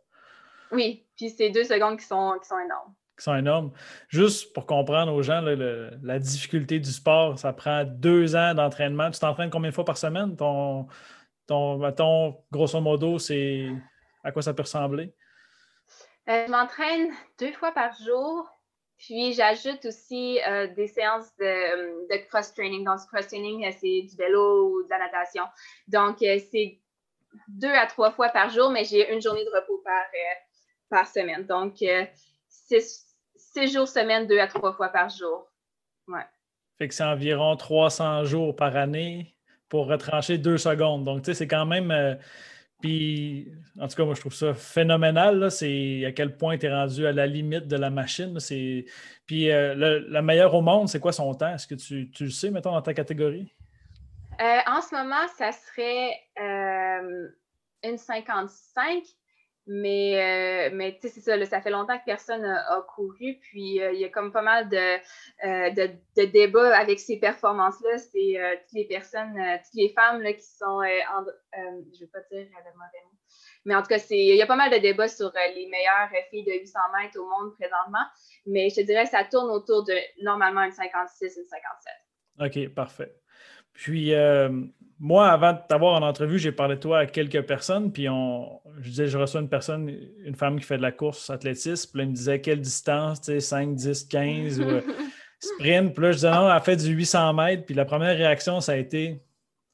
Oui, 0.70 1.06
puis 1.16 1.30
c'est 1.30 1.50
deux 1.50 1.64
secondes 1.64 1.98
qui 1.98 2.04
sont, 2.04 2.36
qui 2.40 2.48
sont 2.48 2.58
énormes. 2.58 2.94
Qui 3.16 3.24
sont 3.24 3.36
énormes. 3.36 3.72
Juste 4.08 4.52
pour 4.52 4.66
comprendre 4.66 5.12
aux 5.12 5.22
gens 5.22 5.40
la 5.40 6.18
difficulté 6.18 6.78
du 6.78 6.90
sport, 6.90 7.38
ça 7.38 7.52
prend 7.52 7.84
deux 7.84 8.36
ans 8.36 8.52
d'entraînement. 8.52 9.10
Tu 9.10 9.20
t'entraînes 9.20 9.48
combien 9.48 9.70
de 9.70 9.74
fois 9.74 9.86
par 9.86 9.96
semaine? 9.96 10.36
Ton, 10.36 10.86
ton 11.46 12.44
grosso 12.50 12.80
modo, 12.80 13.18
c'est 13.18 13.68
à 14.22 14.32
quoi 14.32 14.42
ça 14.42 14.52
peut 14.52 14.62
ressembler? 14.62 15.14
Euh, 16.28 16.46
je 16.46 16.50
m'entraîne 16.50 17.12
deux 17.38 17.52
fois 17.52 17.72
par 17.72 17.92
jour. 18.04 18.48
Puis 18.98 19.34
j'ajoute 19.34 19.84
aussi 19.84 20.40
euh, 20.48 20.66
des 20.68 20.88
séances 20.88 21.34
de, 21.36 22.16
cross-training. 22.28 22.84
Donc, 22.84 22.98
cross-training, 23.12 23.66
euh, 23.66 23.70
c'est 23.78 24.02
du 24.02 24.16
vélo 24.16 24.70
ou 24.70 24.84
de 24.84 24.90
la 24.90 24.98
natation. 24.98 25.44
Donc, 25.86 26.16
c'est 26.18 26.80
deux 27.48 27.72
à 27.72 27.86
trois 27.86 28.10
fois 28.10 28.30
par 28.30 28.48
jour, 28.50 28.70
mais 28.70 28.84
j'ai 28.84 29.12
une 29.12 29.20
journée 29.20 29.44
de 29.44 29.50
repos 29.50 29.82
par, 29.84 30.04
par 30.88 31.06
semaine. 31.06 31.44
Donc, 31.44 31.74
jours 33.66 33.88
semaine, 33.88 34.26
deux 34.26 34.38
à 34.38 34.46
trois 34.46 34.72
fois 34.72 34.88
par 34.88 35.08
jour. 35.08 35.46
Ouais. 36.08 36.26
Fait 36.78 36.88
que 36.88 36.94
c'est 36.94 37.04
environ 37.04 37.56
300 37.56 38.24
jours 38.24 38.54
par 38.54 38.76
année 38.76 39.34
pour 39.68 39.86
retrancher 39.86 40.38
deux 40.38 40.58
secondes. 40.58 41.04
Donc, 41.04 41.22
tu 41.22 41.26
sais, 41.26 41.34
c'est 41.34 41.48
quand 41.48 41.66
même 41.66 42.18
puis, 42.80 43.50
en 43.80 43.88
tout 43.88 43.96
cas, 43.96 44.04
moi, 44.04 44.14
je 44.14 44.20
trouve 44.20 44.34
ça 44.34 44.52
phénoménal. 44.52 45.50
C'est 45.50 46.04
à 46.06 46.12
quel 46.12 46.36
point 46.36 46.58
tu 46.58 46.66
es 46.66 46.72
rendu 46.72 47.06
à 47.06 47.12
la 47.12 47.26
limite 47.26 47.66
de 47.66 47.76
la 47.76 47.90
machine. 47.90 48.36
Puis, 49.26 49.50
euh, 49.50 49.74
le, 49.74 50.22
meilleur 50.22 50.54
au 50.54 50.60
monde, 50.60 50.88
c'est 50.88 51.00
quoi 51.00 51.12
son 51.12 51.34
temps? 51.34 51.54
Est-ce 51.54 51.66
que 51.66 51.74
tu, 51.74 52.10
tu, 52.10 52.24
le 52.24 52.30
sais, 52.30 52.50
mettons, 52.50 52.72
dans 52.72 52.82
ta 52.82 52.92
catégorie? 52.92 53.52
Euh, 54.40 54.58
en 54.66 54.82
ce 54.82 54.94
moment, 54.94 55.26
ça 55.38 55.52
serait 55.52 56.10
euh, 56.38 57.28
une 57.82 57.96
55. 57.96 59.02
Mais, 59.68 60.70
euh, 60.70 60.70
mais 60.72 60.94
tu 60.94 61.08
sais, 61.08 61.14
c'est 61.14 61.20
ça, 61.20 61.44
ça 61.44 61.60
fait 61.60 61.70
longtemps 61.70 61.98
que 61.98 62.04
personne 62.04 62.44
a, 62.44 62.86
couru, 62.94 63.36
puis 63.40 63.82
euh, 63.82 63.92
il 63.92 63.98
y 63.98 64.04
a 64.04 64.08
comme 64.08 64.30
pas 64.30 64.42
mal 64.42 64.68
de, 64.68 64.76
euh, 64.76 65.70
de, 66.16 66.24
débats 66.24 66.76
avec 66.76 67.00
ces 67.00 67.18
performances-là. 67.18 67.98
C'est 67.98 68.60
toutes 68.62 68.74
les 68.74 68.84
personnes, 68.84 69.34
toutes 69.34 69.74
les 69.74 69.88
femmes 69.88 70.22
là, 70.22 70.32
qui 70.34 70.46
sont, 70.46 70.66
en, 70.66 71.24
je 71.52 72.00
vais 72.00 72.10
pas 72.12 72.20
dire 72.30 72.46
le 72.46 72.72
mauvais 72.74 73.04
mot, 73.04 73.18
mais 73.64 73.74
en 73.74 73.82
tout 73.82 73.88
cas, 73.88 73.98
il 74.10 74.36
y 74.36 74.42
a 74.42 74.46
pas 74.46 74.54
mal 74.54 74.70
de 74.70 74.78
débats 74.78 75.08
sur 75.08 75.32
les 75.34 75.66
meilleures 75.66 76.10
filles 76.30 76.44
de 76.44 76.52
800 76.52 76.78
mètres 77.02 77.18
au 77.18 77.28
monde 77.28 77.54
présentement. 77.54 78.06
Mais 78.46 78.70
je 78.70 78.76
te 78.76 78.80
dirais, 78.82 79.06
ça 79.06 79.24
tourne 79.24 79.50
autour 79.50 79.84
de 79.84 79.94
normalement 80.22 80.62
une 80.62 80.70
56, 80.70 81.38
une 81.38 81.44
57. 81.44 82.66
OK, 82.68 82.74
parfait. 82.74 83.12
Puis, 83.72 84.12
moi, 84.98 85.28
avant 85.28 85.52
de 85.52 85.58
t'avoir 85.68 86.00
en 86.00 86.06
entrevue, 86.06 86.38
j'ai 86.38 86.52
parlé 86.52 86.76
de 86.76 86.80
toi 86.80 87.00
à 87.00 87.06
quelques 87.06 87.42
personnes, 87.42 87.92
puis 87.92 88.08
on, 88.08 88.60
je 88.80 88.88
disais, 88.88 89.06
je 89.06 89.18
reçois 89.18 89.40
une 89.40 89.48
personne, 89.48 89.88
une 90.24 90.34
femme 90.34 90.58
qui 90.58 90.64
fait 90.64 90.78
de 90.78 90.82
la 90.82 90.92
course 90.92 91.30
athlétisme, 91.30 91.90
puis 91.90 91.98
là, 91.98 92.04
elle 92.04 92.10
me 92.10 92.14
disait 92.14 92.40
quelle 92.40 92.60
distance, 92.60 93.20
tu 93.20 93.32
sais, 93.32 93.40
5, 93.40 93.74
10, 93.74 94.04
15 94.04 94.60
ou 94.60 94.62
euh, 94.64 94.80
sprint. 95.40 95.94
Puis 95.94 96.02
là, 96.02 96.10
je 96.12 96.16
disais 96.16 96.30
non, 96.30 96.52
elle 96.52 96.62
fait 96.62 96.76
du 96.76 96.88
800 96.92 97.34
mètres, 97.34 97.64
puis 97.64 97.74
la 97.74 97.84
première 97.84 98.16
réaction, 98.16 98.60
ça 98.60 98.72
a 98.72 98.76
été 98.76 99.20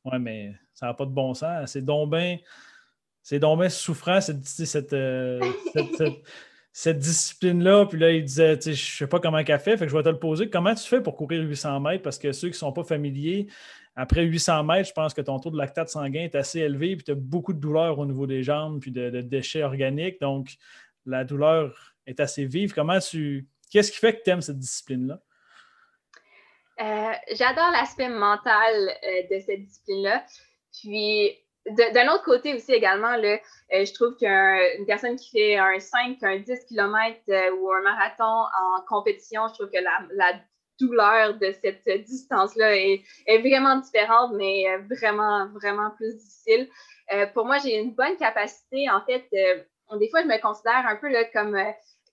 Ouais, 0.04 0.18
mais 0.18 0.54
ça 0.74 0.86
n'a 0.86 0.94
pas 0.94 1.04
de 1.04 1.10
bon 1.10 1.32
sens. 1.34 1.70
C'est 1.70 1.84
donc 1.84 2.10
bien 2.10 2.38
c'est 3.22 3.38
donc 3.38 3.62
souffrant, 3.70 4.20
cette, 4.20 4.44
cette, 4.44 4.92
euh, 4.92 5.40
cette, 6.72 6.98
discipline-là. 6.98 7.86
Puis 7.86 7.98
là, 7.98 8.10
il 8.10 8.24
disait, 8.24 8.58
je 8.60 8.70
ne 8.70 8.74
sais 8.74 9.06
pas 9.06 9.20
comment 9.20 9.38
elle 9.38 9.46
fait, 9.46 9.76
fait 9.76 9.84
que 9.84 9.88
je 9.88 9.96
vais 9.96 10.02
te 10.02 10.08
le 10.08 10.18
poser. 10.18 10.50
Comment 10.50 10.74
tu 10.74 10.84
fais 10.84 11.00
pour 11.00 11.14
courir 11.14 11.42
800 11.42 11.78
mètres? 11.80 12.02
Parce 12.02 12.18
que 12.18 12.32
ceux 12.32 12.48
qui 12.48 12.54
ne 12.54 12.58
sont 12.58 12.72
pas 12.72 12.82
familiers, 12.82 13.46
après 13.94 14.22
800 14.22 14.64
mètres, 14.64 14.88
je 14.88 14.94
pense 14.94 15.12
que 15.12 15.20
ton 15.20 15.38
taux 15.38 15.50
de 15.50 15.58
lactate 15.58 15.88
sanguin 15.88 16.22
est 16.22 16.34
assez 16.34 16.60
élevé, 16.60 16.96
puis 16.96 17.04
tu 17.04 17.10
as 17.10 17.14
beaucoup 17.14 17.52
de 17.52 17.60
douleur 17.60 17.98
au 17.98 18.06
niveau 18.06 18.26
des 18.26 18.42
jambes, 18.42 18.80
puis 18.80 18.90
de, 18.90 19.20
déchets 19.20 19.62
organiques. 19.62 20.20
Donc, 20.20 20.54
la 21.04 21.24
douleur 21.24 21.94
est 22.06 22.18
assez 22.20 22.46
vive. 22.46 22.72
Comment 22.72 22.98
tu. 22.98 23.48
Qu'est-ce 23.70 23.92
qui 23.92 23.98
fait 23.98 24.16
que 24.16 24.22
tu 24.22 24.30
aimes 24.30 24.40
cette 24.40 24.58
discipline-là? 24.58 25.20
Euh, 26.80 27.12
j'adore 27.32 27.70
l'aspect 27.70 28.08
mental 28.08 28.74
euh, 28.74 29.22
de 29.30 29.40
cette 29.40 29.62
discipline-là. 29.62 30.24
Puis, 30.80 31.30
d'un 31.66 32.08
autre 32.12 32.24
côté 32.24 32.54
aussi 32.54 32.72
également, 32.72 33.14
euh, 33.14 33.36
je 33.70 33.92
trouve 33.92 34.16
qu'une 34.16 34.86
personne 34.86 35.16
qui 35.16 35.30
fait 35.30 35.58
un 35.58 35.78
5, 35.78 36.22
un 36.22 36.38
10 36.38 36.64
km 36.64 37.20
ou 37.58 37.70
un 37.72 37.82
marathon 37.82 38.24
en 38.24 38.80
compétition, 38.88 39.48
je 39.48 39.54
trouve 39.54 39.70
que 39.70 39.78
la, 39.78 40.06
la 40.14 40.40
douleur 40.82 41.38
de 41.38 41.52
cette 41.52 41.88
distance-là 42.04 42.76
est, 42.76 43.02
vraiment 43.38 43.76
différente, 43.76 44.32
mais 44.34 44.68
euh, 44.68 44.78
vraiment, 44.90 45.48
vraiment 45.54 45.90
plus 45.96 46.14
difficile. 46.14 46.68
Euh, 47.12 47.26
pour 47.26 47.46
moi, 47.46 47.58
j'ai 47.58 47.76
une 47.78 47.94
bonne 47.94 48.16
capacité. 48.16 48.88
En 48.90 49.04
fait, 49.04 49.26
euh, 49.34 49.98
des 49.98 50.08
fois, 50.08 50.22
je 50.22 50.26
me 50.26 50.40
considère 50.40 50.86
un 50.86 50.96
peu 50.96 51.08
là, 51.08 51.24
comme, 51.32 51.56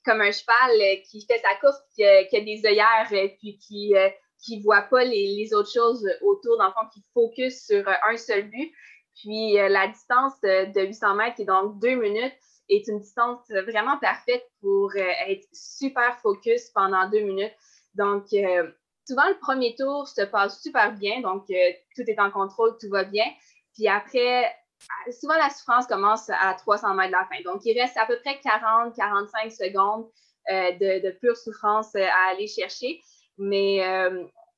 comme 0.05 0.21
un 0.21 0.32
cheval 0.32 1.01
qui 1.10 1.25
fait 1.25 1.39
sa 1.39 1.55
course, 1.60 1.79
qui, 1.95 2.03
qui 2.29 2.38
a 2.38 2.41
des 2.41 2.62
œillères, 2.65 3.08
puis 3.39 3.58
qui 3.58 3.93
ne 3.93 4.63
voit 4.63 4.84
pas 4.84 5.03
les, 5.03 5.53
autres 5.53 5.71
choses 5.71 6.08
autour, 6.21 6.58
dans 6.58 6.67
le 6.67 6.73
fond, 6.73 6.88
qui 6.93 7.03
focus 7.13 7.65
sur 7.65 7.84
un 7.88 8.17
seul 8.17 8.43
but. 8.43 8.71
Puis 9.15 9.53
la 9.53 9.88
distance 9.88 10.39
de 10.41 10.86
800 10.86 11.15
mètres, 11.15 11.36
qui 11.36 11.41
est 11.43 11.45
donc 11.45 11.79
deux 11.79 11.95
minutes, 11.95 12.34
est 12.69 12.88
une 12.88 12.99
distance 12.99 13.49
vraiment 13.49 13.97
parfaite 13.97 14.43
pour 14.62 14.95
être 14.95 15.47
super 15.53 16.19
focus 16.19 16.69
pendant 16.69 17.10
deux 17.10 17.21
minutes. 17.21 17.53
Donc, 17.95 18.25
euh, 18.34 18.71
souvent, 19.08 19.28
le 19.28 19.38
premier 19.39 19.75
tour 19.75 20.08
se 20.08 20.21
passe 20.21 20.62
super 20.62 20.93
bien. 20.93 21.21
Donc, 21.21 21.45
euh, 21.49 21.71
tout 21.95 22.04
est 22.08 22.19
en 22.19 22.32
contrôle, 22.32 22.78
tout 22.80 22.89
va 22.89 23.04
bien. 23.04 23.25
Puis 23.73 23.88
après, 23.88 24.45
euh, 24.45 25.12
souvent, 25.12 25.38
la 25.38 25.49
souffrance 25.49 25.88
commence 25.88 26.30
à 26.30 26.54
300 26.54 26.93
mètres 26.95 27.10
de 27.10 27.13
la 27.13 27.25
fin. 27.25 27.41
Donc, 27.43 27.62
il 27.65 27.80
reste 27.80 27.97
à 27.97 28.06
peu 28.06 28.17
près 28.23 28.39
40-45 28.43 29.52
secondes 29.52 30.10
de, 30.49 31.12
pure 31.19 31.38
souffrance 31.38 31.95
à 31.95 32.30
aller 32.32 32.47
chercher. 32.47 33.02
Mais 33.38 33.82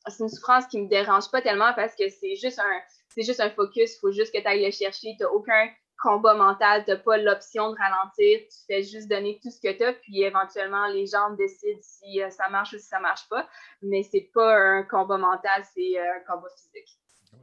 c'est 0.08 0.24
une 0.24 0.30
souffrance 0.30 0.66
qui 0.68 0.78
ne 0.78 0.84
me 0.84 0.90
dérange 0.90 1.30
pas 1.30 1.42
tellement 1.42 1.74
parce 1.76 1.96
que 1.96 2.08
c'est 2.10 2.36
juste 2.36 2.60
un, 2.60 2.82
c'est 3.10 3.24
juste 3.24 3.42
un 3.42 3.50
focus. 3.50 3.96
Il 3.96 4.00
faut 4.00 4.12
juste 4.12 4.34
que 4.34 4.40
tu 4.40 4.48
ailles 4.48 4.64
le 4.64 4.72
chercher. 4.72 5.16
Tu 5.18 5.24
n'as 5.24 5.30
aucun 5.30 5.70
combat 6.02 6.34
mental, 6.34 6.84
tu 6.84 6.92
n'as 6.92 6.98
pas 6.98 7.18
l'option 7.18 7.72
de 7.72 7.78
ralentir, 7.78 8.40
tu 8.50 8.58
fais 8.68 8.82
juste 8.82 9.08
donner 9.08 9.40
tout 9.42 9.52
ce 9.52 9.62
que 9.62 9.72
tu 9.78 9.84
as, 9.84 9.94
puis 9.94 10.24
éventuellement 10.24 10.88
les 10.88 11.06
gens 11.06 11.34
décident 11.38 11.80
si 11.82 12.22
euh, 12.22 12.30
ça 12.30 12.50
marche 12.50 12.74
ou 12.74 12.78
si 12.78 12.86
ça 12.86 12.98
ne 12.98 13.04
marche 13.04 13.30
pas. 13.30 13.48
Mais 13.82 14.04
ce 14.04 14.18
n'est 14.18 14.30
pas 14.34 14.58
un 14.58 14.84
combat 14.84 15.18
mental, 15.18 15.64
c'est 15.74 15.98
euh, 15.98 16.04
un 16.04 16.34
combat 16.34 16.50
physique. 16.50 16.98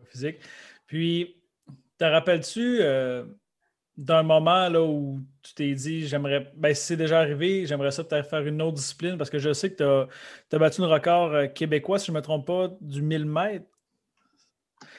Physique. 0.07 0.41
Puis, 0.87 1.41
te 1.99 2.05
rappelles-tu 2.05 2.79
euh, 2.81 3.25
d'un 3.97 4.23
moment 4.23 4.69
là, 4.69 4.83
où 4.83 5.21
tu 5.43 5.55
t'es 5.55 5.73
dit, 5.73 6.07
j'aimerais, 6.07 6.51
ben, 6.57 6.75
si 6.75 6.87
c'est 6.87 6.97
déjà 6.97 7.21
arrivé, 7.21 7.65
j'aimerais 7.65 7.93
ça 7.93 8.05
peut-être 8.05 8.29
faire 8.29 8.45
une 8.45 8.61
autre 8.61 8.77
discipline 8.77 9.17
parce 9.17 9.31
que 9.31 9.39
je 9.39 9.53
sais 9.53 9.73
que 9.73 10.07
tu 10.49 10.57
as, 10.57 10.59
battu 10.59 10.83
un 10.83 10.89
record 10.89 11.53
québécois, 11.55 11.99
si 11.99 12.07
je 12.07 12.13
ne 12.13 12.17
me 12.17 12.23
trompe 12.23 12.47
pas, 12.47 12.71
du 12.81 13.03
1000 13.03 13.25
mètres. 13.25 13.78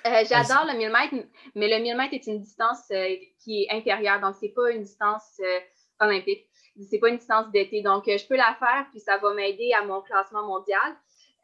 Euh, 0.05 0.23
j'adore 0.29 0.65
le 0.65 0.77
1000 0.77 0.91
mètres, 0.91 1.27
mais 1.55 1.67
le 1.67 1.81
1000 1.81 1.97
mètres 1.97 2.13
est 2.13 2.27
une 2.27 2.39
distance 2.39 2.83
euh, 2.91 3.15
qui 3.43 3.63
est 3.63 3.71
inférieure, 3.71 4.19
donc 4.21 4.35
c'est 4.39 4.53
pas 4.55 4.71
une 4.71 4.83
distance 4.83 5.39
euh, 5.39 5.59
olympique. 5.99 6.45
C'est 6.89 6.99
pas 6.99 7.09
une 7.09 7.17
distance 7.17 7.51
d'été. 7.51 7.81
Donc, 7.81 8.05
je 8.05 8.25
peux 8.25 8.37
la 8.37 8.55
faire, 8.57 8.87
puis 8.91 9.01
ça 9.01 9.17
va 9.17 9.33
m'aider 9.33 9.73
à 9.73 9.83
mon 9.83 10.01
classement 10.01 10.45
mondial. 10.45 10.95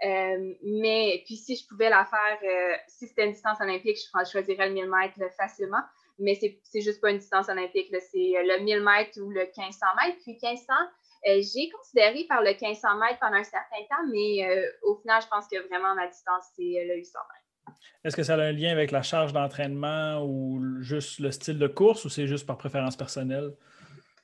mais 0.01 1.23
puis 1.25 1.35
si 1.35 1.57
je 1.57 1.67
pouvais 1.67 1.89
la 1.89 2.05
faire, 2.05 2.79
si 2.87 3.05
c'était 3.05 3.25
une 3.25 3.33
distance 3.33 3.59
olympique, 3.59 3.97
je 3.97 4.31
choisirais 4.31 4.67
le 4.69 4.73
1000 4.73 4.89
mètres 4.89 5.19
facilement. 5.35 5.81
Mais 6.19 6.35
c'est 6.35 6.81
juste 6.81 7.01
pas 7.01 7.11
une 7.11 7.17
distance 7.17 7.49
olympique. 7.49 7.93
C'est 7.99 8.33
le 8.45 8.63
1000 8.63 8.81
mètres 8.81 9.19
ou 9.19 9.29
le 9.29 9.41
1500 9.41 9.85
mètres. 10.01 10.19
Puis 10.23 10.37
1500, 10.41 10.73
j'ai 11.25 11.69
considéré 11.69 12.23
par 12.29 12.41
le 12.41 12.51
1500 12.51 12.95
mètres 12.95 13.19
pendant 13.19 13.35
un 13.35 13.43
certain 13.43 13.83
temps, 13.89 14.07
mais 14.09 14.47
au 14.83 14.95
final, 14.95 15.21
je 15.21 15.27
pense 15.27 15.49
que 15.49 15.67
vraiment 15.67 15.95
ma 15.95 16.07
distance, 16.07 16.45
c'est 16.55 16.85
le 16.87 16.95
800 16.95 17.19
mètres. 17.19 17.44
Est-ce 18.03 18.15
que 18.15 18.23
ça 18.23 18.35
a 18.35 18.37
un 18.37 18.51
lien 18.51 18.71
avec 18.71 18.91
la 18.91 19.01
charge 19.01 19.33
d'entraînement 19.33 20.23
ou 20.23 20.81
juste 20.81 21.19
le 21.19 21.31
style 21.31 21.57
de 21.57 21.67
course 21.67 22.05
ou 22.05 22.09
c'est 22.09 22.27
juste 22.27 22.45
par 22.45 22.57
préférence 22.57 22.95
personnelle? 22.95 23.51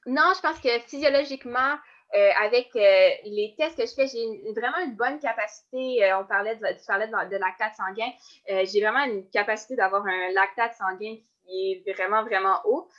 Non, 0.05 0.33
je 0.35 0.41
pense 0.41 0.59
que 0.59 0.69
physiologiquement, 0.87 1.77
euh, 2.13 2.29
avec 2.43 2.75
euh, 2.75 3.09
les 3.23 3.55
tests 3.57 3.77
que 3.77 3.85
je 3.85 3.93
fais, 3.93 4.07
j'ai 4.07 4.51
vraiment 4.51 4.79
une 4.79 4.95
bonne 4.95 5.19
capacité. 5.19 6.03
Euh, 6.03 6.19
on 6.19 6.25
parlait 6.25 6.57
de, 6.57 6.67
tu 6.77 6.85
parlais 6.85 7.07
de, 7.07 7.37
lactate 7.37 7.73
sanguin. 7.75 8.11
j'ai 8.47 8.81
vraiment 8.81 9.05
une 9.05 9.29
capacité 9.29 9.75
d'avoir 9.75 10.05
un 10.05 10.31
lactate 10.33 10.75
sanguin 10.75 11.15
qui 11.45 11.81
est 11.85 11.93
vraiment, 11.93 12.23
vraiment 12.23 12.59
haut. 12.65 12.89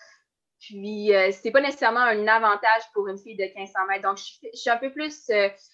Puis, 0.61 1.11
c'est 1.33 1.51
pas 1.51 1.61
nécessairement 1.61 2.01
un 2.01 2.27
avantage 2.29 2.83
pour 2.95 3.09
une 3.09 3.19
fille 3.19 3.37
de 3.37 3.43
1500 3.43 3.87
mètres. 3.89 4.03
Donc, 4.03 4.17
je, 4.17 4.49
je 4.55 4.59
suis 4.59 4.71
un 4.71 4.77
peu 4.77 4.93
plus 4.93 5.29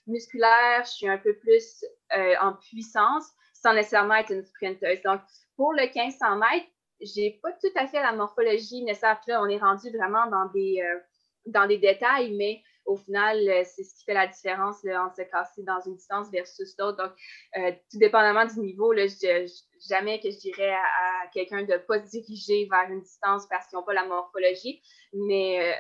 musculaire, 0.07 0.83
je 0.85 0.91
suis 0.91 1.09
un 1.09 1.19
peu 1.19 1.37
plus 1.37 1.85
en 2.41 2.55
puissance 2.55 3.27
sans 3.63 3.75
nécessairement 3.75 4.15
être 4.15 4.33
une 4.33 4.45
sprinteuse. 4.45 5.03
Donc, 5.03 5.21
pour 5.57 5.73
le 5.73 5.83
1500 5.83 6.37
mètres, 6.37 6.67
j'ai 7.01 7.39
pas 7.43 7.53
tout 7.53 7.73
à 7.77 7.87
fait 7.87 8.01
la 8.01 8.13
morphologie 8.13 8.83
nécessaire. 8.83 9.21
Là, 9.27 9.43
on 9.43 9.49
est 9.49 9.59
rendu 9.59 9.91
vraiment 9.97 10.27
dans 10.29 10.47
des, 10.53 10.83
dans 11.47 11.67
des 11.67 11.79
détails, 11.79 12.35
mais 12.37 12.63
au 12.89 12.97
final, 12.97 13.39
euh, 13.49 13.63
c'est 13.65 13.85
ce 13.85 13.95
qui 13.95 14.05
fait 14.05 14.15
la 14.15 14.27
différence 14.27 14.83
là, 14.83 15.05
entre 15.05 15.17
se 15.17 15.23
casser 15.23 15.63
dans 15.63 15.81
une 15.87 15.97
distance 15.97 16.31
versus 16.31 16.75
l'autre. 16.79 16.97
Donc, 16.97 17.13
euh, 17.59 17.73
tout 17.91 17.99
dépendamment 17.99 18.47
du 18.47 18.59
niveau, 18.61 18.93
là, 18.93 19.05
jamais 19.89 20.21
que 20.21 20.31
je 20.31 20.39
dirais 20.39 20.73
à, 20.73 21.29
quelqu'un 21.33 21.63
de 21.63 21.75
ne 21.75 21.79
pas 21.79 22.01
se 22.01 22.09
diriger 22.11 22.67
vers 22.71 22.91
une 22.91 23.03
distance 23.03 23.47
parce 23.49 23.69
qu'ils 23.69 23.79
n'ont 23.79 23.85
pas 23.85 23.93
la 23.93 24.07
morphologie, 24.07 24.83
mais 25.13 25.61
euh, 25.61 25.77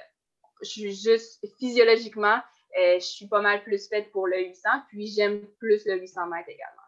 je 0.62 0.68
suis 0.68 0.94
juste 0.94 1.44
physiologiquement, 1.58 2.40
je 2.76 3.00
suis 3.00 3.26
pas 3.26 3.40
mal 3.40 3.62
plus 3.62 3.88
faite 3.88 4.12
pour 4.12 4.26
le 4.26 4.38
800, 4.38 4.68
puis 4.88 5.06
j'aime 5.06 5.46
plus 5.58 5.84
le 5.86 5.98
800 5.98 6.26
mètres 6.26 6.50
également. 6.50 6.87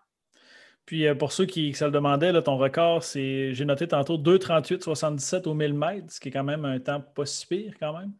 Puis 0.90 1.06
pour 1.14 1.30
ceux 1.30 1.46
qui, 1.46 1.72
se 1.72 1.84
le 1.84 1.92
demandaient, 1.92 2.32
là, 2.32 2.42
ton 2.42 2.56
record, 2.56 3.04
c'est, 3.04 3.54
j'ai 3.54 3.64
noté 3.64 3.86
tantôt 3.86 4.18
2,38,77 4.18 5.46
au 5.46 5.54
1000 5.54 5.72
mètres, 5.72 6.06
ce 6.10 6.18
qui 6.18 6.30
est 6.30 6.32
quand 6.32 6.42
même 6.42 6.64
un 6.64 6.80
temps 6.80 7.00
pas 7.00 7.24
si 7.26 7.46
pire 7.46 7.74
quand 7.78 7.96
même 7.96 8.10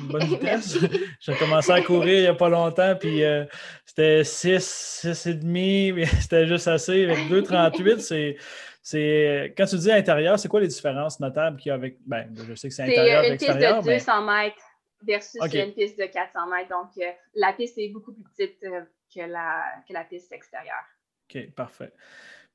bonne 0.00 0.24
vitesse. 0.28 0.78
J'ai 1.20 1.34
commencé 1.36 1.72
à 1.72 1.80
courir 1.80 2.18
il 2.18 2.20
n'y 2.20 2.26
a 2.26 2.34
pas 2.34 2.50
longtemps, 2.50 2.94
puis 2.94 3.24
euh, 3.24 3.46
c'était 3.86 4.22
6, 4.22 5.00
6,5, 5.02 5.44
mais 5.94 6.04
c'était 6.04 6.46
juste 6.46 6.68
assez. 6.68 7.04
Avec 7.04 7.20
2,38, 7.30 8.36
c'est. 8.82 9.54
Quand 9.56 9.64
tu 9.64 9.76
dis 9.78 9.90
intérieur, 9.90 10.38
c'est 10.38 10.48
quoi 10.48 10.60
les 10.60 10.68
différences 10.68 11.18
notables 11.20 11.56
qu'il 11.56 11.70
y 11.70 11.72
a 11.72 11.76
avec. 11.76 11.96
Ben, 12.06 12.30
je 12.36 12.54
sais 12.54 12.68
que 12.68 12.74
c'est 12.74 12.82
intérieur 12.82 13.24
et 13.24 13.32
extérieur. 13.32 13.82
C'est 13.82 13.90
une 13.90 13.96
piste 13.96 14.08
de 14.10 14.20
200 14.20 14.26
mètres 14.26 14.62
versus 15.06 15.54
une 15.54 15.72
piste 15.72 15.98
de 15.98 16.04
400 16.04 16.48
mètres. 16.48 16.68
Donc, 16.68 16.90
euh, 16.98 17.10
la 17.34 17.54
piste 17.54 17.78
est 17.78 17.88
beaucoup 17.88 18.12
plus 18.12 18.24
petite 18.24 18.62
euh, 18.64 18.82
que, 19.14 19.20
la, 19.20 19.64
que 19.88 19.94
la 19.94 20.04
piste 20.04 20.30
extérieure. 20.32 20.84
OK, 21.30 21.54
parfait. 21.54 21.92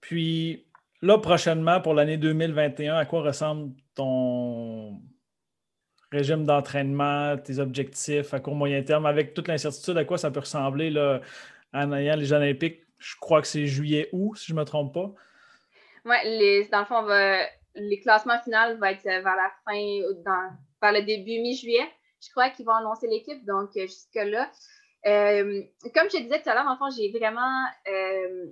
Puis 0.01 0.65
là, 1.01 1.17
prochainement, 1.17 1.81
pour 1.81 1.93
l'année 1.93 2.17
2021, 2.17 2.95
à 2.95 3.05
quoi 3.05 3.21
ressemble 3.21 3.73
ton 3.95 5.01
régime 6.11 6.45
d'entraînement, 6.45 7.37
tes 7.37 7.59
objectifs 7.59 8.33
à 8.33 8.39
court 8.39 8.55
moyen 8.55 8.83
terme, 8.83 9.05
avec 9.05 9.33
toute 9.33 9.47
l'incertitude, 9.47 9.97
à 9.97 10.05
quoi 10.05 10.17
ça 10.17 10.31
peut 10.31 10.41
ressembler 10.41 10.89
là, 10.89 11.21
en 11.73 11.91
ayant 11.93 12.15
les 12.15 12.25
Jeux 12.25 12.35
olympiques? 12.35 12.81
Je 12.97 13.15
crois 13.19 13.41
que 13.41 13.47
c'est 13.47 13.65
juillet-août, 13.65 14.37
si 14.37 14.47
je 14.47 14.53
ne 14.53 14.59
me 14.59 14.65
trompe 14.65 14.93
pas. 14.93 15.13
Oui, 16.05 16.69
dans 16.71 16.79
le 16.79 16.85
fond, 16.85 17.05
les 17.75 17.99
classements 17.99 18.39
finaux 18.43 18.77
vont 18.77 18.85
être 18.85 19.03
vers 19.03 19.23
la 19.23 19.51
fin, 19.65 20.51
vers 20.81 20.93
le 20.93 21.01
début 21.05 21.41
mi-juillet. 21.41 21.87
Je 22.21 22.29
crois 22.31 22.49
qu'ils 22.49 22.65
vont 22.65 22.73
annoncer 22.73 23.07
l'équipe, 23.07 23.45
donc 23.45 23.71
jusque-là. 23.75 24.49
Euh, 25.05 25.61
comme 25.93 26.09
je 26.09 26.17
disais 26.17 26.41
tout 26.41 26.49
à 26.49 26.55
l'heure, 26.55 26.67
en 26.67 26.77
fond, 26.77 26.89
j'ai 26.95 27.11
vraiment, 27.11 27.65
euh, 27.87 28.45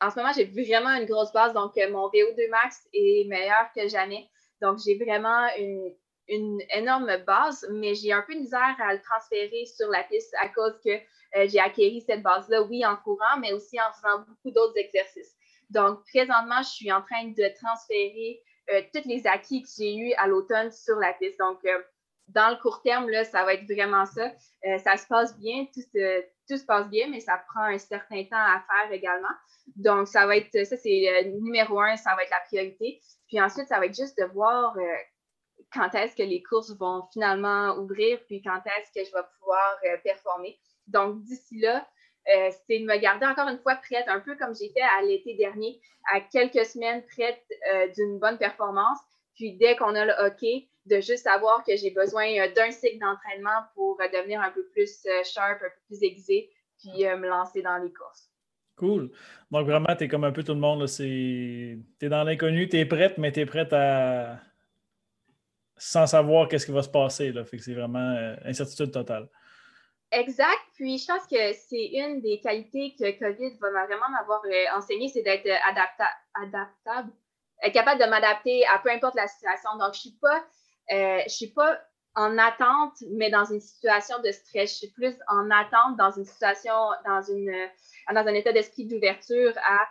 en 0.00 0.10
ce 0.10 0.16
moment, 0.16 0.32
j'ai 0.32 0.44
vraiment 0.44 0.94
une 0.94 1.06
grosse 1.06 1.32
base, 1.32 1.52
donc 1.52 1.74
mon 1.90 2.08
VO2 2.08 2.50
max 2.50 2.86
est 2.92 3.28
meilleur 3.28 3.72
que 3.74 3.88
jamais. 3.88 4.28
Donc, 4.60 4.78
j'ai 4.84 4.96
vraiment 4.96 5.46
une, 5.58 6.60
énorme 6.70 7.16
base, 7.26 7.66
mais 7.70 7.94
j'ai 7.94 8.12
un 8.12 8.22
peu 8.22 8.34
de 8.34 8.40
misère 8.40 8.76
à 8.80 8.92
le 8.92 9.00
transférer 9.00 9.64
sur 9.64 9.88
la 9.88 10.04
piste 10.04 10.34
à 10.38 10.48
cause 10.50 10.78
que 10.84 10.90
euh, 10.90 11.48
j'ai 11.48 11.58
acquéri 11.58 12.02
cette 12.02 12.22
base-là, 12.22 12.62
oui, 12.62 12.84
en 12.84 12.96
courant, 12.96 13.38
mais 13.40 13.52
aussi 13.52 13.80
en 13.80 13.90
faisant 13.94 14.18
beaucoup 14.26 14.50
d'autres 14.50 14.76
exercices. 14.76 15.34
Donc, 15.70 16.00
présentement, 16.12 16.62
je 16.62 16.68
suis 16.68 16.92
en 16.92 17.00
train 17.00 17.28
de 17.28 17.54
transférer 17.54 18.42
euh, 18.70 18.82
tous 18.94 19.08
les 19.08 19.26
acquis 19.26 19.62
que 19.62 19.68
j'ai 19.78 19.96
eus 19.96 20.12
à 20.18 20.26
l'automne 20.26 20.70
sur 20.70 20.96
la 20.96 21.14
piste. 21.14 21.38
Donc, 21.38 21.64
euh, 21.64 21.78
dans 22.28 22.50
le 22.50 22.56
court 22.56 22.82
terme, 22.82 23.08
là, 23.08 23.24
ça 23.24 23.44
va 23.44 23.54
être 23.54 23.64
vraiment 23.64 24.06
ça. 24.06 24.30
ça 24.84 24.96
se 24.96 25.06
passe 25.06 25.38
bien, 25.38 25.66
tout 25.72 25.80
se, 25.80 26.66
passe 26.66 26.88
bien, 26.88 27.08
mais 27.08 27.20
ça 27.20 27.42
prend 27.48 27.64
un 27.64 27.78
certain 27.78 28.24
temps 28.24 28.36
à 28.36 28.62
faire 28.68 28.92
également. 28.92 29.28
Donc, 29.76 30.08
ça 30.08 30.26
va 30.26 30.36
être, 30.36 30.64
ça 30.64 30.76
c'est 30.76 31.32
numéro 31.40 31.80
un, 31.80 31.96
ça 31.96 32.14
va 32.14 32.22
être 32.22 32.30
la 32.30 32.40
priorité. 32.46 33.00
Puis 33.28 33.40
ensuite, 33.40 33.68
ça 33.68 33.78
va 33.78 33.86
être 33.86 33.96
juste 33.96 34.18
de 34.18 34.24
voir 34.24 34.76
quand 35.72 35.94
est-ce 35.94 36.16
que 36.16 36.22
les 36.22 36.42
courses 36.42 36.76
vont 36.78 37.04
finalement 37.12 37.76
ouvrir, 37.76 38.18
puis 38.26 38.42
quand 38.42 38.60
est-ce 38.64 38.90
que 38.92 39.06
je 39.06 39.12
vais 39.12 39.26
pouvoir 39.38 39.78
euh, 39.84 39.96
performer. 40.02 40.58
Donc, 40.86 41.22
d'ici 41.22 41.60
là, 41.60 41.86
euh, 42.34 42.50
c'est 42.66 42.80
de 42.80 42.84
me 42.84 42.96
garder 42.98 43.26
encore 43.26 43.48
une 43.48 43.58
fois 43.58 43.76
prête, 43.76 44.06
un 44.08 44.20
peu 44.20 44.36
comme 44.36 44.54
j'ai 44.54 44.70
fait 44.70 44.82
à 44.82 45.02
l'été 45.02 45.34
dernier, 45.34 45.80
à 46.12 46.20
quelques 46.20 46.64
semaines 46.64 47.04
prête 47.06 47.42
euh, 47.72 47.88
d'une 47.88 48.18
bonne 48.18 48.38
performance. 48.38 48.98
Puis 49.34 49.56
dès 49.56 49.76
qu'on 49.76 49.94
a 49.94 50.04
le 50.04 50.26
OK, 50.26 50.68
de 50.88 50.96
juste 50.96 51.24
savoir 51.24 51.62
que 51.64 51.76
j'ai 51.76 51.90
besoin 51.90 52.48
d'un 52.54 52.70
cycle 52.70 52.98
d'entraînement 52.98 53.62
pour 53.74 53.98
devenir 54.12 54.40
un 54.40 54.50
peu 54.50 54.64
plus 54.72 55.06
sharp, 55.24 55.62
un 55.62 55.68
peu 55.68 55.80
plus 55.86 56.02
aiguisé, 56.02 56.50
puis 56.78 57.04
me 57.04 57.28
lancer 57.28 57.62
dans 57.62 57.78
les 57.78 57.92
courses. 57.92 58.30
Cool. 58.76 59.10
Donc 59.50 59.66
vraiment, 59.66 59.94
tu 59.96 60.04
es 60.04 60.08
comme 60.08 60.24
un 60.24 60.30
peu 60.30 60.44
tout 60.44 60.54
le 60.54 60.60
monde. 60.60 60.86
Tu 60.86 61.82
es 62.00 62.08
dans 62.08 62.22
l'inconnu, 62.22 62.68
tu 62.68 62.78
es 62.78 62.86
prête, 62.86 63.18
mais 63.18 63.32
tu 63.32 63.40
es 63.40 63.46
prête 63.46 63.72
à, 63.72 64.38
sans 65.78 66.06
savoir 66.06 66.48
qu'est-ce 66.48 66.66
qui 66.66 66.72
va 66.72 66.82
se 66.82 66.88
passer. 66.88 67.32
Là. 67.32 67.44
Fait 67.44 67.56
que 67.56 67.62
c'est 67.62 67.74
vraiment 67.74 68.14
euh, 68.16 68.34
incertitude 68.44 68.92
totale. 68.92 69.28
Exact. 70.10 70.60
Puis 70.74 70.98
je 70.98 71.06
pense 71.06 71.26
que 71.26 71.52
c'est 71.52 71.86
une 71.92 72.20
des 72.20 72.40
qualités 72.40 72.94
que 72.98 73.18
COVID 73.18 73.58
va 73.60 73.86
vraiment 73.86 74.08
m'avoir 74.10 74.42
euh, 74.44 74.76
enseigné, 74.76 75.08
c'est 75.08 75.22
d'être 75.22 75.46
euh, 75.46 75.56
adaptable, 76.40 77.12
être 77.62 77.72
capable 77.72 78.00
de 78.00 78.08
m'adapter 78.08 78.66
à 78.66 78.78
peu 78.78 78.90
importe 78.90 79.14
la 79.14 79.26
situation. 79.26 79.70
Donc, 79.72 79.94
je 79.94 79.98
ne 79.98 80.10
suis 80.10 80.18
pas, 80.20 80.44
je 80.90 81.28
suis 81.28 81.50
pas 81.50 81.80
en 82.14 82.36
attente, 82.36 82.94
mais 83.12 83.30
dans 83.30 83.44
une 83.44 83.60
situation 83.60 84.20
de 84.20 84.32
stress. 84.32 84.72
Je 84.72 84.76
suis 84.76 84.90
plus 84.90 85.14
en 85.28 85.50
attente 85.50 85.96
dans 85.96 86.10
une 86.10 86.24
situation, 86.24 86.74
dans, 87.04 87.22
une, 87.22 87.54
dans 88.12 88.26
un 88.26 88.34
état 88.34 88.52
d'esprit 88.52 88.86
d'ouverture 88.86 89.52
à 89.58 89.86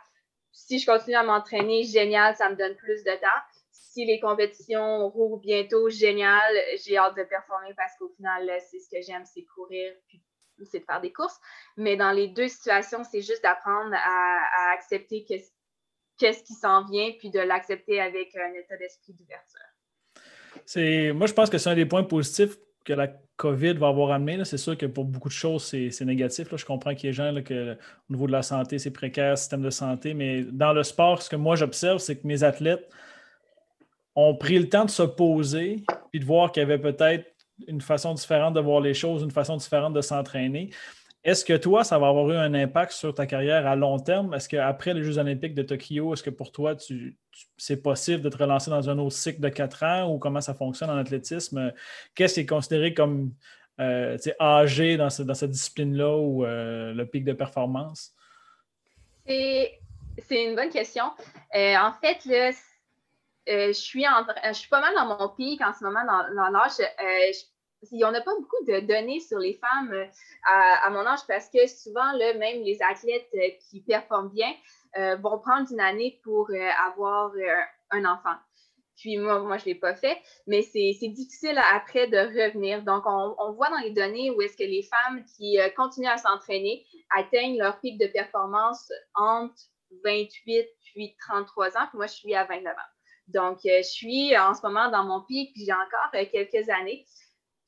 si 0.51 0.79
je 0.79 0.85
continue 0.85 1.15
à 1.15 1.23
m'entraîner, 1.23 1.83
génial, 1.83 2.35
ça 2.35 2.49
me 2.49 2.55
donne 2.55 2.75
plus 2.75 3.03
de 3.03 3.11
temps 3.21 3.41
si 3.71 4.05
les 4.05 4.19
compétitions 4.19 5.09
rouvrent 5.09 5.39
bientôt, 5.39 5.89
génial. 5.89 6.53
J'ai 6.85 6.97
hâte 6.97 7.15
de 7.15 7.23
performer 7.23 7.73
parce 7.75 7.95
qu'au 7.97 8.09
final, 8.09 8.47
c'est 8.69 8.79
ce 8.79 8.89
que 8.89 9.01
j'aime, 9.01 9.25
c'est 9.25 9.43
courir, 9.43 9.91
puis 10.07 10.21
c'est 10.65 10.79
de 10.79 10.85
faire 10.85 11.01
des 11.01 11.11
courses. 11.11 11.39
Mais 11.77 11.95
dans 11.95 12.11
les 12.11 12.27
deux 12.27 12.47
situations, 12.47 13.03
c'est 13.03 13.21
juste 13.21 13.41
d'apprendre 13.41 13.95
à, 13.95 14.73
accepter 14.73 15.25
qu'est-ce 15.25 16.43
qui 16.43 16.53
s'en 16.53 16.85
vient, 16.85 17.11
puis 17.17 17.31
de 17.31 17.39
l'accepter 17.39 17.99
avec 17.99 18.35
un 18.35 18.53
état 18.53 18.77
d'esprit 18.77 19.13
d'ouverture. 19.13 19.76
Moi, 20.75 21.27
je 21.27 21.33
pense 21.33 21.49
que 21.49 21.57
c'est 21.57 21.69
un 21.69 21.75
des 21.75 21.85
points 21.85 22.03
positifs 22.03 22.57
que 22.83 22.93
la 22.93 23.07
COVID 23.37 23.73
va 23.73 23.87
avoir 23.87 24.11
amené. 24.11 24.43
C'est 24.45 24.57
sûr 24.57 24.77
que 24.77 24.85
pour 24.85 25.05
beaucoup 25.05 25.29
de 25.29 25.33
choses, 25.33 25.63
c'est, 25.63 26.05
négatif. 26.05 26.47
Je 26.55 26.65
comprends 26.65 26.95
qu'il 26.95 27.07
y 27.07 27.09
ait 27.09 27.13
gens 27.13 27.31
là, 27.31 27.41
que 27.41 27.73
au 27.73 28.13
niveau 28.13 28.27
de 28.27 28.31
la 28.31 28.41
santé, 28.41 28.79
c'est 28.79 28.91
précaire, 28.91 29.37
système 29.37 29.61
de 29.61 29.69
santé, 29.69 30.13
mais 30.13 30.43
dans 30.43 30.73
le 30.73 30.83
sport, 30.83 31.21
ce 31.21 31.29
que 31.29 31.35
moi 31.35 31.55
j'observe, 31.55 31.99
c'est 31.99 32.17
que 32.17 32.27
mes 32.27 32.43
athlètes 32.43 32.89
ont 34.15 34.35
pris 34.35 34.57
le 34.57 34.67
temps 34.67 34.85
de 34.85 34.89
se 34.89 35.03
poser 35.03 35.83
et 36.13 36.19
de 36.19 36.25
voir 36.25 36.51
qu'il 36.51 36.61
y 36.61 36.63
avait 36.63 36.79
peut-être 36.79 37.25
une 37.67 37.81
façon 37.81 38.13
différente 38.13 38.53
de 38.53 38.59
voir 38.59 38.81
les 38.81 38.93
choses, 38.93 39.23
une 39.23 39.31
façon 39.31 39.57
différente 39.57 39.93
de 39.93 40.01
s'entraîner. 40.01 40.71
Est-ce 41.27 41.43
que 41.43 41.57
toi, 41.57 41.83
ça 41.83 41.99
va 41.99 42.07
avoir 42.07 42.31
eu 42.31 42.37
un 42.37 42.53
impact 42.53 42.93
sur 42.93 43.13
ta 43.13 43.25
carrière 43.25 43.67
à 43.67 43.75
long 43.75 43.99
terme? 43.99 44.33
Est-ce 44.33 44.47
qu'après 44.47 44.93
les 44.93 45.03
Jeux 45.03 45.17
olympiques 45.17 45.55
de 45.55 45.61
Tokyo, 45.61 46.13
est-ce 46.13 46.23
que 46.23 46.29
pour 46.29 46.53
toi, 46.53 46.77
c'est 47.57 47.83
possible 47.83 48.21
de 48.21 48.29
te 48.29 48.37
relancer 48.37 48.69
dans 48.69 48.89
un 48.89 48.97
autre 48.97 49.17
cycle 49.17 49.41
de 49.41 49.49
quatre 49.49 49.83
ans 49.83 50.09
ou 50.09 50.19
comment 50.19 50.39
ça 50.39 50.53
fonctionne 50.53 50.89
en 50.89 50.95
athlétisme? 50.95 51.73
Qu'est-ce 52.15 52.35
qui 52.35 52.39
est 52.39 52.45
considéré 52.45 52.93
comme 52.93 53.33
euh, 53.81 54.17
âgé 54.39 54.95
dans, 54.95 55.09
cette 55.09 55.49
discipline-là 55.49 56.15
ou 56.15 56.45
euh, 56.45 56.93
le 56.93 57.05
pic 57.05 57.25
de 57.25 57.33
performance? 57.33 58.15
C'est 59.25 59.81
une 60.31 60.55
bonne 60.55 60.69
question. 60.69 61.11
Euh, 61.55 61.75
en 61.75 61.91
fait, 61.91 62.19
je, 62.23 63.73
suis 63.73 63.99
pas 64.69 64.79
mal 64.79 64.95
dans 64.95 65.17
mon 65.17 65.27
pic 65.35 65.59
en 65.59 65.73
ce 65.73 65.83
moment 65.83 66.05
dans, 66.05 66.49
l'âge. 66.51 66.77
Il 67.91 67.97
n'y 67.97 68.03
en 68.03 68.13
a 68.13 68.21
pas 68.21 68.35
beaucoup 68.35 68.65
de 68.65 68.79
données 68.81 69.19
sur 69.19 69.39
les 69.39 69.53
femmes 69.53 69.93
euh, 69.93 70.05
à, 70.45 70.89
mon 70.89 71.05
âge 71.05 71.19
parce 71.27 71.49
que 71.49 71.67
souvent, 71.67 72.17
même 72.17 72.63
les 72.63 72.79
athlètes 72.81 73.29
qui 73.69 73.81
performent 73.81 74.29
bien 74.29 74.51
vont 75.19 75.37
prendre 75.39 75.71
une 75.71 75.79
année 75.79 76.19
pour 76.23 76.49
avoir 76.87 77.31
un 77.91 78.05
enfant. 78.05 78.35
Puis 78.95 79.17
moi, 79.17 79.39
moi 79.41 79.57
je 79.57 79.65
ne 79.65 79.67
l'ai 79.67 79.75
pas 79.75 79.93
fait, 79.93 80.17
mais 80.47 80.63
c'est 80.63 80.97
difficile 81.09 81.59
après 81.71 82.07
de 82.07 82.17
revenir. 82.17 82.81
Donc, 82.81 83.03
on, 83.05 83.35
on 83.37 83.51
voit 83.53 83.69
dans 83.69 83.77
les 83.77 83.91
données 83.91 84.31
où 84.31 84.41
est-ce 84.41 84.57
que 84.57 84.63
les 84.63 84.81
femmes 84.81 85.23
qui 85.37 85.59
continuent 85.75 86.07
à 86.07 86.17
s'entraîner 86.17 86.83
atteignent 87.15 87.59
leur 87.59 87.79
pic 87.79 87.99
de 87.99 88.07
performance 88.07 88.91
entre 89.13 89.53
28 90.03 90.67
puis 90.85 91.15
33 91.27 91.77
ans, 91.77 91.87
puis 91.89 91.97
moi, 91.97 92.07
je 92.07 92.13
suis 92.13 92.35
à 92.35 92.45
29 92.45 92.73
ans. 92.73 92.91
Donc, 93.27 93.59
je 93.63 93.83
suis 93.83 94.37
en 94.37 94.53
ce 94.53 94.61
moment 94.65 94.89
dans 94.89 95.03
mon 95.03 95.21
pic, 95.25 95.53
puis 95.53 95.65
j'ai 95.65 95.73
encore 95.73 96.11
quelques 96.11 96.69
années. 96.69 97.05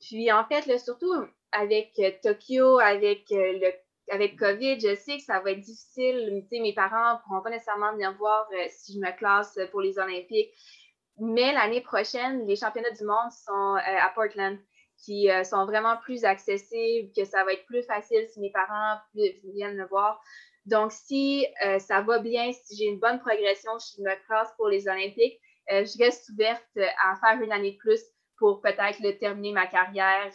Puis, 0.00 0.32
en 0.32 0.44
fait, 0.44 0.66
là, 0.66 0.78
surtout 0.78 1.12
avec 1.52 2.00
Tokyo, 2.22 2.78
avec 2.78 3.24
le 3.30 3.70
avec 4.12 4.36
COVID, 4.36 4.80
je 4.80 4.96
sais 4.96 5.18
que 5.18 5.22
ça 5.22 5.38
va 5.38 5.52
être 5.52 5.60
difficile. 5.60 6.44
mes 6.50 6.74
parents 6.74 7.14
ne 7.14 7.18
pourront 7.22 7.42
pas 7.42 7.50
nécessairement 7.50 7.92
venir 7.92 8.12
voir 8.18 8.48
si 8.68 8.94
je 8.94 8.98
me 8.98 9.16
classe 9.16 9.56
pour 9.70 9.80
les 9.80 10.00
Olympiques. 10.00 10.50
Mais 11.20 11.52
l'année 11.52 11.80
prochaine, 11.80 12.44
les 12.44 12.56
championnats 12.56 12.90
du 12.90 13.04
monde 13.04 13.30
sont 13.30 13.76
à 13.76 14.10
Portland 14.12 14.58
qui 15.04 15.30
euh, 15.30 15.44
sont 15.44 15.64
vraiment 15.64 15.96
plus 15.98 16.24
accessibles, 16.24 17.10
que 17.16 17.24
ça 17.24 17.44
va 17.44 17.52
être 17.52 17.64
plus 17.66 17.82
facile 17.82 18.26
si 18.28 18.40
mes 18.40 18.50
parents 18.50 18.98
viennent 19.54 19.76
me 19.76 19.86
voir. 19.86 20.20
Donc, 20.66 20.92
si 20.92 21.46
euh, 21.64 21.78
ça 21.78 22.02
va 22.02 22.18
bien, 22.18 22.52
si 22.52 22.76
j'ai 22.76 22.84
une 22.84 23.00
bonne 23.00 23.18
progression, 23.20 23.72
je 23.78 24.02
me 24.02 24.26
classe 24.26 24.50
pour 24.56 24.68
les 24.68 24.88
Olympiques, 24.88 25.40
euh, 25.72 25.84
je 25.84 26.02
reste 26.02 26.28
ouverte 26.30 26.64
à 26.76 27.16
faire 27.16 27.42
une 27.42 27.52
année 27.52 27.72
de 27.72 27.78
plus 27.78 28.00
pour 28.40 28.60
peut-être 28.60 29.18
terminer 29.18 29.52
ma 29.52 29.68
carrière 29.68 30.32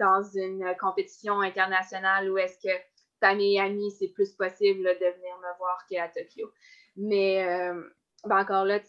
dans 0.00 0.22
une 0.22 0.74
compétition 0.80 1.40
internationale 1.40 2.28
où 2.28 2.38
est-ce 2.38 2.58
que 2.58 2.74
famille 3.20 3.56
et 3.56 3.60
amis, 3.60 3.92
c'est 3.92 4.08
plus 4.08 4.32
possible 4.32 4.82
de 4.82 5.14
venir 5.14 5.36
me 5.38 5.58
voir 5.58 5.86
qu'à 5.88 6.08
Tokyo. 6.08 6.50
Mais 6.96 7.44
ben 8.24 8.38
encore 8.38 8.64
là, 8.64 8.80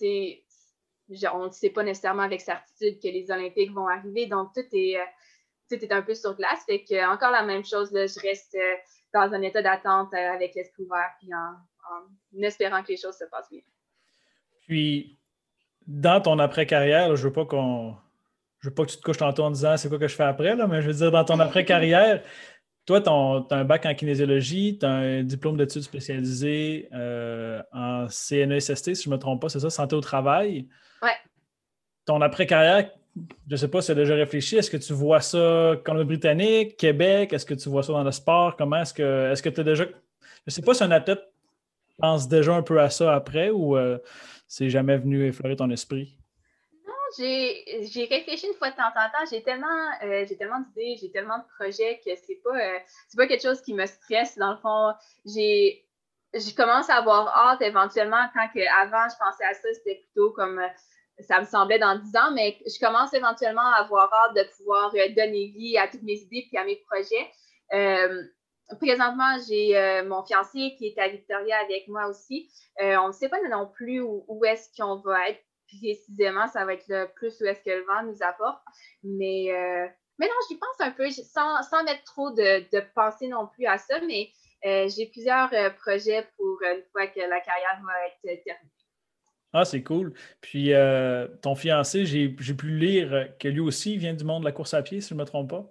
on 1.33 1.45
ne 1.45 1.51
sait 1.51 1.69
pas 1.69 1.83
nécessairement 1.83 2.23
avec 2.23 2.41
certitude 2.41 2.99
que 3.01 3.07
les 3.07 3.31
Olympiques 3.31 3.71
vont 3.71 3.87
arriver. 3.87 4.27
Donc, 4.27 4.53
tout 4.53 4.65
est, 4.71 4.97
euh, 4.97 5.87
un 5.89 6.01
peu 6.01 6.13
sur 6.13 6.35
glace. 6.35 6.63
Fait 6.65 6.83
que, 6.83 7.13
encore 7.13 7.31
la 7.31 7.43
même 7.43 7.65
chose, 7.65 7.89
je 7.91 8.19
reste 8.21 8.55
euh, 8.55 8.75
dans 9.13 9.33
un 9.33 9.41
état 9.41 9.61
d'attente 9.61 10.13
euh, 10.13 10.31
avec 10.33 10.53
l'esprit 10.55 10.83
ouvert 10.83 11.09
puis 11.19 11.29
en, 11.33 12.41
espérant 12.41 12.81
que 12.83 12.89
les 12.89 12.97
choses 12.97 13.17
se 13.17 13.25
passent 13.25 13.49
bien. 13.49 13.61
Puis, 14.67 15.19
dans 15.87 16.21
ton 16.21 16.39
après-carrière, 16.39 17.15
je 17.15 17.27
veux 17.27 17.33
pas 17.33 17.45
qu'on. 17.45 17.95
Je 18.63 18.69
veux 18.69 18.73
pas 18.73 18.85
que 18.85 18.91
tu 18.91 18.97
te 18.97 19.01
couches 19.01 19.17
tantôt 19.17 19.43
en 19.43 19.51
disant 19.51 19.75
c'est 19.75 19.89
quoi 19.89 19.99
que 19.99 20.07
je 20.07 20.15
fais 20.15 20.23
après, 20.23 20.55
là, 20.55 20.67
mais 20.67 20.81
je 20.81 20.87
veux 20.87 20.93
dire, 20.93 21.11
dans 21.11 21.25
ton 21.25 21.37
après-carrière, 21.37 22.23
toi, 22.85 23.01
tu 23.01 23.09
as 23.09 23.57
un 23.57 23.65
bac 23.65 23.85
en 23.85 23.93
kinésiologie, 23.93 24.77
tu 24.79 24.85
as 24.85 24.89
un 24.89 25.23
diplôme 25.23 25.57
d'études 25.57 25.81
spécialisées 25.81 26.87
en 26.93 28.07
CNESST, 28.07 28.95
si 28.95 29.03
je 29.03 29.09
ne 29.09 29.15
me 29.15 29.19
trompe 29.19 29.41
pas, 29.41 29.49
c'est 29.49 29.59
ça, 29.59 29.69
santé 29.69 29.97
au 29.97 30.01
travail. 30.01 30.69
Ouais. 31.01 31.09
Ton 32.05 32.21
après-carrière, 32.21 32.89
je 33.17 33.51
ne 33.51 33.57
sais 33.57 33.67
pas 33.67 33.81
si 33.81 33.87
tu 33.87 33.91
as 33.91 33.95
déjà 33.95 34.15
réfléchi, 34.15 34.55
est-ce 34.55 34.71
que 34.71 34.77
tu 34.77 34.93
vois 34.93 35.19
ça 35.19 35.75
comme 35.83 35.97
le 35.97 36.05
Britannique, 36.05 36.77
Québec, 36.77 37.33
est-ce 37.33 37.45
que 37.45 37.53
tu 37.55 37.67
vois 37.67 37.83
ça 37.83 37.91
dans 37.91 38.03
le 38.03 38.11
sport? 38.11 38.55
Comment 38.55 38.77
est-ce 38.77 38.93
que 38.93 39.29
est-ce 39.29 39.43
que 39.43 39.49
tu 39.49 39.59
as 39.59 39.63
déjà. 39.65 39.83
Je 39.83 39.91
ne 40.47 40.51
sais 40.51 40.61
pas 40.61 40.73
si 40.73 40.83
un 40.85 40.91
athlète 40.91 41.21
pense 41.97 42.29
déjà 42.29 42.53
un 42.55 42.63
peu 42.63 42.79
à 42.79 42.89
ça 42.89 43.13
après 43.13 43.49
ou 43.49 43.75
euh, 43.75 43.97
c'est 44.47 44.69
jamais 44.69 44.97
venu 44.97 45.27
effleurer 45.27 45.57
ton 45.57 45.69
esprit? 45.69 46.17
J'ai 47.17 48.05
réfléchi 48.09 48.47
une 48.47 48.53
fois 48.53 48.71
de 48.71 48.75
temps 48.75 48.87
en 48.87 49.09
temps. 49.09 49.25
J'ai 49.29 49.43
tellement, 49.43 49.67
euh, 50.03 50.25
tellement 50.37 50.59
d'idées, 50.59 50.97
j'ai 50.99 51.11
tellement 51.11 51.37
de 51.37 51.43
projets 51.57 51.99
que 52.05 52.11
c'est 52.15 52.41
pas, 52.43 52.57
euh, 52.57 52.79
pas 53.15 53.27
quelque 53.27 53.43
chose 53.43 53.61
qui 53.61 53.73
me 53.73 53.85
stresse. 53.85 54.37
Dans 54.37 54.51
le 54.51 54.57
fond, 54.57 54.93
je 55.25 56.55
commence 56.55 56.89
à 56.89 56.95
avoir 56.95 57.27
hâte 57.27 57.61
éventuellement 57.61 58.25
quand 58.33 58.47
que 58.53 58.61
avant 58.81 59.07
je 59.09 59.17
pensais 59.17 59.45
à 59.45 59.53
ça, 59.53 59.73
c'était 59.73 60.01
plutôt 60.03 60.31
comme 60.31 60.61
ça 61.19 61.39
me 61.39 61.45
semblait 61.45 61.79
dans 61.79 61.97
dix 61.97 62.15
ans, 62.15 62.31
mais 62.33 62.57
je 62.65 62.79
commence 62.79 63.13
éventuellement 63.13 63.61
à 63.61 63.81
avoir 63.81 64.11
hâte 64.13 64.35
de 64.35 64.43
pouvoir 64.57 64.93
euh, 64.95 65.09
donner 65.15 65.47
vie 65.55 65.77
à 65.77 65.87
toutes 65.87 66.03
mes 66.03 66.19
idées 66.19 66.47
et 66.51 66.57
à 66.57 66.65
mes 66.65 66.81
projets. 66.87 67.29
Euh, 67.73 68.23
présentement, 68.79 69.37
j'ai 69.47 69.77
euh, 69.77 70.07
mon 70.07 70.23
fiancé 70.23 70.75
qui 70.77 70.87
est 70.87 70.99
à 70.99 71.07
Victoria 71.07 71.57
avec 71.59 71.87
moi 71.87 72.07
aussi. 72.07 72.49
on 72.79 73.07
ne 73.07 73.13
sait 73.13 73.29
pas 73.29 73.37
non 73.49 73.67
plus 73.67 74.01
où, 74.01 74.43
est-ce 74.45 74.69
qu'on 74.75 74.95
va 74.97 75.29
être 75.29 75.43
précisément. 75.77 76.47
Ça 76.47 76.65
va 76.65 76.73
être 76.73 76.87
le 76.87 77.07
plus 77.15 77.39
où 77.41 77.45
est-ce 77.45 77.61
que 77.61 77.71
le 77.71 77.85
vent 77.85 78.03
nous 78.03 78.21
apporte. 78.21 78.61
Mais, 79.03 79.47
mais 80.19 80.27
non, 80.27 80.33
j'y 80.49 80.57
pense 80.57 80.79
un 80.79 80.91
peu, 80.91 81.09
sans, 81.09 81.61
sans 81.63 81.83
mettre 81.83 82.03
trop 82.03 82.31
de, 82.31 82.59
de 82.71 82.83
pensée 82.95 83.27
non 83.27 83.47
plus 83.47 83.65
à 83.65 83.77
ça, 83.77 83.99
mais 84.01 84.29
j'ai 84.63 85.09
plusieurs 85.11 85.49
projets 85.79 86.27
pour 86.37 86.59
une 86.63 86.83
fois 86.91 87.07
que 87.07 87.19
la 87.19 87.39
carrière 87.39 87.81
va 87.85 88.07
être 88.07 88.43
terminée. 88.43 88.71
Ah, 89.53 89.65
c'est 89.65 89.83
cool. 89.83 90.13
Puis 90.41 90.73
euh, 90.73 91.27
ton 91.43 91.53
fiancé, 91.53 92.05
j'ai 92.05 92.29
pu 92.29 92.67
lire 92.69 93.29
que 93.39 93.47
lui 93.47 93.59
aussi 93.59 93.97
vient 93.97 94.15
du 94.15 94.23
monde 94.23 94.41
de 94.41 94.45
la 94.45 94.51
course 94.51 94.73
à 94.73 94.81
pied, 94.81 94.99
si 94.99 95.09
je 95.09 95.13
ne 95.13 95.19
me 95.19 95.25
trompe 95.25 95.51
pas. 95.51 95.69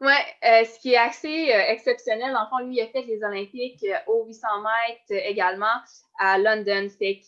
Oui, 0.00 0.12
euh, 0.44 0.64
ce 0.64 0.78
qui 0.80 0.92
est 0.92 0.98
assez 0.98 1.52
euh, 1.52 1.62
exceptionnel, 1.68 2.34
en 2.36 2.48
fond, 2.48 2.64
lui, 2.64 2.76
il 2.76 2.80
a 2.80 2.86
fait 2.86 3.02
les 3.02 3.22
Olympiques 3.24 3.84
au 4.06 4.24
800 4.26 4.46
mètres 4.62 5.26
également 5.26 5.80
à 6.18 6.38
London. 6.38 6.88
C'est 6.96 7.20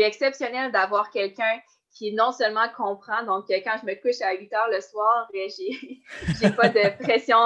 exceptionnel 0.00 0.72
d'avoir 0.72 1.10
quelqu'un 1.10 1.60
qui 1.94 2.14
non 2.14 2.32
seulement 2.32 2.68
comprend, 2.74 3.22
donc 3.24 3.44
quand 3.48 3.76
je 3.82 3.86
me 3.86 3.94
couche 4.00 4.22
à 4.22 4.32
8 4.32 4.54
heures 4.54 4.70
le 4.70 4.80
soir, 4.80 5.28
j'ai 5.34 6.50
pas 6.50 6.70
de 6.70 7.02
pression, 7.02 7.36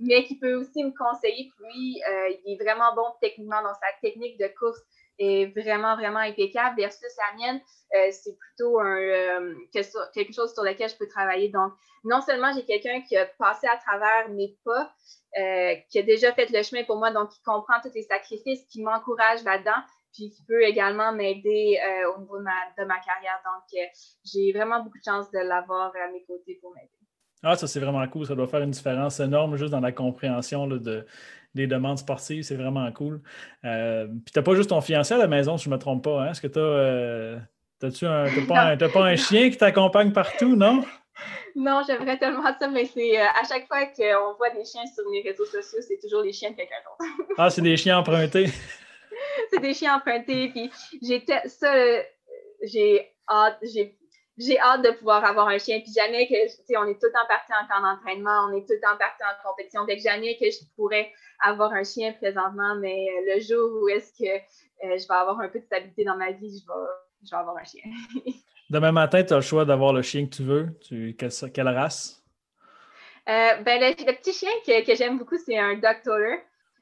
mais 0.00 0.24
qui 0.24 0.38
peut 0.38 0.54
aussi 0.54 0.84
me 0.84 0.92
conseiller. 0.94 1.50
Puis, 1.56 2.02
il 2.44 2.52
est 2.52 2.62
vraiment 2.62 2.94
bon 2.94 3.06
techniquement 3.22 3.62
dans 3.62 3.72
sa 3.72 3.86
technique 4.02 4.38
de 4.38 4.48
course 4.58 4.82
est 5.18 5.46
vraiment, 5.58 5.96
vraiment 5.96 6.20
impeccable 6.20 6.76
versus 6.76 7.12
la 7.18 7.36
mienne, 7.36 7.60
euh, 7.94 8.08
c'est 8.10 8.36
plutôt 8.36 8.80
un, 8.80 8.96
euh, 8.96 9.54
quelque 9.72 10.32
chose 10.32 10.52
sur 10.52 10.64
lequel 10.64 10.88
je 10.88 10.96
peux 10.96 11.08
travailler. 11.08 11.48
Donc, 11.48 11.72
non 12.04 12.20
seulement 12.20 12.52
j'ai 12.52 12.64
quelqu'un 12.64 13.00
qui 13.02 13.16
a 13.16 13.26
passé 13.26 13.66
à 13.66 13.76
travers 13.76 14.28
mes 14.30 14.56
pas, 14.64 14.92
euh, 15.38 15.74
qui 15.90 15.98
a 15.98 16.02
déjà 16.02 16.32
fait 16.32 16.50
le 16.50 16.62
chemin 16.62 16.84
pour 16.84 16.96
moi, 16.96 17.10
donc 17.10 17.30
qui 17.30 17.42
comprend 17.42 17.80
tous 17.82 17.94
les 17.94 18.02
sacrifices, 18.02 18.64
qui 18.66 18.82
m'encourage 18.82 19.42
là-dedans, 19.44 19.80
puis 20.14 20.30
qui 20.30 20.44
peut 20.46 20.62
également 20.62 21.12
m'aider 21.12 21.78
au 22.14 22.20
niveau 22.20 22.38
de 22.38 22.44
ma, 22.44 22.52
de 22.78 22.84
ma, 22.86 22.96
carrière. 23.00 23.40
Donc, 23.44 23.90
j'ai 24.24 24.52
vraiment 24.52 24.82
beaucoup 24.82 24.98
de 24.98 25.04
chance 25.04 25.30
de 25.32 25.40
l'avoir 25.40 25.92
à 25.96 26.12
mes 26.12 26.24
côtés 26.24 26.58
pour 26.62 26.72
m'aider. 26.74 26.88
Ah, 27.44 27.56
ça, 27.56 27.66
c'est 27.66 27.78
vraiment 27.78 28.06
cool. 28.08 28.26
Ça 28.26 28.34
doit 28.34 28.46
faire 28.46 28.62
une 28.62 28.70
différence 28.70 29.20
énorme 29.20 29.56
juste 29.56 29.70
dans 29.70 29.80
la 29.80 29.92
compréhension 29.92 30.66
de, 30.66 31.06
des 31.54 31.66
demandes 31.66 31.98
sportives. 31.98 32.42
C'est 32.42 32.56
vraiment 32.56 32.90
cool. 32.92 33.20
Euh, 33.64 34.06
puis, 34.06 34.32
tu 34.32 34.38
n'as 34.38 34.42
pas 34.42 34.54
juste 34.54 34.70
ton 34.70 34.80
fiancé 34.80 35.12
à 35.12 35.18
la 35.18 35.26
maison, 35.26 35.58
si 35.58 35.64
je 35.64 35.70
ne 35.70 35.74
me 35.74 35.78
trompe 35.78 36.02
pas. 36.02 36.22
Hein? 36.22 36.30
Est-ce 36.30 36.40
que 36.40 36.46
tu 36.46 36.58
as. 36.58 36.62
Euh, 36.62 37.38
tu 37.80 38.06
un, 38.06 38.24
pas, 38.48 38.76
pas, 38.88 39.04
un 39.04 39.16
chien 39.16 39.50
qui 39.50 39.58
t'accompagne 39.58 40.10
partout, 40.10 40.56
non? 40.56 40.82
Non, 41.54 41.82
j'aimerais 41.86 42.18
tellement 42.18 42.50
ça, 42.58 42.66
mais 42.66 42.86
c'est 42.86 43.20
euh, 43.20 43.24
à 43.24 43.46
chaque 43.46 43.66
fois 43.66 43.84
qu'on 43.86 44.34
voit 44.38 44.50
des 44.50 44.64
chiens 44.64 44.86
sur 44.86 45.04
les 45.12 45.20
réseaux 45.20 45.44
sociaux, 45.44 45.80
c'est 45.86 45.98
toujours 46.00 46.22
les 46.22 46.32
chiens 46.32 46.50
de 46.50 46.56
quelqu'un 46.56 46.74
d'autre. 46.84 47.28
ah, 47.36 47.50
c'est 47.50 47.62
des 47.62 47.76
chiens 47.76 47.98
empruntés. 47.98 48.46
c'est 49.50 49.60
des 49.60 49.74
chiens 49.74 49.96
empruntés. 49.96 50.48
Puis 50.48 50.70
j'ai 51.02 51.24
ça, 51.46 51.74
j'ai 52.62 53.12
hâte, 53.28 53.58
j'ai 53.62 53.96
j'ai 54.36 54.58
hâte 54.58 54.82
de 54.82 54.90
pouvoir 54.90 55.24
avoir 55.24 55.48
un 55.48 55.58
chien. 55.58 55.80
Puis 55.80 55.92
jamais 55.92 56.26
que, 56.26 56.34
tu 56.34 56.62
sais, 56.66 56.76
on 56.76 56.84
est 56.84 56.94
tout 56.94 57.06
le 57.06 57.12
temps 57.12 57.26
parti 57.28 57.52
en 57.52 57.66
camp 57.68 57.82
d'entraînement, 57.82 58.48
on 58.48 58.56
est 58.56 58.62
tout 58.62 58.72
le 58.72 58.80
temps 58.80 58.96
parti 58.98 59.22
en 59.22 59.48
compétition. 59.48 59.86
Fait 59.86 59.96
que 59.96 60.02
jamais 60.02 60.36
que 60.36 60.46
je 60.46 60.58
pourrais 60.76 61.12
avoir 61.40 61.72
un 61.72 61.84
chien 61.84 62.12
présentement, 62.12 62.74
mais 62.76 63.06
euh, 63.08 63.34
le 63.34 63.40
jour 63.40 63.82
où 63.82 63.88
est-ce 63.88 64.12
que 64.12 64.28
euh, 64.28 64.98
je 64.98 65.06
vais 65.06 65.14
avoir 65.14 65.40
un 65.40 65.48
peu 65.48 65.60
de 65.60 65.64
stabilité 65.64 66.04
dans 66.04 66.16
ma 66.16 66.32
vie, 66.32 66.58
je 66.58 66.66
vais, 66.66 66.88
je 67.24 67.30
vais 67.30 67.36
avoir 67.36 67.56
un 67.56 67.64
chien. 67.64 67.82
Demain 68.70 68.92
matin, 68.92 69.22
tu 69.22 69.32
as 69.32 69.36
le 69.36 69.42
choix 69.42 69.64
d'avoir 69.64 69.92
le 69.92 70.02
chien 70.02 70.26
que 70.26 70.34
tu 70.34 70.42
veux. 70.42 70.68
Tu, 70.80 71.16
quelle, 71.16 71.68
race? 71.68 72.22
Euh, 73.28 73.56
ben, 73.62 73.80
le, 73.80 74.12
petit 74.16 74.32
chien 74.32 74.50
que, 74.66 74.84
que 74.84 74.94
j'aime 74.94 75.18
beaucoup, 75.18 75.36
c'est 75.38 75.58
un 75.58 75.74
Dog 75.74 76.02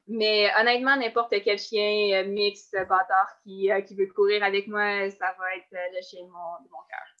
Mais 0.07 0.49
honnêtement, 0.59 0.95
n'importe 0.97 1.33
quel 1.43 1.57
chien 1.57 2.23
mix, 2.23 2.71
bâtard 2.73 3.29
qui, 3.43 3.69
qui 3.87 3.95
veut 3.95 4.07
courir 4.07 4.43
avec 4.43 4.67
moi, 4.67 5.09
ça 5.09 5.33
va 5.39 5.55
être 5.55 5.71
le 5.71 6.01
chien 6.01 6.21
de 6.23 6.27
mon, 6.27 6.63
de 6.63 6.69
mon 6.69 6.79
cœur. 6.89 7.13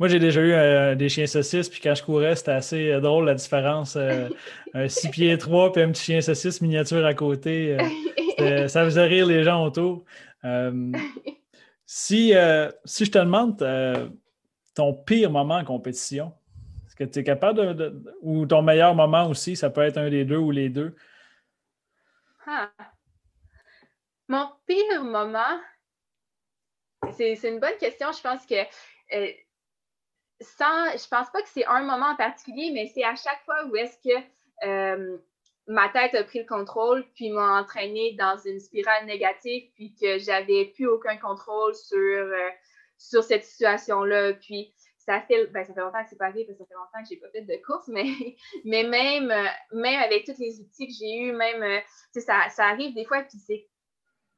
Moi, 0.00 0.08
j'ai 0.08 0.18
déjà 0.18 0.40
eu 0.40 0.52
euh, 0.52 0.94
des 0.94 1.10
chiens 1.10 1.26
saucisses, 1.26 1.68
puis 1.68 1.78
quand 1.78 1.94
je 1.94 2.02
courais, 2.02 2.34
c'était 2.34 2.52
assez 2.52 2.90
euh, 2.90 3.00
drôle 3.00 3.26
la 3.26 3.34
différence. 3.34 3.96
Euh, 3.96 4.30
un 4.74 4.88
6 4.88 5.10
pieds 5.10 5.36
3 5.36 5.72
puis 5.72 5.82
un 5.82 5.90
petit 5.90 6.04
chien 6.04 6.20
saucisse 6.22 6.62
miniature 6.62 7.04
à 7.04 7.12
côté. 7.12 7.76
ça 8.68 8.84
faisait 8.84 9.04
rire 9.04 9.26
les 9.26 9.44
gens 9.44 9.62
autour. 9.62 10.04
si, 11.84 12.32
si 12.84 13.04
je 13.04 13.10
te 13.10 13.18
demande 13.18 13.58
ton 14.74 14.94
pire 14.94 15.30
moment 15.30 15.56
en 15.56 15.64
compétition, 15.64 16.32
est-ce 16.86 16.96
que 16.96 17.04
tu 17.04 17.18
es 17.18 17.24
capable 17.24 17.76
de, 17.76 18.02
Ou 18.22 18.46
ton 18.46 18.62
meilleur 18.62 18.94
moment 18.94 19.28
aussi, 19.28 19.54
ça 19.54 19.68
peut 19.68 19.82
être 19.82 19.98
un 19.98 20.08
des 20.08 20.24
deux 20.24 20.38
ou 20.38 20.50
les 20.50 20.70
deux? 20.70 20.94
Ah. 22.52 22.72
Mon 24.26 24.50
pire 24.66 25.04
moment, 25.04 25.60
c'est 27.16 27.34
une 27.44 27.60
bonne 27.60 27.76
question. 27.78 28.10
Je 28.10 28.20
pense 28.20 28.44
que 28.44 28.56
sans, 30.40 30.90
je 30.92 31.08
pense 31.08 31.30
pas 31.30 31.42
que 31.42 31.48
c'est 31.48 31.64
un 31.66 31.82
moment 31.82 32.06
en 32.06 32.16
particulier, 32.16 32.72
mais 32.72 32.90
c'est 32.92 33.04
à 33.04 33.14
chaque 33.14 33.40
fois 33.44 33.66
où 33.66 33.76
est-ce 33.76 33.96
que 33.98 34.66
euh, 34.66 35.18
ma 35.68 35.90
tête 35.90 36.16
a 36.16 36.24
pris 36.24 36.40
le 36.40 36.46
contrôle, 36.46 37.06
puis 37.14 37.30
m'a 37.30 37.60
entraîné 37.60 38.14
dans 38.14 38.36
une 38.38 38.58
spirale 38.58 39.06
négative, 39.06 39.70
puis 39.76 39.94
que 39.94 40.18
j'avais 40.18 40.72
plus 40.74 40.88
aucun 40.88 41.16
contrôle 41.18 41.76
sur, 41.76 41.98
euh, 41.98 42.50
cette 42.98 43.44
situation-là. 43.44 44.32
Ça 45.10 45.20
fait, 45.22 45.46
ben, 45.48 45.64
ça 45.64 45.74
fait 45.74 45.80
longtemps 45.80 46.02
que 46.04 46.08
c'est 46.08 46.16
pas 46.16 46.26
arrivé, 46.26 46.44
parce 46.44 46.56
que 46.56 46.64
ça 46.64 46.68
fait 46.68 46.74
longtemps 46.74 47.02
que 47.02 47.08
j'ai 47.08 47.16
pas 47.16 47.30
fait 47.30 47.42
de 47.42 47.66
course, 47.66 47.88
mais, 47.88 48.04
mais 48.64 48.84
même, 48.84 49.32
même 49.72 50.02
avec 50.02 50.24
tous 50.24 50.38
les 50.38 50.60
outils 50.60 50.86
que 50.86 50.92
j'ai 50.92 51.16
eus, 51.16 51.32
même, 51.32 51.82
ça, 52.14 52.48
ça 52.48 52.66
arrive 52.66 52.94
des 52.94 53.04
fois, 53.04 53.22
puis 53.22 53.38
c'est 53.44 53.66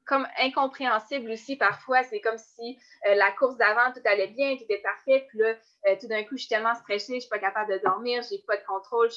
comme 0.07 0.27
incompréhensible 0.39 1.31
aussi 1.31 1.57
parfois. 1.57 2.03
C'est 2.03 2.21
comme 2.21 2.39
si 2.39 2.79
euh, 3.07 3.15
la 3.15 3.31
course 3.33 3.57
d'avant, 3.57 3.93
tout 3.93 4.01
allait 4.05 4.29
bien, 4.29 4.57
tout 4.57 4.65
était 4.65 4.83
parfait. 4.83 5.27
Puis 5.29 5.39
là, 5.39 5.55
euh, 5.89 5.97
tout 6.01 6.09
d'un 6.09 6.25
coup, 6.25 6.37
je 6.37 6.41
suis 6.41 6.49
tellement 6.49 6.75
stressée, 6.75 7.13
je 7.13 7.17
ne 7.17 7.21
suis 7.21 7.29
pas 7.29 7.39
capable 7.39 7.73
de 7.73 7.79
dormir, 7.79 8.23
j'ai 8.29 8.43
pas 8.47 8.57
de 8.57 8.65
contrôle. 8.65 9.11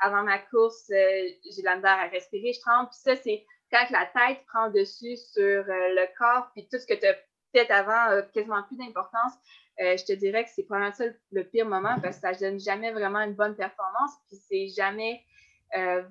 avant 0.00 0.22
ma 0.22 0.38
course, 0.38 0.84
j'ai 0.88 1.62
de 1.62 1.64
la 1.64 1.76
misère 1.76 1.98
à 1.98 2.06
respirer, 2.08 2.52
je 2.52 2.60
tremble. 2.60 2.88
Puis 2.90 3.00
ça, 3.02 3.16
c'est 3.16 3.44
quand 3.72 3.84
la 3.90 4.06
tête 4.06 4.44
prend 4.46 4.70
dessus 4.70 5.16
sur 5.16 5.64
le 5.66 6.16
corps, 6.18 6.50
puis 6.52 6.68
tout 6.70 6.78
ce 6.78 6.86
que 6.86 6.94
tu 6.94 7.06
as 7.06 7.16
fait 7.52 7.70
avant 7.70 8.22
quasiment 8.32 8.62
plus 8.64 8.76
d'importance. 8.76 9.32
Je 9.78 10.04
te 10.04 10.12
dirais 10.12 10.44
que 10.44 10.50
c'est 10.54 10.64
probablement 10.64 10.94
ça 10.94 11.04
le 11.30 11.44
pire 11.44 11.66
moment 11.66 12.00
parce 12.02 12.16
que 12.16 12.22
ça 12.22 12.32
ne 12.32 12.38
donne 12.38 12.60
jamais 12.60 12.92
vraiment 12.92 13.20
une 13.20 13.34
bonne 13.34 13.56
performance, 13.56 14.12
puis 14.26 14.36
c'est 14.48 14.68
jamais 14.68 15.24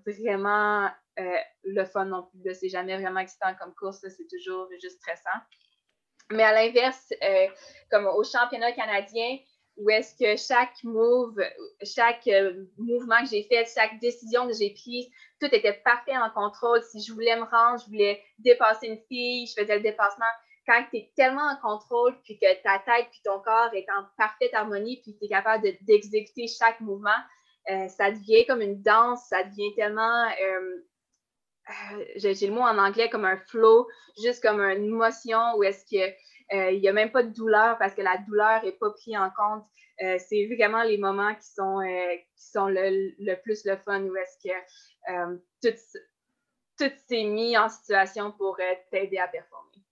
vraiment 0.06 0.90
euh, 1.20 1.38
le 1.64 1.86
fun 1.86 2.06
non 2.06 2.24
plus. 2.30 2.54
C'est 2.54 2.70
jamais 2.70 2.96
vraiment 2.98 3.20
excitant 3.20 3.56
comme 3.60 3.74
course, 3.74 4.00
c'est 4.02 4.28
toujours 4.28 4.70
juste 4.82 4.98
stressant. 4.98 5.40
Mais 6.32 6.44
à 6.44 6.54
l'inverse, 6.54 7.12
euh, 7.24 7.48
comme 7.90 8.06
au 8.06 8.24
championnat 8.24 8.72
canadien, 8.74 9.38
où 9.78 9.90
est-ce 9.90 10.16
que 10.16 10.36
chaque 10.36 10.84
move, 10.84 11.40
chaque 11.84 12.28
euh, 12.28 12.66
mouvement 12.78 13.20
que 13.22 13.30
j'ai 13.30 13.44
fait, 13.44 13.66
chaque 13.74 14.00
décision 14.00 14.48
que 14.48 14.54
j'ai 14.54 14.72
prise, 14.74 15.08
tout 15.40 15.48
était 15.52 15.74
parfait 15.74 16.18
en 16.18 16.30
contrôle. 16.30 16.84
Si 16.84 17.02
je 17.02 17.14
voulais 17.14 17.36
me 17.36 17.44
rendre, 17.44 17.80
je 17.80 17.86
voulais 17.86 18.22
dépasser 18.40 18.88
une 18.88 19.00
fille, 19.08 19.48
je 19.48 19.60
faisais 19.60 19.76
le 19.76 19.82
dépassement. 19.82 20.26
Quand 20.68 20.84
tu 20.92 20.98
es 20.98 21.12
tellement 21.16 21.50
en 21.50 21.56
contrôle, 21.56 22.20
puis 22.24 22.38
que 22.38 22.62
ta 22.62 22.80
tête 22.80 23.08
puis 23.10 23.22
ton 23.24 23.40
corps 23.40 23.74
est 23.74 23.88
en 23.90 24.04
parfaite 24.18 24.54
harmonie, 24.54 25.02
puis 25.02 25.16
tu 25.18 25.26
es 25.26 25.30
capable 25.30 25.64
d'exécuter 25.82 26.48
chaque 26.48 26.82
mouvement, 26.82 27.18
ça 27.90 28.12
devient 28.12 28.46
comme 28.46 28.62
une 28.62 28.82
danse, 28.82 29.28
ça 29.30 29.44
devient 29.44 29.74
tellement 29.76 30.26
euh, 31.70 32.04
j'ai 32.16 32.48
le 32.48 32.54
mot 32.54 32.62
en 32.62 32.78
anglais 32.78 33.10
comme 33.10 33.26
un 33.26 33.38
flow, 33.38 33.88
juste 34.22 34.42
comme 34.42 34.62
une 34.62 34.86
émotion 34.86 35.56
où 35.58 35.64
est-ce 35.64 35.86
qu'il 35.86 36.16
n'y 36.52 36.88
euh, 36.88 36.90
a 36.90 36.94
même 36.94 37.12
pas 37.12 37.24
de 37.24 37.34
douleur 37.34 37.78
parce 37.78 37.94
que 37.94 38.02
la 38.02 38.18
douleur 38.18 38.64
n'est 38.64 38.72
pas 38.72 38.92
prise 38.92 39.18
en 39.18 39.30
compte. 39.30 39.66
Euh, 40.02 40.18
c'est 40.20 40.48
vraiment 40.56 40.84
les 40.84 40.98
moments 40.98 41.34
qui 41.36 41.48
sont, 41.48 41.80
qui 42.36 42.52
sont 42.52 42.68
le, 42.68 43.36
plus 43.42 43.66
le 43.66 43.76
fun 43.78 44.02
où 44.04 44.16
est-ce 44.16 44.48
que 44.48 45.36
tout, 45.62 45.78
tout 46.78 46.94
s'est 47.08 47.24
mis 47.24 47.58
en 47.58 47.68
situation 47.68 48.32
pour 48.32 48.58
t'aider 48.92 49.18
à 49.18 49.28
performer. 49.28 49.84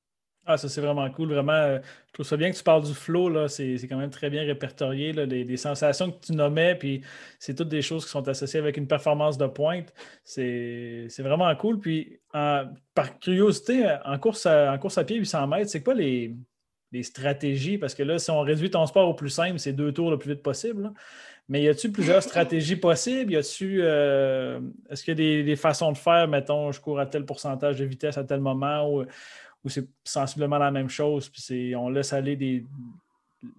Ah, 0.47 0.57
ça, 0.57 0.69
c'est 0.69 0.81
vraiment 0.81 1.09
cool. 1.09 1.29
Vraiment, 1.33 1.53
euh, 1.53 1.79
je 2.07 2.13
trouve 2.13 2.25
ça 2.25 2.37
bien 2.37 2.51
que 2.51 2.55
tu 2.55 2.63
parles 2.63 2.83
du 2.83 2.93
flow. 2.93 3.29
Là. 3.29 3.47
C'est, 3.47 3.77
quand 3.89 3.97
même 3.97 4.11
très 4.11 4.29
bien 4.29 4.43
répertorié. 4.43 5.11
Là, 5.11 5.25
des, 5.25 5.57
sensations 5.57 6.11
que 6.11 6.23
tu 6.23 6.33
nommais, 6.33 6.75
puis 6.75 7.01
c'est 7.39 7.55
toutes 7.55 7.69
des 7.69 7.81
choses 7.81 8.05
qui 8.05 8.11
sont 8.11 8.27
associées 8.27 8.59
avec 8.59 8.77
une 8.77 8.87
performance 8.87 9.39
de 9.39 9.47
pointe. 9.47 9.91
C'est, 10.23 11.07
vraiment 11.19 11.53
cool. 11.55 11.79
Puis, 11.79 12.19
par 12.31 13.19
curiosité, 13.19 13.95
en 14.05 14.19
course, 14.19 14.45
à, 14.45 14.71
en 14.71 14.77
course 14.77 14.99
à 14.99 15.03
pied 15.03 15.17
800 15.17 15.47
mètres, 15.47 15.71
c'est 15.71 15.81
quoi 15.83 15.95
les, 15.95 16.35
stratégies? 17.01 17.77
Parce 17.77 17.95
que 17.95 18.03
là, 18.03 18.19
si 18.19 18.29
on 18.29 18.41
réduit 18.41 18.69
ton 18.69 18.85
sport 18.85 19.09
au 19.09 19.15
plus 19.15 19.29
simple, 19.29 19.59
c'est 19.59 19.73
deux 19.73 19.91
tours 19.91 20.11
le 20.11 20.17
plus 20.19 20.29
vite 20.29 20.43
possible. 20.43 20.93
Mais 21.47 21.61
y 21.61 21.69
a-tu 21.69 21.91
plusieurs 21.91 22.23
stratégies 22.23 22.75
possibles? 22.75 23.33
Y 23.33 23.37
a-tu, 23.37 23.79
euh, 23.81 24.59
est-ce 24.89 25.03
qu'il 25.03 25.19
y 25.19 25.39
a 25.39 25.43
des, 25.43 25.55
façons 25.55 25.91
de 25.91 25.97
faire, 25.97 26.27
mettons, 26.27 26.71
je 26.71 26.81
cours 26.81 26.99
à 26.99 27.05
tel 27.05 27.25
pourcentage 27.25 27.77
de 27.77 27.85
vitesse 27.85 28.17
à 28.17 28.23
tel 28.23 28.39
moment? 28.39 28.89
Ou, 28.89 29.05
ou 29.65 29.69
c'est 29.69 29.87
sensiblement 30.03 30.59
la 30.59 30.71
même 30.71 30.89
chose, 30.89 31.27
puis 31.27 31.75
on 31.75 31.89
laisse 31.89 32.13
aller 32.13 32.35
des, 32.35 32.63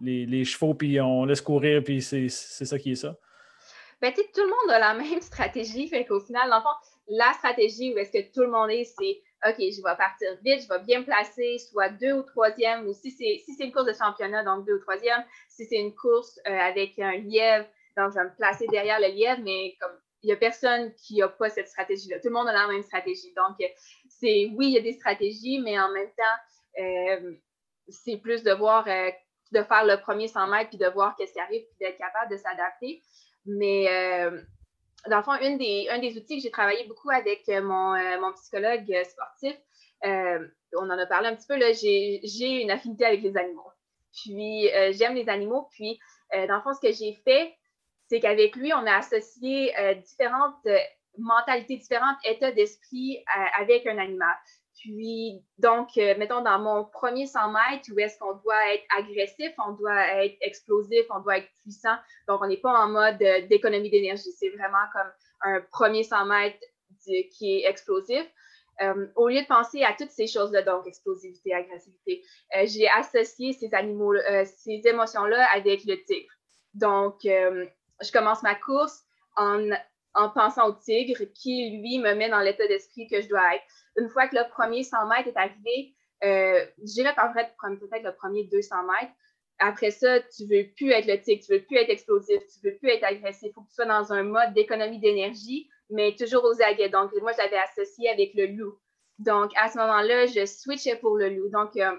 les, 0.00 0.44
chevaux, 0.44 0.72
puis 0.72 1.00
on 1.00 1.24
laisse 1.24 1.40
courir, 1.40 1.82
puis 1.82 2.00
c'est 2.00 2.28
ça 2.28 2.78
qui 2.78 2.92
est 2.92 2.96
ça? 2.96 3.16
Ben, 4.00 4.12
tout 4.12 4.22
le 4.36 4.46
monde 4.46 4.74
a 4.74 4.78
la 4.78 4.94
même 4.94 5.20
stratégie, 5.20 5.88
fait 5.88 6.04
qu'au 6.04 6.20
final, 6.20 6.48
dans 6.48 6.56
le 6.56 6.62
fond, 6.62 6.68
la 7.08 7.32
stratégie 7.34 7.94
où 7.94 7.98
est-ce 7.98 8.12
que 8.12 8.32
tout 8.32 8.42
le 8.42 8.50
monde 8.50 8.70
est, 8.70 8.84
c'est 8.84 9.20
OK, 9.46 9.56
je 9.58 9.82
vais 9.82 9.96
partir 9.96 10.28
vite, 10.44 10.62
je 10.62 10.68
vais 10.68 10.82
bien 10.84 11.00
me 11.00 11.04
placer, 11.04 11.58
soit 11.58 11.88
deux 11.88 12.12
ou 12.12 12.22
troisième, 12.22 12.86
ou 12.86 12.92
si 12.92 13.10
c'est 13.10 13.42
si 13.44 13.62
une 13.62 13.72
course 13.72 13.86
de 13.86 13.92
championnat, 13.92 14.44
donc 14.44 14.66
deux 14.66 14.74
ou 14.74 14.80
troisième, 14.80 15.24
si 15.48 15.66
c'est 15.66 15.78
une 15.78 15.94
course 15.94 16.38
euh, 16.46 16.58
avec 16.58 16.98
un 16.98 17.16
lièvre, 17.16 17.66
donc 17.96 18.12
je 18.12 18.18
vais 18.18 18.24
me 18.24 18.36
placer 18.36 18.66
derrière 18.68 19.00
le 19.00 19.08
lièvre, 19.08 19.40
mais 19.42 19.74
comme 19.80 19.92
il 20.26 20.30
n'y 20.30 20.32
a 20.32 20.36
personne 20.38 20.92
qui 20.94 21.18
n'a 21.18 21.28
pas 21.28 21.48
cette 21.50 21.68
stratégie-là. 21.68 22.18
Tout 22.18 22.26
le 22.26 22.34
monde 22.34 22.48
a 22.48 22.52
la 22.52 22.66
même 22.66 22.82
stratégie. 22.82 23.32
Donc, 23.36 23.56
c'est 24.08 24.50
oui, 24.56 24.66
il 24.66 24.72
y 24.72 24.78
a 24.78 24.80
des 24.80 24.94
stratégies, 24.94 25.60
mais 25.60 25.78
en 25.78 25.88
même 25.92 26.08
temps, 26.08 26.82
euh, 26.82 27.32
c'est 27.86 28.16
plus 28.16 28.42
de 28.42 28.50
voir, 28.50 28.88
euh, 28.88 29.08
de 29.52 29.62
faire 29.62 29.84
le 29.84 30.00
premier 30.00 30.26
100 30.26 30.48
mètres, 30.48 30.70
puis 30.70 30.78
de 30.78 30.88
voir 30.88 31.14
qu'est-ce 31.14 31.32
qui 31.32 31.38
arrive, 31.38 31.62
puis 31.62 31.76
d'être 31.78 31.96
capable 31.96 32.32
de 32.32 32.38
s'adapter. 32.38 33.04
Mais 33.44 33.86
euh, 33.88 34.42
dans 35.08 35.18
le 35.18 35.22
fond, 35.22 35.34
une 35.40 35.58
des, 35.58 35.86
un 35.90 36.00
des 36.00 36.16
outils 36.18 36.38
que 36.38 36.42
j'ai 36.42 36.50
travaillé 36.50 36.84
beaucoup 36.88 37.10
avec 37.10 37.46
mon, 37.46 37.94
mon 38.20 38.32
psychologue 38.32 38.92
sportif, 39.04 39.56
on 40.02 40.90
en 40.90 40.98
a 40.98 41.06
parlé 41.06 41.28
un 41.28 41.36
petit 41.36 41.46
peu, 41.46 41.56
j'ai 41.72 42.62
une 42.62 42.72
affinité 42.72 43.04
avec 43.04 43.22
les 43.22 43.36
animaux. 43.36 43.70
Puis, 44.12 44.68
j'aime 44.90 45.14
les 45.14 45.28
animaux. 45.28 45.68
Puis, 45.70 46.00
dans 46.32 46.56
le 46.56 46.62
fond, 46.62 46.74
ce 46.74 46.80
que 46.80 46.92
j'ai 46.92 47.12
fait, 47.24 47.54
c'est 48.08 48.20
qu'avec 48.20 48.56
lui, 48.56 48.72
on 48.72 48.86
a 48.86 48.96
associé 48.96 49.76
euh, 49.78 49.94
différentes 49.94 50.66
euh, 50.66 50.78
mentalités, 51.18 51.76
différentes 51.76 52.18
états 52.24 52.52
d'esprit 52.52 53.18
euh, 53.18 53.62
avec 53.62 53.86
un 53.86 53.98
animal. 53.98 54.34
Puis, 54.78 55.42
donc, 55.58 55.96
mettons, 55.96 56.42
dans 56.42 56.58
mon 56.58 56.84
premier 56.84 57.26
100 57.26 57.50
mètres, 57.50 57.90
où 57.90 57.98
est-ce 57.98 58.18
qu'on 58.18 58.34
doit 58.34 58.74
être 58.74 58.84
agressif, 58.96 59.52
on 59.66 59.72
doit 59.72 60.22
être 60.22 60.36
explosif, 60.42 61.06
on 61.08 61.20
doit 61.20 61.38
être 61.38 61.48
puissant. 61.62 61.96
Donc, 62.28 62.42
on 62.42 62.46
n'est 62.46 62.58
pas 62.58 62.84
en 62.84 62.88
mode 62.88 63.16
d'économie 63.48 63.88
d'énergie. 63.88 64.30
C'est 64.38 64.50
vraiment 64.50 64.84
comme 64.92 65.10
un 65.40 65.60
premier 65.72 66.02
100 66.02 66.26
mètres 66.26 66.58
qui 67.06 67.56
est 67.56 67.68
explosif. 67.68 68.30
au 69.16 69.28
lieu 69.28 69.40
de 69.40 69.46
penser 69.46 69.82
à 69.82 69.94
toutes 69.98 70.10
ces 70.10 70.26
choses-là, 70.26 70.60
donc 70.60 70.86
explosivité, 70.86 71.54
agressivité, 71.54 72.22
j'ai 72.64 72.86
associé 72.90 73.54
ces 73.54 73.72
animaux, 73.72 74.14
ces 74.44 74.82
émotions-là 74.84 75.48
avec 75.54 75.84
le 75.86 76.04
tigre. 76.04 76.32
Donc, 76.74 77.26
je 78.02 78.12
commence 78.12 78.42
ma 78.42 78.54
course 78.54 79.02
en, 79.36 79.68
pensant 80.34 80.68
au 80.68 80.72
tigre 80.72 81.24
qui, 81.34 81.78
lui, 81.78 81.98
me 81.98 82.14
met 82.14 82.28
dans 82.28 82.40
l'état 82.40 82.66
d'esprit 82.66 83.06
que 83.08 83.20
je 83.20 83.28
dois 83.28 83.54
être. 83.54 83.64
Une 83.96 84.08
fois 84.08 84.28
que 84.28 84.36
le 84.36 84.48
premier 84.50 84.82
100 84.82 85.06
mètres 85.08 85.28
est 85.28 85.36
arrivé, 85.36 85.94
euh, 86.24 86.64
j'irai 86.82 87.14
par 87.14 87.32
vrai 87.32 87.52
peut-être 87.60 88.04
le 88.04 88.14
premier 88.14 88.44
200 88.44 88.76
mètres. 88.84 89.12
Après 89.58 89.90
ça, 89.90 90.20
tu 90.20 90.44
ne 90.44 90.48
veux 90.48 90.68
plus 90.74 90.90
être 90.90 91.06
le 91.06 91.20
tigre, 91.20 91.44
tu 91.44 91.52
ne 91.52 91.58
veux 91.58 91.64
plus 91.64 91.76
être 91.76 91.90
explosif, 91.90 92.40
tu 92.46 92.66
ne 92.66 92.70
veux 92.70 92.76
plus 92.78 92.90
être 92.90 93.04
agressif. 93.04 93.48
Il 93.50 93.52
faut 93.54 93.62
que 93.62 93.68
tu 93.68 93.74
sois 93.74 93.86
dans 93.86 94.12
un 94.12 94.22
mode 94.22 94.52
d'économie 94.52 94.98
d'énergie, 94.98 95.68
mais 95.90 96.14
toujours 96.14 96.44
aux 96.44 96.62
aguets. 96.62 96.90
Donc, 96.90 97.10
moi, 97.22 97.32
je 97.32 97.38
l'avais 97.38 97.58
associé 97.58 98.10
avec 98.10 98.34
le 98.34 98.46
loup. 98.46 98.78
Donc, 99.18 99.52
à 99.56 99.70
ce 99.70 99.78
moment-là, 99.78 100.26
je 100.26 100.44
switchais 100.44 100.96
pour 100.96 101.16
le 101.16 101.30
loup. 101.30 101.48
Donc, 101.48 101.76
euh, 101.76 101.96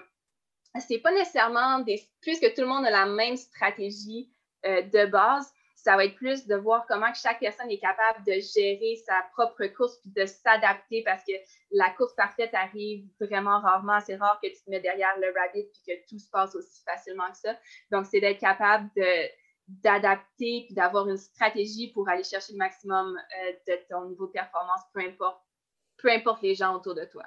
c'est 0.78 0.98
pas 0.98 1.12
nécessairement 1.12 1.80
des. 1.80 2.00
Puisque 2.20 2.54
tout 2.54 2.60
le 2.60 2.68
monde 2.68 2.86
a 2.86 2.90
la 2.90 3.06
même 3.06 3.36
stratégie 3.36 4.30
euh, 4.66 4.82
de 4.82 5.06
base, 5.06 5.52
ça 5.82 5.94
va 5.96 6.04
être 6.06 6.16
plus 6.16 6.46
de 6.46 6.56
voir 6.56 6.84
comment 6.88 7.12
chaque 7.14 7.38
personne 7.38 7.70
est 7.70 7.78
capable 7.78 8.24
de 8.26 8.32
gérer 8.32 8.96
sa 9.06 9.14
propre 9.32 9.64
course 9.68 9.98
puis 10.00 10.10
de 10.10 10.26
s'adapter 10.26 11.02
parce 11.04 11.22
que 11.22 11.32
la 11.70 11.90
course 11.90 12.14
parfaite 12.16 12.52
arrive 12.52 13.06
vraiment 13.20 13.60
rarement. 13.60 14.00
C'est 14.00 14.16
rare 14.16 14.40
que 14.42 14.48
tu 14.48 14.56
te 14.56 14.70
mets 14.70 14.80
derrière 14.80 15.14
le 15.20 15.28
rabbit 15.28 15.68
puis 15.72 15.82
que 15.86 16.08
tout 16.08 16.18
se 16.18 16.28
passe 16.30 16.56
aussi 16.56 16.82
facilement 16.84 17.30
que 17.30 17.36
ça. 17.36 17.56
Donc, 17.92 18.06
c'est 18.06 18.20
d'être 18.20 18.40
capable 18.40 18.90
d'adapter 19.68 20.64
puis 20.66 20.74
d'avoir 20.74 21.08
une 21.08 21.16
stratégie 21.16 21.92
pour 21.92 22.08
aller 22.08 22.24
chercher 22.24 22.54
le 22.54 22.58
maximum 22.58 23.16
euh, 23.16 23.52
de 23.68 23.74
ton 23.88 24.08
niveau 24.08 24.26
de 24.26 24.32
performance, 24.32 24.80
peu 24.92 25.00
importe, 25.00 25.40
peu 25.98 26.10
importe 26.10 26.42
les 26.42 26.56
gens 26.56 26.74
autour 26.74 26.96
de 26.96 27.04
toi. 27.04 27.22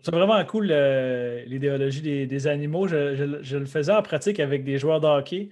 C'est 0.00 0.14
vraiment 0.14 0.44
cool 0.44 0.68
euh, 0.70 1.44
l'idéologie 1.44 2.26
des, 2.26 2.46
animaux. 2.46 2.86
Je, 2.86 3.14
je, 3.42 3.56
le 3.56 3.66
faisais 3.66 3.92
en 3.92 4.02
pratique 4.02 4.38
avec 4.38 4.64
des 4.64 4.78
joueurs 4.78 5.00
de 5.00 5.06
hockey. 5.06 5.50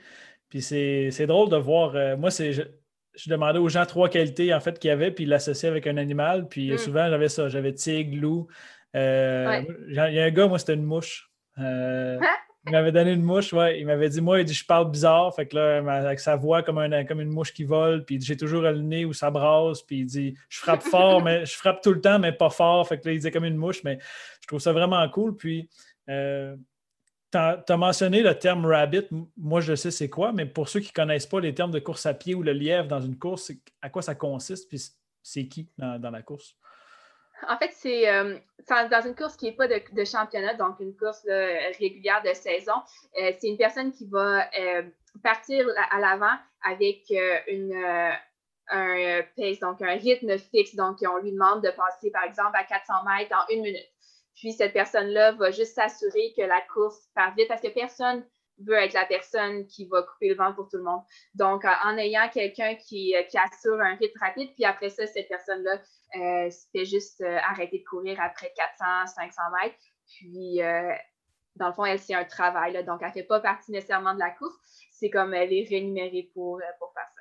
Puis 0.48 0.62
c'est 0.62 1.26
drôle 1.26 1.50
de 1.50 1.56
voir. 1.56 1.94
Euh, 1.96 2.16
moi, 2.16 2.30
c'est. 2.30 2.52
Je, 2.52 2.62
demandais 3.28 3.58
aux 3.58 3.68
gens 3.70 3.86
trois 3.86 4.10
qualités 4.10 4.52
en 4.52 4.60
fait 4.60 4.78
qu'il 4.78 4.88
y 4.88 4.92
avait, 4.92 5.10
puis 5.10 5.24
l'associer 5.24 5.68
avec 5.68 5.86
un 5.86 5.96
animal. 5.96 6.48
Puis 6.48 6.72
mm. 6.72 6.78
souvent, 6.78 7.08
j'avais 7.08 7.28
ça. 7.28 7.48
J'avais 7.48 7.72
tigre, 7.72 8.20
loup. 8.20 8.46
Euh, 8.94 9.62
il 9.88 9.94
y 9.94 9.98
a 9.98 10.24
un 10.24 10.30
gars, 10.30 10.46
moi, 10.46 10.58
c'était 10.58 10.74
une 10.74 10.84
mouche. 10.84 11.30
Euh, 11.58 12.18
il 12.66 12.72
m'avait 12.72 12.92
donné 12.92 13.12
une 13.12 13.22
mouche, 13.22 13.52
ouais. 13.52 13.80
Il 13.80 13.86
m'avait 13.86 14.08
dit, 14.08 14.20
moi, 14.20 14.40
il 14.40 14.44
dit, 14.44 14.54
je 14.54 14.64
parle 14.64 14.90
bizarre. 14.90 15.34
Fait 15.34 15.46
que 15.46 15.56
là, 15.56 15.78
avec 15.96 16.20
sa 16.20 16.36
voix 16.36 16.62
comme, 16.62 16.78
un, 16.78 17.04
comme 17.04 17.20
une 17.20 17.30
mouche 17.30 17.52
qui 17.52 17.64
vole, 17.64 18.04
puis 18.04 18.20
j'ai 18.20 18.36
toujours 18.36 18.62
le 18.62 18.80
nez 18.80 19.04
où 19.04 19.12
ça 19.12 19.30
brasse, 19.30 19.82
puis 19.82 20.00
il 20.00 20.06
dit, 20.06 20.34
je 20.48 20.58
frappe 20.58 20.82
fort, 20.90 21.22
mais 21.22 21.44
je 21.44 21.56
frappe 21.56 21.82
tout 21.82 21.92
le 21.92 22.00
temps, 22.00 22.18
mais 22.18 22.32
pas 22.32 22.50
fort. 22.50 22.86
Fait 22.88 22.98
que 22.98 23.06
là, 23.06 23.12
il 23.12 23.18
disait 23.18 23.30
comme 23.30 23.44
une 23.44 23.56
mouche, 23.56 23.82
mais 23.84 23.98
je 24.40 24.46
trouve 24.46 24.60
ça 24.60 24.72
vraiment 24.72 25.06
cool. 25.08 25.36
Puis, 25.36 25.68
tu 27.66 27.72
as, 27.72 27.76
mentionné 27.76 28.22
le 28.22 28.38
terme 28.38 28.66
rabbit. 28.66 29.06
Moi, 29.36 29.60
je 29.60 29.74
sais 29.74 29.90
c'est 29.90 30.08
quoi, 30.08 30.32
mais 30.32 30.46
pour 30.46 30.68
ceux 30.68 30.80
qui 30.80 30.88
ne 30.88 30.92
connaissent 30.92 31.26
pas 31.26 31.40
les 31.40 31.54
termes 31.54 31.70
de 31.70 31.78
course 31.78 32.06
à 32.06 32.14
pied 32.14 32.34
ou 32.34 32.42
le 32.42 32.52
lièvre 32.52 32.88
dans 32.88 33.00
une 33.00 33.18
course, 33.18 33.52
à 33.82 33.90
quoi 33.90 34.02
ça 34.02 34.14
consiste? 34.14 34.68
Puis 34.68 34.82
c'est 35.22 35.46
qui 35.46 35.68
dans, 35.78 36.10
la 36.10 36.22
course? 36.22 36.56
En 37.48 37.58
fait, 37.58 37.70
c'est 37.72 38.08
euh, 38.08 38.38
dans 38.68 39.02
une 39.06 39.14
course 39.14 39.36
qui 39.36 39.46
n'est 39.46 39.56
pas 39.56 39.68
de, 39.68 40.04
championnat, 40.04 40.54
donc 40.54 40.80
une 40.80 40.96
course 40.96 41.22
régulière 41.78 42.22
de 42.22 42.32
saison. 42.32 42.74
Euh, 43.20 43.32
c'est 43.38 43.48
une 43.48 43.58
personne 43.58 43.92
qui 43.92 44.06
va 44.06 44.48
euh, 44.58 44.82
partir 45.22 45.66
à, 45.90 46.00
l'avant 46.00 46.36
avec 46.64 47.12
une, 47.48 47.74
un 48.68 49.22
pace, 49.36 49.60
donc 49.60 49.82
un 49.82 49.96
rythme 49.96 50.36
fixe. 50.38 50.74
Donc, 50.74 50.98
on 51.02 51.18
lui 51.18 51.32
demande 51.32 51.62
de 51.62 51.70
passer, 51.70 52.10
par 52.10 52.24
exemple, 52.24 52.54
à 52.54 52.64
400 52.64 52.94
mètres 53.04 53.34
en 53.34 53.54
une 53.54 53.62
minute. 53.62 53.86
Puis 54.36 54.52
cette 54.52 54.72
personne-là 54.72 55.32
va 55.32 55.50
juste 55.50 55.74
s'assurer 55.74 56.32
que 56.36 56.42
la 56.42 56.60
course 56.72 57.08
part 57.14 57.34
vite 57.34 57.48
parce 57.48 57.62
que 57.62 57.68
personne 57.68 58.24
veut 58.58 58.74
être 58.74 58.94
la 58.94 59.04
personne 59.04 59.66
qui 59.66 59.86
va 59.86 60.02
couper 60.02 60.28
le 60.28 60.34
vent 60.34 60.54
pour 60.54 60.68
tout 60.68 60.78
le 60.78 60.82
monde. 60.82 61.02
Donc, 61.34 61.64
en 61.64 61.96
ayant 61.98 62.28
quelqu'un 62.32 62.74
qui, 62.74 63.14
qui, 63.28 63.38
assure 63.38 63.78
un 63.80 63.96
rythme 63.96 64.18
rapide, 64.18 64.50
puis 64.54 64.64
après 64.64 64.88
ça, 64.88 65.06
cette 65.06 65.28
personne-là 65.28 65.78
euh, 66.16 66.50
fait 66.72 66.84
juste 66.86 67.22
arrêter 67.22 67.80
de 67.80 67.84
courir 67.84 68.18
après 68.20 68.52
400, 68.56 69.06
500 69.14 69.42
mètres. 69.62 69.76
Puis, 70.06 70.60
dans 71.56 71.68
le 71.68 71.72
fond, 71.72 71.84
elle, 71.84 71.98
c'est 71.98 72.14
un 72.14 72.24
travail, 72.24 72.82
donc 72.84 73.00
elle 73.02 73.08
ne 73.08 73.12
fait 73.12 73.24
pas 73.24 73.40
partie 73.40 73.72
nécessairement 73.72 74.14
de 74.14 74.20
la 74.20 74.30
course. 74.30 74.56
C'est 74.92 75.10
comme 75.10 75.34
elle 75.34 75.52
est 75.52 75.66
rémunérée 75.68 76.30
pour, 76.32 76.60
pour 76.78 76.92
faire 76.94 77.08
ça. 77.14 77.15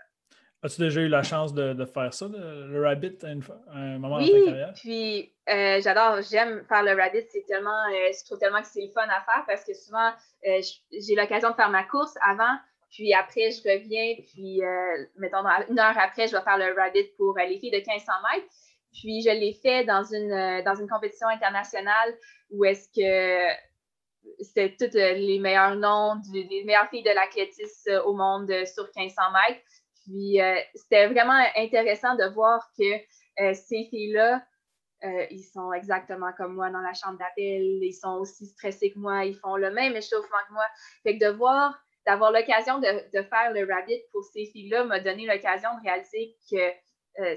As-tu 0.66 0.82
déjà 0.82 1.02
eu 1.02 1.08
la 1.08 1.22
chance 1.22 1.54
de, 1.54 1.86
faire 1.86 2.12
ça, 2.12 2.28
le, 2.28 2.82
rabbit, 2.82 3.20
à, 3.22 3.28
un 3.28 4.00
moment 4.00 4.20
dans 4.20 4.26
ta 4.26 4.32
carrière? 4.32 4.74
puis 4.74 5.32
euh, 5.48 5.80
j'adore, 5.80 6.24
j'aime 6.24 6.66
faire 6.68 6.82
le 6.82 7.00
rabbit. 7.00 7.24
C'est 7.30 7.46
tellement, 7.46 7.86
euh, 7.92 8.10
je 8.12 8.26
trouve 8.26 8.40
tellement 8.40 8.62
que 8.62 8.68
c'est 8.68 8.82
le 8.82 8.92
fun 8.92 9.04
à 9.04 9.22
faire 9.22 9.44
parce 9.46 9.64
que 9.64 9.76
souvent, 9.76 10.10
euh, 10.48 10.62
j'ai 10.92 11.14
l'occasion 11.14 11.52
de 11.52 11.56
faire 11.56 11.70
ma 11.70 11.84
course 11.84 12.16
avant, 12.28 12.58
puis 12.90 13.14
après, 13.14 13.52
je 13.52 13.62
reviens, 13.62 14.16
puis 14.34 14.62
mettons, 15.18 15.46
une 15.70 15.80
heure 15.80 15.98
après, 16.00 16.28
je 16.28 16.36
vais 16.36 16.42
faire 16.42 16.58
le 16.58 16.74
rabbit 16.76 17.12
pour 17.16 17.38
les 17.38 17.60
filles 17.60 17.72
de 17.72 17.78
1500 17.78 18.12
mètres. 18.34 18.48
Puis 18.92 19.22
je 19.22 19.30
l'ai 19.30 19.54
fait 19.54 19.84
dans 19.84 20.04
une, 20.04 20.64
dans 20.64 20.76
une 20.76 20.88
compétition 20.88 21.28
internationale 21.28 22.16
où 22.50 22.66
est-ce 22.66 22.88
que 22.90 23.54
c'était 24.40 24.76
tous 24.80 24.96
les 24.96 25.38
meilleurs 25.38 25.76
noms, 25.76 26.16
les 26.34 26.64
meilleures 26.64 26.90
filles 26.90 27.04
de 27.04 27.12
l'athlétisme 27.12 28.02
au 28.06 28.14
monde 28.14 28.52
sur 28.66 28.86
1500 28.96 29.22
mètres. 29.48 29.62
Puis 30.06 30.42
euh, 30.42 30.56
c'était 30.76 31.08
vraiment 31.08 31.44
intéressant 31.56 32.16
de 32.16 32.26
voir 32.34 32.70
que 32.78 32.84
euh, 33.42 33.54
ces 33.54 33.88
filles-là, 33.90 34.44
euh, 35.04 35.26
ils 35.32 35.44
sont 35.44 35.74
exactement 35.74 36.32
comme 36.38 36.56
moi 36.56 36.70
dans 36.70 36.80
la 36.80 36.94
chambre 36.94 37.18
d'appel, 37.18 37.84
ils 37.84 37.94
sont 37.94 38.18
aussi 38.20 38.48
stressés 38.48 38.92
que 38.92 39.00
moi, 39.00 39.26
ils 39.26 39.36
font 39.36 39.56
le 39.56 39.72
même 39.72 39.96
échauffement 39.96 40.38
que 40.48 40.54
moi. 40.54 40.66
Fait 41.04 41.18
que 41.18 41.26
de 41.26 41.32
voir, 41.32 41.78
d'avoir 42.06 42.32
l'occasion 42.32 42.80
de, 42.80 43.22
faire 43.24 43.52
le 43.54 43.68
rabbit 43.72 44.02
pour 44.12 44.24
ces 44.24 44.46
filles-là 44.46 44.84
m'a 44.86 45.00
donné 45.00 45.26
l'occasion 45.26 45.70
de 45.78 45.84
réaliser 45.84 46.36
que 46.50 47.36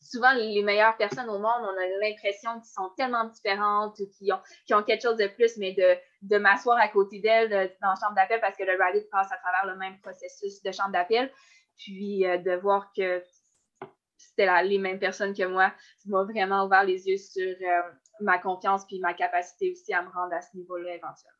souvent 0.00 0.32
les 0.32 0.62
meilleures 0.62 0.96
personnes 0.96 1.28
au 1.28 1.38
monde, 1.38 1.62
on 1.62 1.78
a 1.78 1.86
l'impression 2.00 2.54
qu'ils 2.54 2.72
sont 2.72 2.90
tellement 2.96 3.24
différentes 3.24 3.98
ou 4.00 4.08
qu'ils 4.10 4.32
ont, 4.32 4.40
ont, 4.72 4.82
quelque 4.82 5.02
chose 5.02 5.16
de 5.16 5.28
plus, 5.28 5.56
mais 5.58 5.72
de, 5.72 5.96
de 6.22 6.38
m'asseoir 6.38 6.78
à 6.78 6.88
côté 6.88 7.20
d'elles 7.20 7.50
dans 7.80 7.90
la 7.90 7.94
chambre 7.94 8.14
d'appel 8.16 8.40
parce 8.40 8.56
que 8.56 8.64
le 8.64 8.76
rabbit 8.76 9.04
passe 9.12 9.30
à 9.30 9.36
travers 9.36 9.72
le 9.72 9.78
même 9.78 10.00
processus 10.00 10.62
de 10.62 10.72
chambre 10.72 10.92
d'appel. 10.92 11.30
Puis 11.80 12.26
euh, 12.26 12.38
de 12.38 12.52
voir 12.52 12.92
que 12.96 13.22
c'était 14.16 14.62
les 14.64 14.78
mêmes 14.78 14.98
personnes 14.98 15.34
que 15.34 15.44
moi, 15.44 15.72
ça 15.96 16.08
m'a 16.08 16.24
vraiment 16.24 16.66
ouvert 16.66 16.84
les 16.84 17.08
yeux 17.08 17.16
sur 17.16 17.42
euh, 17.42 17.80
ma 18.20 18.38
confiance 18.38 18.84
puis 18.86 19.00
ma 19.00 19.14
capacité 19.14 19.72
aussi 19.72 19.92
à 19.92 20.02
me 20.02 20.10
rendre 20.10 20.34
à 20.34 20.42
ce 20.42 20.56
niveau-là 20.56 20.90
éventuellement. 20.90 21.36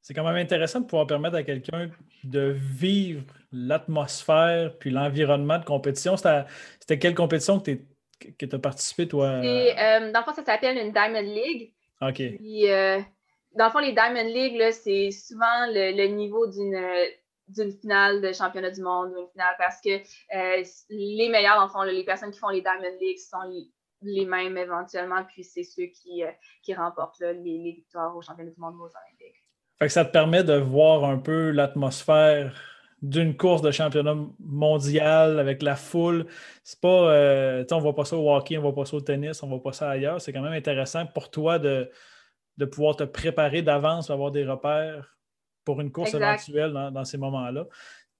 C'est 0.00 0.14
quand 0.14 0.24
même 0.24 0.36
intéressant 0.36 0.80
de 0.80 0.86
pouvoir 0.86 1.06
permettre 1.06 1.36
à 1.36 1.42
quelqu'un 1.42 1.90
de 2.24 2.56
vivre 2.56 3.24
l'atmosphère 3.52 4.78
puis 4.78 4.90
l'environnement 4.90 5.58
de 5.58 5.64
compétition. 5.66 6.16
C'était 6.16 6.98
quelle 6.98 7.14
compétition 7.14 7.60
que 7.60 8.46
tu 8.46 8.54
as 8.54 8.58
participé, 8.58 9.06
toi? 9.06 9.26
Euh, 9.26 10.12
dans 10.12 10.20
le 10.20 10.24
fond, 10.24 10.32
ça 10.32 10.44
s'appelle 10.44 10.78
une 10.78 10.92
Diamond 10.92 11.20
League. 11.20 11.74
OK. 12.00 12.14
Puis, 12.14 12.62
dans 13.54 13.66
le 13.66 13.70
fond, 13.70 13.80
les 13.80 13.92
Diamond 13.92 14.32
League, 14.32 14.70
c'est 14.70 15.10
souvent 15.10 15.66
le 15.68 16.06
niveau 16.06 16.46
d'une 16.46 16.78
d'une 17.48 17.72
finale 17.72 18.20
de 18.20 18.32
championnat 18.32 18.70
du 18.70 18.82
monde 18.82 19.12
ou 19.12 19.20
une 19.20 19.28
finale 19.28 19.54
parce 19.58 19.80
que 19.80 19.90
euh, 19.90 20.62
les 20.90 21.28
meilleurs, 21.28 21.60
en 21.60 21.68
fond, 21.68 21.82
les 21.82 22.04
personnes 22.04 22.30
qui 22.30 22.38
font 22.38 22.48
les 22.48 22.60
Diamond 22.60 22.96
League 23.00 23.18
sont 23.18 23.42
les, 24.02 24.24
mêmes 24.26 24.56
éventuellement, 24.56 25.24
puis 25.24 25.42
c'est 25.42 25.64
ceux 25.64 25.86
qui, 25.86 26.22
euh, 26.22 26.30
qui 26.62 26.74
remportent 26.74 27.20
les, 27.20 27.72
victoires 27.74 28.16
au 28.16 28.22
championnat 28.22 28.50
du 28.50 28.60
monde 28.60 28.74
ou 28.76 28.84
aux 28.84 28.90
Olympiques. 28.90 29.42
Fait 29.78 29.86
que 29.86 29.92
ça 29.92 30.04
te 30.04 30.12
permet 30.12 30.44
de 30.44 30.54
voir 30.54 31.04
un 31.04 31.18
peu 31.18 31.50
l'atmosphère 31.50 32.52
d'une 33.00 33.36
course 33.36 33.62
de 33.62 33.70
championnat 33.70 34.16
mondial 34.40 35.38
avec 35.38 35.62
la 35.62 35.76
foule. 35.76 36.26
C'est 36.64 36.80
pas, 36.80 37.12
euh, 37.12 37.64
on 37.70 37.78
voit 37.78 37.94
pas 37.94 38.04
ça 38.04 38.16
au 38.16 38.34
hockey, 38.34 38.58
on 38.58 38.62
voit 38.62 38.74
pas 38.74 38.84
ça 38.84 38.96
au 38.96 39.00
tennis, 39.00 39.42
on 39.42 39.48
voit 39.48 39.62
pas 39.62 39.72
ça 39.72 39.88
ailleurs. 39.88 40.20
C'est 40.20 40.32
quand 40.32 40.42
même 40.42 40.52
intéressant 40.52 41.06
pour 41.06 41.30
toi 41.30 41.60
de, 41.60 41.88
de 42.56 42.64
pouvoir 42.64 42.96
te 42.96 43.04
préparer 43.04 43.62
d'avance, 43.62 44.10
avoir 44.10 44.32
des 44.32 44.44
repères 44.44 45.17
pour 45.68 45.82
une 45.82 45.92
course 45.92 46.14
éventuelle 46.14 46.72
dans, 46.72 47.04
ces 47.04 47.18
moments-là. 47.18 47.66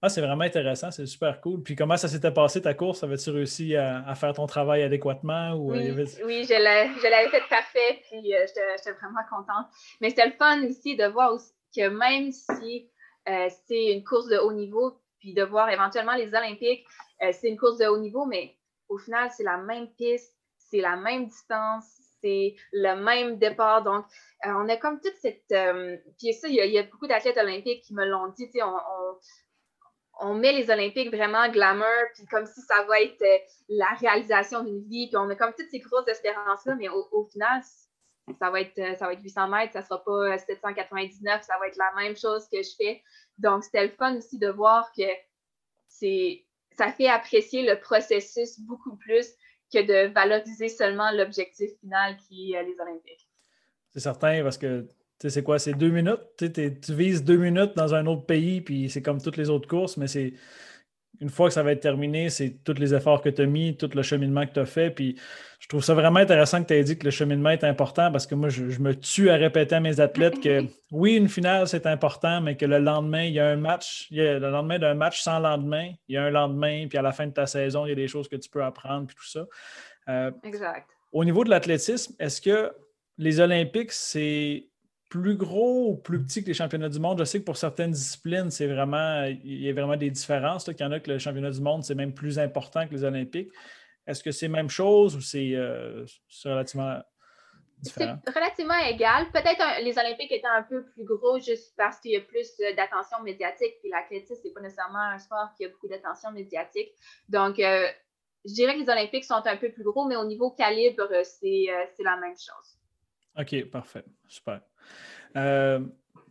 Ah, 0.03 0.11
c'est 0.11 0.20
vraiment 0.20 0.44
intéressant, 0.44 0.90
c'est 0.90 1.07
super 1.07 1.40
cool. 1.40 1.62
Puis 1.62 1.74
comment 1.74 1.96
ça 1.96 2.07
s'était 2.07 2.30
passé 2.30 2.61
ta 2.61 2.74
course? 2.74 3.03
Avais-tu 3.03 3.30
réussi 3.30 3.74
à, 3.74 4.14
faire 4.16 4.34
ton 4.34 4.46
travail 4.46 4.82
adéquatement? 4.82 5.55
Ou 5.55 5.72
oui, 5.72 5.90
oui 6.26 6.44
je 6.44 6.62
l'avais 6.62 7.30
fait 7.30 7.49
parfait, 7.49 8.03
puis 8.03 8.34
euh, 8.34 8.44
j'étais 8.46 8.92
vraiment 8.92 9.22
contente. 9.30 9.66
Mais 10.03 10.11
c'était 10.11 10.26
le 10.26 10.32
fun 10.32 10.62
aussi 10.68 10.94
de 10.94 11.07
voir 11.07 11.32
aussi 11.32 11.55
que 11.74 11.88
même 11.88 12.32
si 12.32 12.90
euh, 13.30 13.49
c'est 13.66 13.94
une 13.94 14.05
course 14.05 14.28
de 14.28 14.36
haut 14.36 14.53
niveau, 14.53 15.01
puis 15.18 15.32
de 15.32 15.42
voir 15.42 15.70
éventuellement 15.70 16.16
les 16.16 16.28
Olympiques, 16.34 16.84
euh, 17.22 17.30
c'est 17.32 17.49
une 17.49 17.57
course 17.57 17.78
de 17.78 17.86
haut 17.86 17.99
niveau, 17.99 18.26
mais 18.26 18.55
au 18.90 18.99
final, 18.99 19.30
c'est 19.34 19.44
la 19.44 19.57
même 19.57 19.88
piste, 19.96 20.36
c'est 20.59 20.82
la 20.82 20.96
même 20.96 21.28
distance, 21.28 22.08
c'est 22.21 22.55
le 22.73 22.95
même 22.95 23.39
départ. 23.39 23.83
Donc, 23.83 24.05
euh, 24.47 24.51
on 24.51 24.69
a 24.69 24.77
comme 24.77 25.01
toute 25.01 25.16
cette. 25.21 25.51
Euh, 25.53 25.97
puis 26.19 26.33
ça, 26.33 26.49
il 26.49 26.55
y, 26.55 26.79
a, 26.79 26.83
beaucoup 26.85 27.07
d'athlètes 27.07 27.39
olympiques 27.39 27.83
qui 27.85 27.95
me 27.95 28.05
l'ont 28.05 28.29
dit, 28.29 28.49
on, 28.62 28.79
on, 30.21 30.35
met 30.35 30.53
les 30.53 30.71
Olympiques 30.71 31.14
vraiment 31.14 31.49
glamour, 31.49 31.87
puis 32.14 32.25
comme 32.27 32.47
si 32.47 32.61
ça 32.62 32.83
va 32.85 33.01
être 33.01 33.23
euh, 33.23 33.39
la 33.69 33.89
réalisation 33.99 34.62
d'une 34.62 34.83
vie, 34.89 35.09
puis 35.09 35.16
on 35.16 35.29
a 35.31 35.35
comme 35.35 35.53
toutes 35.59 35.71
ces 35.71 35.81
grosses 35.81 36.09
espérances-là, 36.09 36.75
mais 36.77 36.89
au, 36.89 37.25
final, 37.33 37.62
ça 38.39 38.51
va, 38.51 38.61
être, 38.61 38.99
ça 38.99 39.07
va 39.07 39.12
être 39.12 39.23
800 39.23 39.49
mètres, 39.49 39.73
ça 39.73 39.81
ne 39.81 39.85
sera 39.85 40.05
pas 40.05 40.39
799, 40.39 41.43
ça 41.43 41.59
va 41.59 41.66
être 41.69 41.77
la 41.77 41.93
même 41.97 42.16
chose 42.16 42.49
que 42.53 42.62
je 42.62 42.71
fais. 42.77 43.03
Donc, 43.39 43.64
c'était 43.64 43.85
le 43.85 43.93
fun 43.93 44.16
aussi 44.16 44.39
de 44.39 44.49
voir 44.49 44.91
que 44.97 45.05
c'est 45.89 46.45
ça 46.79 46.93
fait 46.93 47.09
apprécier 47.09 47.62
le 47.69 47.79
processus 47.81 48.61
beaucoup 48.61 48.97
plus 48.97 49.27
que 49.73 49.79
de 49.87 50.12
valoriser 50.12 50.69
seulement 50.69 51.11
l'objectif 51.12 51.71
final 51.81 52.16
qui 52.16 52.53
est 52.53 52.62
les 52.62 52.81
Olympiques. 52.81 53.29
C'est 53.91 54.01
certain, 54.01 54.43
parce 54.43 54.59
que 54.59 54.83
tu 54.83 54.89
sais, 55.23 55.31
c'est 55.31 55.43
quoi? 55.43 55.59
C'est 55.59 55.75
deux 55.75 55.91
minutes? 55.91 56.21
Tu 56.37 56.95
vises 56.95 57.25
deux 57.25 57.37
minutes 57.37 57.77
dans 57.77 57.95
un 57.95 58.07
autre 58.07 58.25
pays, 58.25 58.61
puis 58.61 58.89
c'est 58.89 59.03
comme 59.03 59.21
toutes 59.21 59.37
les 59.37 59.51
autres 59.51 59.69
courses, 59.69 59.97
mais 59.97 60.07
c'est 60.07 60.35
une 61.21 61.31
fois 61.31 61.49
que 61.49 61.55
ça 61.55 61.62
va 61.62 61.73
être 61.73 61.81
terminé, 61.81 62.31
c'est 62.31 62.62
tous 62.64 62.75
les 62.75 62.95
efforts 62.95 63.23
que 63.23 63.29
tu 63.29 63.43
as 63.43 63.47
mis, 63.47 63.77
tout 63.77 63.91
le 63.93 64.03
cheminement 64.03 64.47
que 64.47 64.53
tu 64.53 64.61
as 64.61 64.66
fait. 64.66 64.91
Puis 64.91 65.16
je 65.59 65.66
trouve 65.66 65.83
ça 65.83 65.95
vraiment 65.95 66.21
intéressant 66.21 66.62
que 66.62 66.69
tu 66.69 66.75
aies 66.75 66.85
dit 66.85 66.97
que 66.97 67.05
le 67.05 67.11
cheminement 67.11 67.51
est 67.51 67.64
important 67.64 68.12
parce 68.12 68.27
que 68.27 68.35
moi, 68.35 68.49
je, 68.49 68.62
me 68.81 68.95
tue 68.95 69.31
à 69.31 69.35
répéter 69.35 69.75
à 69.75 69.81
mes 69.81 69.99
athlètes 70.01 70.41
que 70.41 70.62
oui, 70.93 71.16
une 71.16 71.29
finale, 71.29 71.66
c'est 71.66 71.87
important, 71.87 72.41
mais 72.41 72.57
que 72.57 72.66
le 72.66 72.79
lendemain, 72.79 73.25
il 73.25 73.33
y 73.33 73.41
a 73.41 73.49
un 73.49 73.57
match, 73.57 74.07
il 74.11 74.19
y 74.19 74.21
a 74.21 74.39
le 74.39 74.51
lendemain 74.51 74.79
d'un 74.79 74.95
match 74.95 75.21
sans 75.21 75.41
lendemain, 75.41 75.91
il 76.09 76.14
y 76.14 76.16
a 76.16 76.25
un 76.25 76.31
lendemain, 76.31 76.87
puis 76.89 76.99
à 76.99 77.03
la 77.03 77.12
fin 77.12 77.27
de 77.27 77.33
ta 77.33 77.47
saison, 77.47 77.85
il 77.87 77.91
y 77.91 77.93
a 77.93 77.97
des 77.97 78.09
choses 78.09 78.29
que 78.29 78.37
tu 78.37 78.49
peux 78.49 78.62
apprendre, 78.62 79.07
puis 79.07 79.16
tout 79.16 79.29
ça. 79.29 79.47
Euh, 80.09 80.31
exact. 80.45 80.89
Au 81.12 81.25
niveau 81.25 81.43
de 81.43 81.51
l'athlétisme, 81.51 82.14
est-ce 82.19 82.41
que 82.41 82.73
les 83.16 83.41
Olympiques, 83.41 83.93
c'est 83.93 84.68
plus 85.09 85.37
gros 85.37 85.91
ou 85.91 85.97
plus 85.97 86.23
petit 86.23 86.43
que 86.43 86.49
les 86.49 86.55
championnats 86.55 86.89
du 86.89 87.01
monde? 87.01 87.19
Je 87.19 87.25
sais 87.25 87.41
que 87.41 87.45
pour 87.45 87.57
certaines 87.57 87.93
disciplines, 87.93 88.51
c'est 88.51 88.67
vraiment, 88.67 89.25
il 89.25 89.63
y 89.63 89.69
a 89.69 89.73
vraiment 89.73 89.97
des 89.97 90.11
différences. 90.11 90.67
Il 90.67 90.81
y 90.81 90.85
en 90.85 90.93
a 90.93 91.01
que 91.01 91.11
le 91.11 91.19
championnat 91.19 91.51
du 91.51 91.61
monde, 91.61 91.85
c'est 91.85 91.95
même 91.95 92.13
plus 92.13 92.39
important 92.39 92.87
que 92.87 92.93
les 92.93 93.05
Olympiques. 93.05 93.51
Est-ce 94.07 94.23
que 94.23 94.31
c'est 94.31 94.49
la 94.49 94.57
même 94.57 94.71
chose 94.71 95.17
ou 95.17 95.21
c'est 95.21 95.55
euh, 95.55 96.05
relativement 96.45 96.99
différent? 97.79 98.19
C'est 98.25 98.35
relativement 98.35 98.79
égal. 98.87 99.27
Peut-être 99.33 99.83
les 99.83 99.99
Olympiques 99.99 100.33
étant 100.33 100.53
un 100.53 100.63
peu 100.63 100.85
plus 100.87 101.05
gros 101.05 101.39
juste 101.39 101.75
parce 101.77 102.01
qu'il 102.01 102.13
y 102.13 102.17
a 102.17 102.21
plus 102.21 102.57
d'attention 102.77 103.23
médiatique. 103.23 103.75
Puis 103.81 103.91
l'athlétisme, 103.91 104.41
c'est 104.43 104.53
pas 104.53 104.61
nécessairement 104.61 105.11
un 105.11 105.19
sport 105.19 105.51
qui 105.57 105.65
a 105.65 105.69
beaucoup 105.69 105.89
d'attention 105.89 106.33
médiatique. 106.33 106.91
Donc, 107.29 107.59
euh, 107.59 107.87
je 108.45 108.55
dirais 108.55 108.75
que 108.75 108.81
les 108.81 108.91
Olympiques 108.91 109.25
sont 109.25 109.43
un 109.45 109.57
peu 109.57 109.71
plus 109.71 109.85
gros, 109.85 110.07
mais 110.07 110.17
au 110.17 110.25
niveau 110.25 110.51
calibre, 110.51 111.09
c'est 111.25 111.67
euh, 111.69 111.85
la 112.05 112.17
même 112.17 112.37
chose. 112.37 112.79
OK, 113.39 113.71
parfait. 113.71 114.05
Super. 114.27 114.61
Euh, 115.36 115.80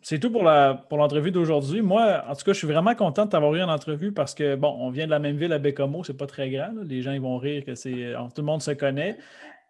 c'est 0.02 0.20
tout 0.20 0.32
pour 0.32 0.44
l'entrevue 0.44 1.32
pour 1.32 1.42
d'aujourd'hui. 1.42 1.82
Moi, 1.82 2.24
en 2.28 2.36
tout 2.36 2.46
cas, 2.46 2.54
je 2.54 2.58
suis 2.58 2.68
vraiment 2.68 2.96
content 2.96 3.26
de 3.26 3.32
t'avoir 3.32 3.54
eu 3.56 3.62
en 3.62 3.70
entrevue 3.70 4.12
parce 4.12 4.34
que, 4.34 4.56
bon, 4.56 4.76
on 4.80 4.90
vient 4.90 5.06
de 5.06 5.12
la 5.12 5.20
même 5.20 5.38
ville 5.38 5.52
à 5.52 5.60
Bécomo, 5.60 6.04
c'est 6.04 6.16
pas 6.16 6.28
très 6.28 6.50
grand. 6.50 6.72
Les 6.84 7.02
gens 7.02 7.12
ils 7.12 7.22
vont 7.22 7.38
rire 7.38 7.66
que 7.66 7.76
c'est. 7.76 8.14
Tout 8.34 8.42
le 8.42 8.44
monde 8.44 8.62
se 8.62 8.72
connaît. 8.72 9.18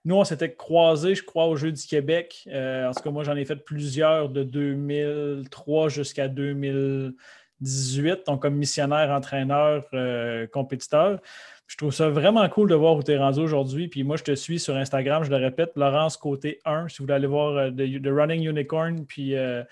Nous, 0.08 0.16
on 0.16 0.24
s'était 0.24 0.54
croisés, 0.54 1.16
je 1.16 1.24
crois, 1.24 1.48
au 1.48 1.58
Jeu 1.58 1.74
du 1.74 1.86
Québec. 1.86 2.48
Euh, 2.48 2.88
en 2.88 2.94
tout 2.94 3.04
cas, 3.04 3.12
moi, 3.12 3.26
j'en 3.26 3.36
ai 3.36 3.44
fait 3.44 3.58
plusieurs 3.58 4.30
de 4.30 4.44
2003 4.44 5.90
jusqu'à 5.90 6.30
2018, 6.30 8.26
donc 8.26 8.42
comme 8.42 8.56
missionnaire, 8.56 9.12
entraîneur, 9.12 9.86
euh, 9.94 10.48
compétiteur. 10.48 11.20
Je 11.68 11.76
trouve 11.76 11.92
ça 11.92 12.10
vraiment 12.10 12.48
cool 12.48 12.70
de 12.70 12.76
voir 12.76 12.96
où 12.96 13.04
tu 13.04 13.12
es 13.12 13.18
rendu 13.18 13.42
aujourd'hui. 13.42 13.90
Puis 13.90 14.04
moi, 14.04 14.16
je 14.16 14.24
te 14.24 14.34
suis 14.36 14.58
sur 14.58 14.76
Instagram, 14.76 15.26
je 15.26 15.30
le 15.30 15.36
répète, 15.36 15.74
Laurence 15.76 16.16
Côté 16.16 16.62
1, 16.64 16.88
si 16.88 16.98
vous 16.98 17.04
voulez 17.04 17.16
aller 17.16 17.28
voir 17.28 17.72
The, 17.74 17.82
euh, 17.82 18.16
Running 18.16 18.48
Unicorn, 18.48 19.06
puis 19.06 19.36
euh, 19.36 19.64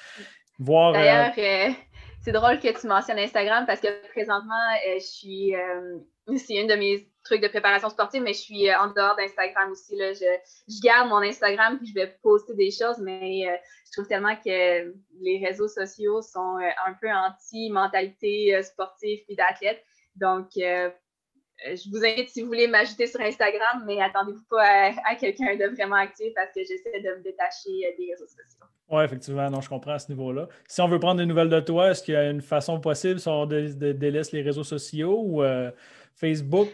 voir. 0.60 0.90
Euh, 0.90 0.94
D'ailleurs, 0.94 1.76
c'est 2.20 2.34
drôle 2.34 2.60
que 2.60 2.80
tu 2.80 2.88
mentionnes 2.88 3.20
Instagram 3.20 3.66
parce 3.66 3.80
que 3.80 3.88
présentement, 4.10 4.54
je 4.98 5.04
suis 5.04 5.54
c'est 6.38 6.56
une 6.56 6.68
de 6.68 6.74
mes 6.74 7.08
trucs 7.24 7.42
de 7.42 7.48
préparation 7.48 7.88
sportive, 7.90 8.24
mais 8.24 8.34
je 8.34 8.40
suis 8.40 8.74
en 8.74 8.88
dehors 8.88 9.16
d'Instagram 9.16 9.72
aussi. 9.72 9.96
Là. 9.96 10.12
Je, 10.12 10.82
garde 10.82 11.08
mon 11.08 11.22
Instagram 11.22 11.78
puis 11.78 11.88
je 11.88 11.94
vais 11.94 12.18
poster 12.24 12.56
des 12.56 12.72
choses, 12.72 12.98
mais 12.98 13.44
je 13.86 13.92
trouve 13.92 14.08
tellement 14.08 14.36
que 14.36 14.92
les 15.22 15.46
réseaux 15.46 15.68
sociaux 15.68 16.24
sont 16.24 16.58
un 16.58 16.94
peu 17.00 17.08
anti-mentalité 17.12 18.60
sportive 18.64 19.20
puis 19.28 19.36
d'athlète. 19.36 19.84
Donc, 20.16 20.48
je 21.64 21.90
vous 21.90 22.04
invite 22.04 22.30
si 22.30 22.42
vous 22.42 22.48
voulez 22.48 22.68
m'ajouter 22.68 23.08
sur 23.08 23.22
Instagram, 23.22 23.84
mais 23.86 24.02
attendez-vous 24.02 24.44
pas 24.50 24.92
à, 25.06 25.16
quelqu'un 25.16 25.56
de 25.56 25.74
vraiment 25.76 25.96
actif 25.96 26.34
parce 26.36 26.52
que 26.54 26.62
j'essaie 26.62 27.02
de 27.02 27.18
me 27.18 27.24
détacher 27.24 27.86
euh, 27.86 27.92
des 27.98 28.12
réseaux 28.12 28.28
sociaux. 28.28 28.66
Oui, 28.90 29.04
effectivement, 29.04 29.50
non, 29.50 29.62
je 29.62 29.70
comprends 29.70 29.94
à 29.94 30.00
ce 30.00 30.12
niveau-là. 30.12 30.48
Si 30.68 30.80
on 30.82 30.88
veut 30.88 31.00
prendre 31.00 31.20
des 31.20 31.26
nouvelles 31.26 31.50
de 31.50 31.60
toi, 31.60 31.92
est-ce 31.92 32.04
qu'il 32.04 32.14
y 32.14 32.18
a 32.18 32.30
une 32.30 32.42
façon 32.42 32.80
possible 32.80 33.20
si 33.20 33.28
on 33.28 33.46
délaisse 33.46 34.32
les 34.32 34.44
réseaux 34.44 34.64
sociaux 34.64 35.22
ou 35.24 35.42
euh, 35.42 35.72
Facebook? 36.14 36.68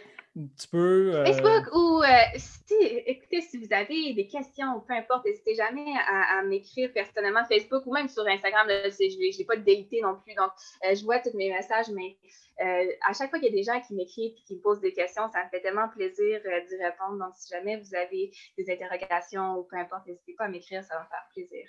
Peu. 0.72 1.26
Facebook 1.26 1.76
ou 1.76 2.02
si, 2.38 2.74
écoutez, 3.06 3.42
si 3.42 3.58
vous 3.58 3.74
avez 3.74 4.14
des 4.14 4.28
questions, 4.28 4.80
peu 4.88 4.94
importe, 4.94 5.26
n'hésitez 5.26 5.56
jamais 5.56 5.94
à, 6.08 6.42
m'écrire 6.44 6.90
personnellement 6.94 7.44
Facebook 7.44 7.86
ou 7.86 7.94
même 7.94 8.08
sur 8.08 8.26
Instagram. 8.26 8.66
je 8.70 9.38
n'ai 9.38 9.46
pas 9.46 9.58
de 9.58 9.64
délité 9.64 10.00
non 10.02 10.16
plus. 10.24 10.34
Donc, 10.36 10.52
je 10.84 11.04
vois 11.04 11.20
tous 11.20 11.36
mes 11.36 11.50
messages, 11.50 11.90
mais 11.94 12.16
euh, 12.62 12.86
à 13.10 13.14
chaque 13.14 13.32
fois 13.32 13.40
qu'il 13.40 13.50
y 13.50 13.52
a 13.52 13.56
des 13.56 13.64
gens 13.64 13.82
qui 13.82 13.96
m'écrivent 13.96 14.34
et 14.38 14.44
qui 14.46 14.56
me 14.56 14.62
posent 14.62 14.82
des 14.82 14.94
questions, 14.94 15.24
ça 15.34 15.44
me 15.44 15.50
fait 15.50 15.62
tellement 15.62 15.88
plaisir 15.90 16.42
euh, 16.46 16.60
d'y 16.68 16.76
répondre. 16.76 17.18
Donc, 17.18 17.34
si 17.36 17.50
jamais 17.50 17.78
vous 17.78 17.96
avez 17.96 18.32
des 18.58 18.72
interrogations 18.72 19.58
ou 19.58 19.64
peu 19.64 19.78
importe, 19.78 20.06
n'hésitez 20.06 20.34
pas 20.38 20.46
à 20.46 20.48
m'écrire, 20.48 20.84
ça 20.84 20.96
va 20.96 21.02
me 21.02 21.08
faire 21.08 21.28
plaisir. 21.34 21.68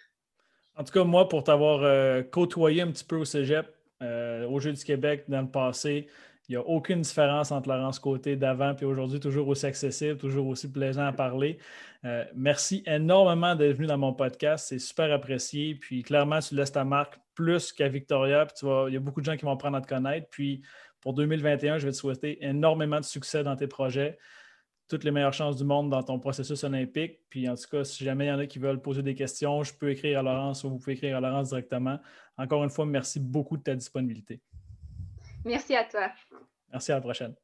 En 0.76 0.84
tout 0.84 0.92
cas, 0.92 1.04
moi, 1.04 1.28
pour 1.28 1.44
t'avoir 1.44 1.82
euh, 1.82 2.22
côtoyé 2.22 2.82
un 2.82 2.90
petit 2.90 3.04
peu 3.04 3.16
au 3.16 3.24
cégep, 3.24 3.66
au 4.00 4.58
Jeu 4.58 4.72
du 4.72 4.82
Québec 4.84 5.26
dans 5.28 5.42
le 5.42 5.48
passé, 5.48 6.08
il 6.48 6.52
n'y 6.52 6.56
a 6.56 6.66
aucune 6.66 7.02
différence 7.02 7.52
entre 7.52 7.68
Laurence 7.68 7.98
Côté 7.98 8.36
d'avant 8.36 8.74
et 8.80 8.84
aujourd'hui, 8.84 9.20
toujours 9.20 9.46
aussi 9.48 9.66
accessible, 9.66 10.18
toujours 10.18 10.48
aussi 10.48 10.70
plaisant 10.70 11.06
à 11.06 11.12
parler. 11.12 11.58
merci 12.34 12.82
énormément 12.86 13.54
d'être 13.54 13.76
venu 13.76 13.86
dans 13.86 13.98
mon 13.98 14.12
podcast. 14.12 14.66
C'est 14.68 14.80
super 14.80 15.12
apprécié. 15.12 15.76
Puis 15.76 16.02
clairement, 16.02 16.40
tu 16.40 16.54
laisses 16.54 16.72
ta 16.72 16.84
marque 16.84 17.18
plus 17.34 17.72
qu'à 17.72 17.88
Victoria. 17.88 18.44
Puis 18.46 18.56
tu 18.58 18.66
il 18.88 18.94
y 18.94 18.96
a 18.96 19.00
beaucoup 19.00 19.20
de 19.20 19.26
gens 19.26 19.36
qui 19.36 19.44
vont 19.44 19.56
prendre 19.56 19.76
à 19.76 19.80
te 19.80 19.86
connaître. 19.86 20.28
Puis 20.30 20.62
pour 21.00 21.14
2021, 21.14 21.78
je 21.78 21.86
vais 21.86 21.92
te 21.92 21.96
souhaiter 21.96 22.44
énormément 22.44 22.98
de 22.98 23.04
succès 23.04 23.44
dans 23.44 23.56
tes 23.56 23.68
projets. 23.68 24.18
Toutes 24.88 25.04
les 25.04 25.10
meilleures 25.10 25.32
chances 25.32 25.56
du 25.56 25.64
monde 25.64 25.90
dans 25.90 26.02
ton 26.02 26.18
processus 26.18 26.64
olympique. 26.64 27.20
Puis 27.30 27.48
en 27.48 27.54
tout 27.54 27.68
cas, 27.70 27.84
si 27.84 28.04
jamais 28.04 28.26
il 28.26 28.28
y 28.28 28.32
en 28.32 28.38
a 28.40 28.46
qui 28.46 28.58
veulent 28.58 28.82
poser 28.82 29.02
des 29.02 29.14
questions, 29.14 29.62
je 29.62 29.72
peux 29.72 29.90
écrire 29.90 30.18
à 30.18 30.22
Laurence 30.22 30.64
ou 30.64 30.70
vous 30.70 30.78
pouvez 30.78 30.94
écrire 30.94 31.16
à 31.16 31.20
Laurence 31.20 31.50
directement. 31.50 31.98
Encore 32.36 32.64
une 32.64 32.70
fois, 32.70 32.84
merci 32.84 33.20
beaucoup 33.20 33.56
de 33.56 33.62
ta 33.62 33.74
disponibilité. 33.74 34.40
Merci 35.44 35.76
à 35.76 35.84
toi. 35.84 36.10
Merci 36.72 36.92
à 36.92 36.96
la 36.96 37.00
prochaine. 37.00 37.34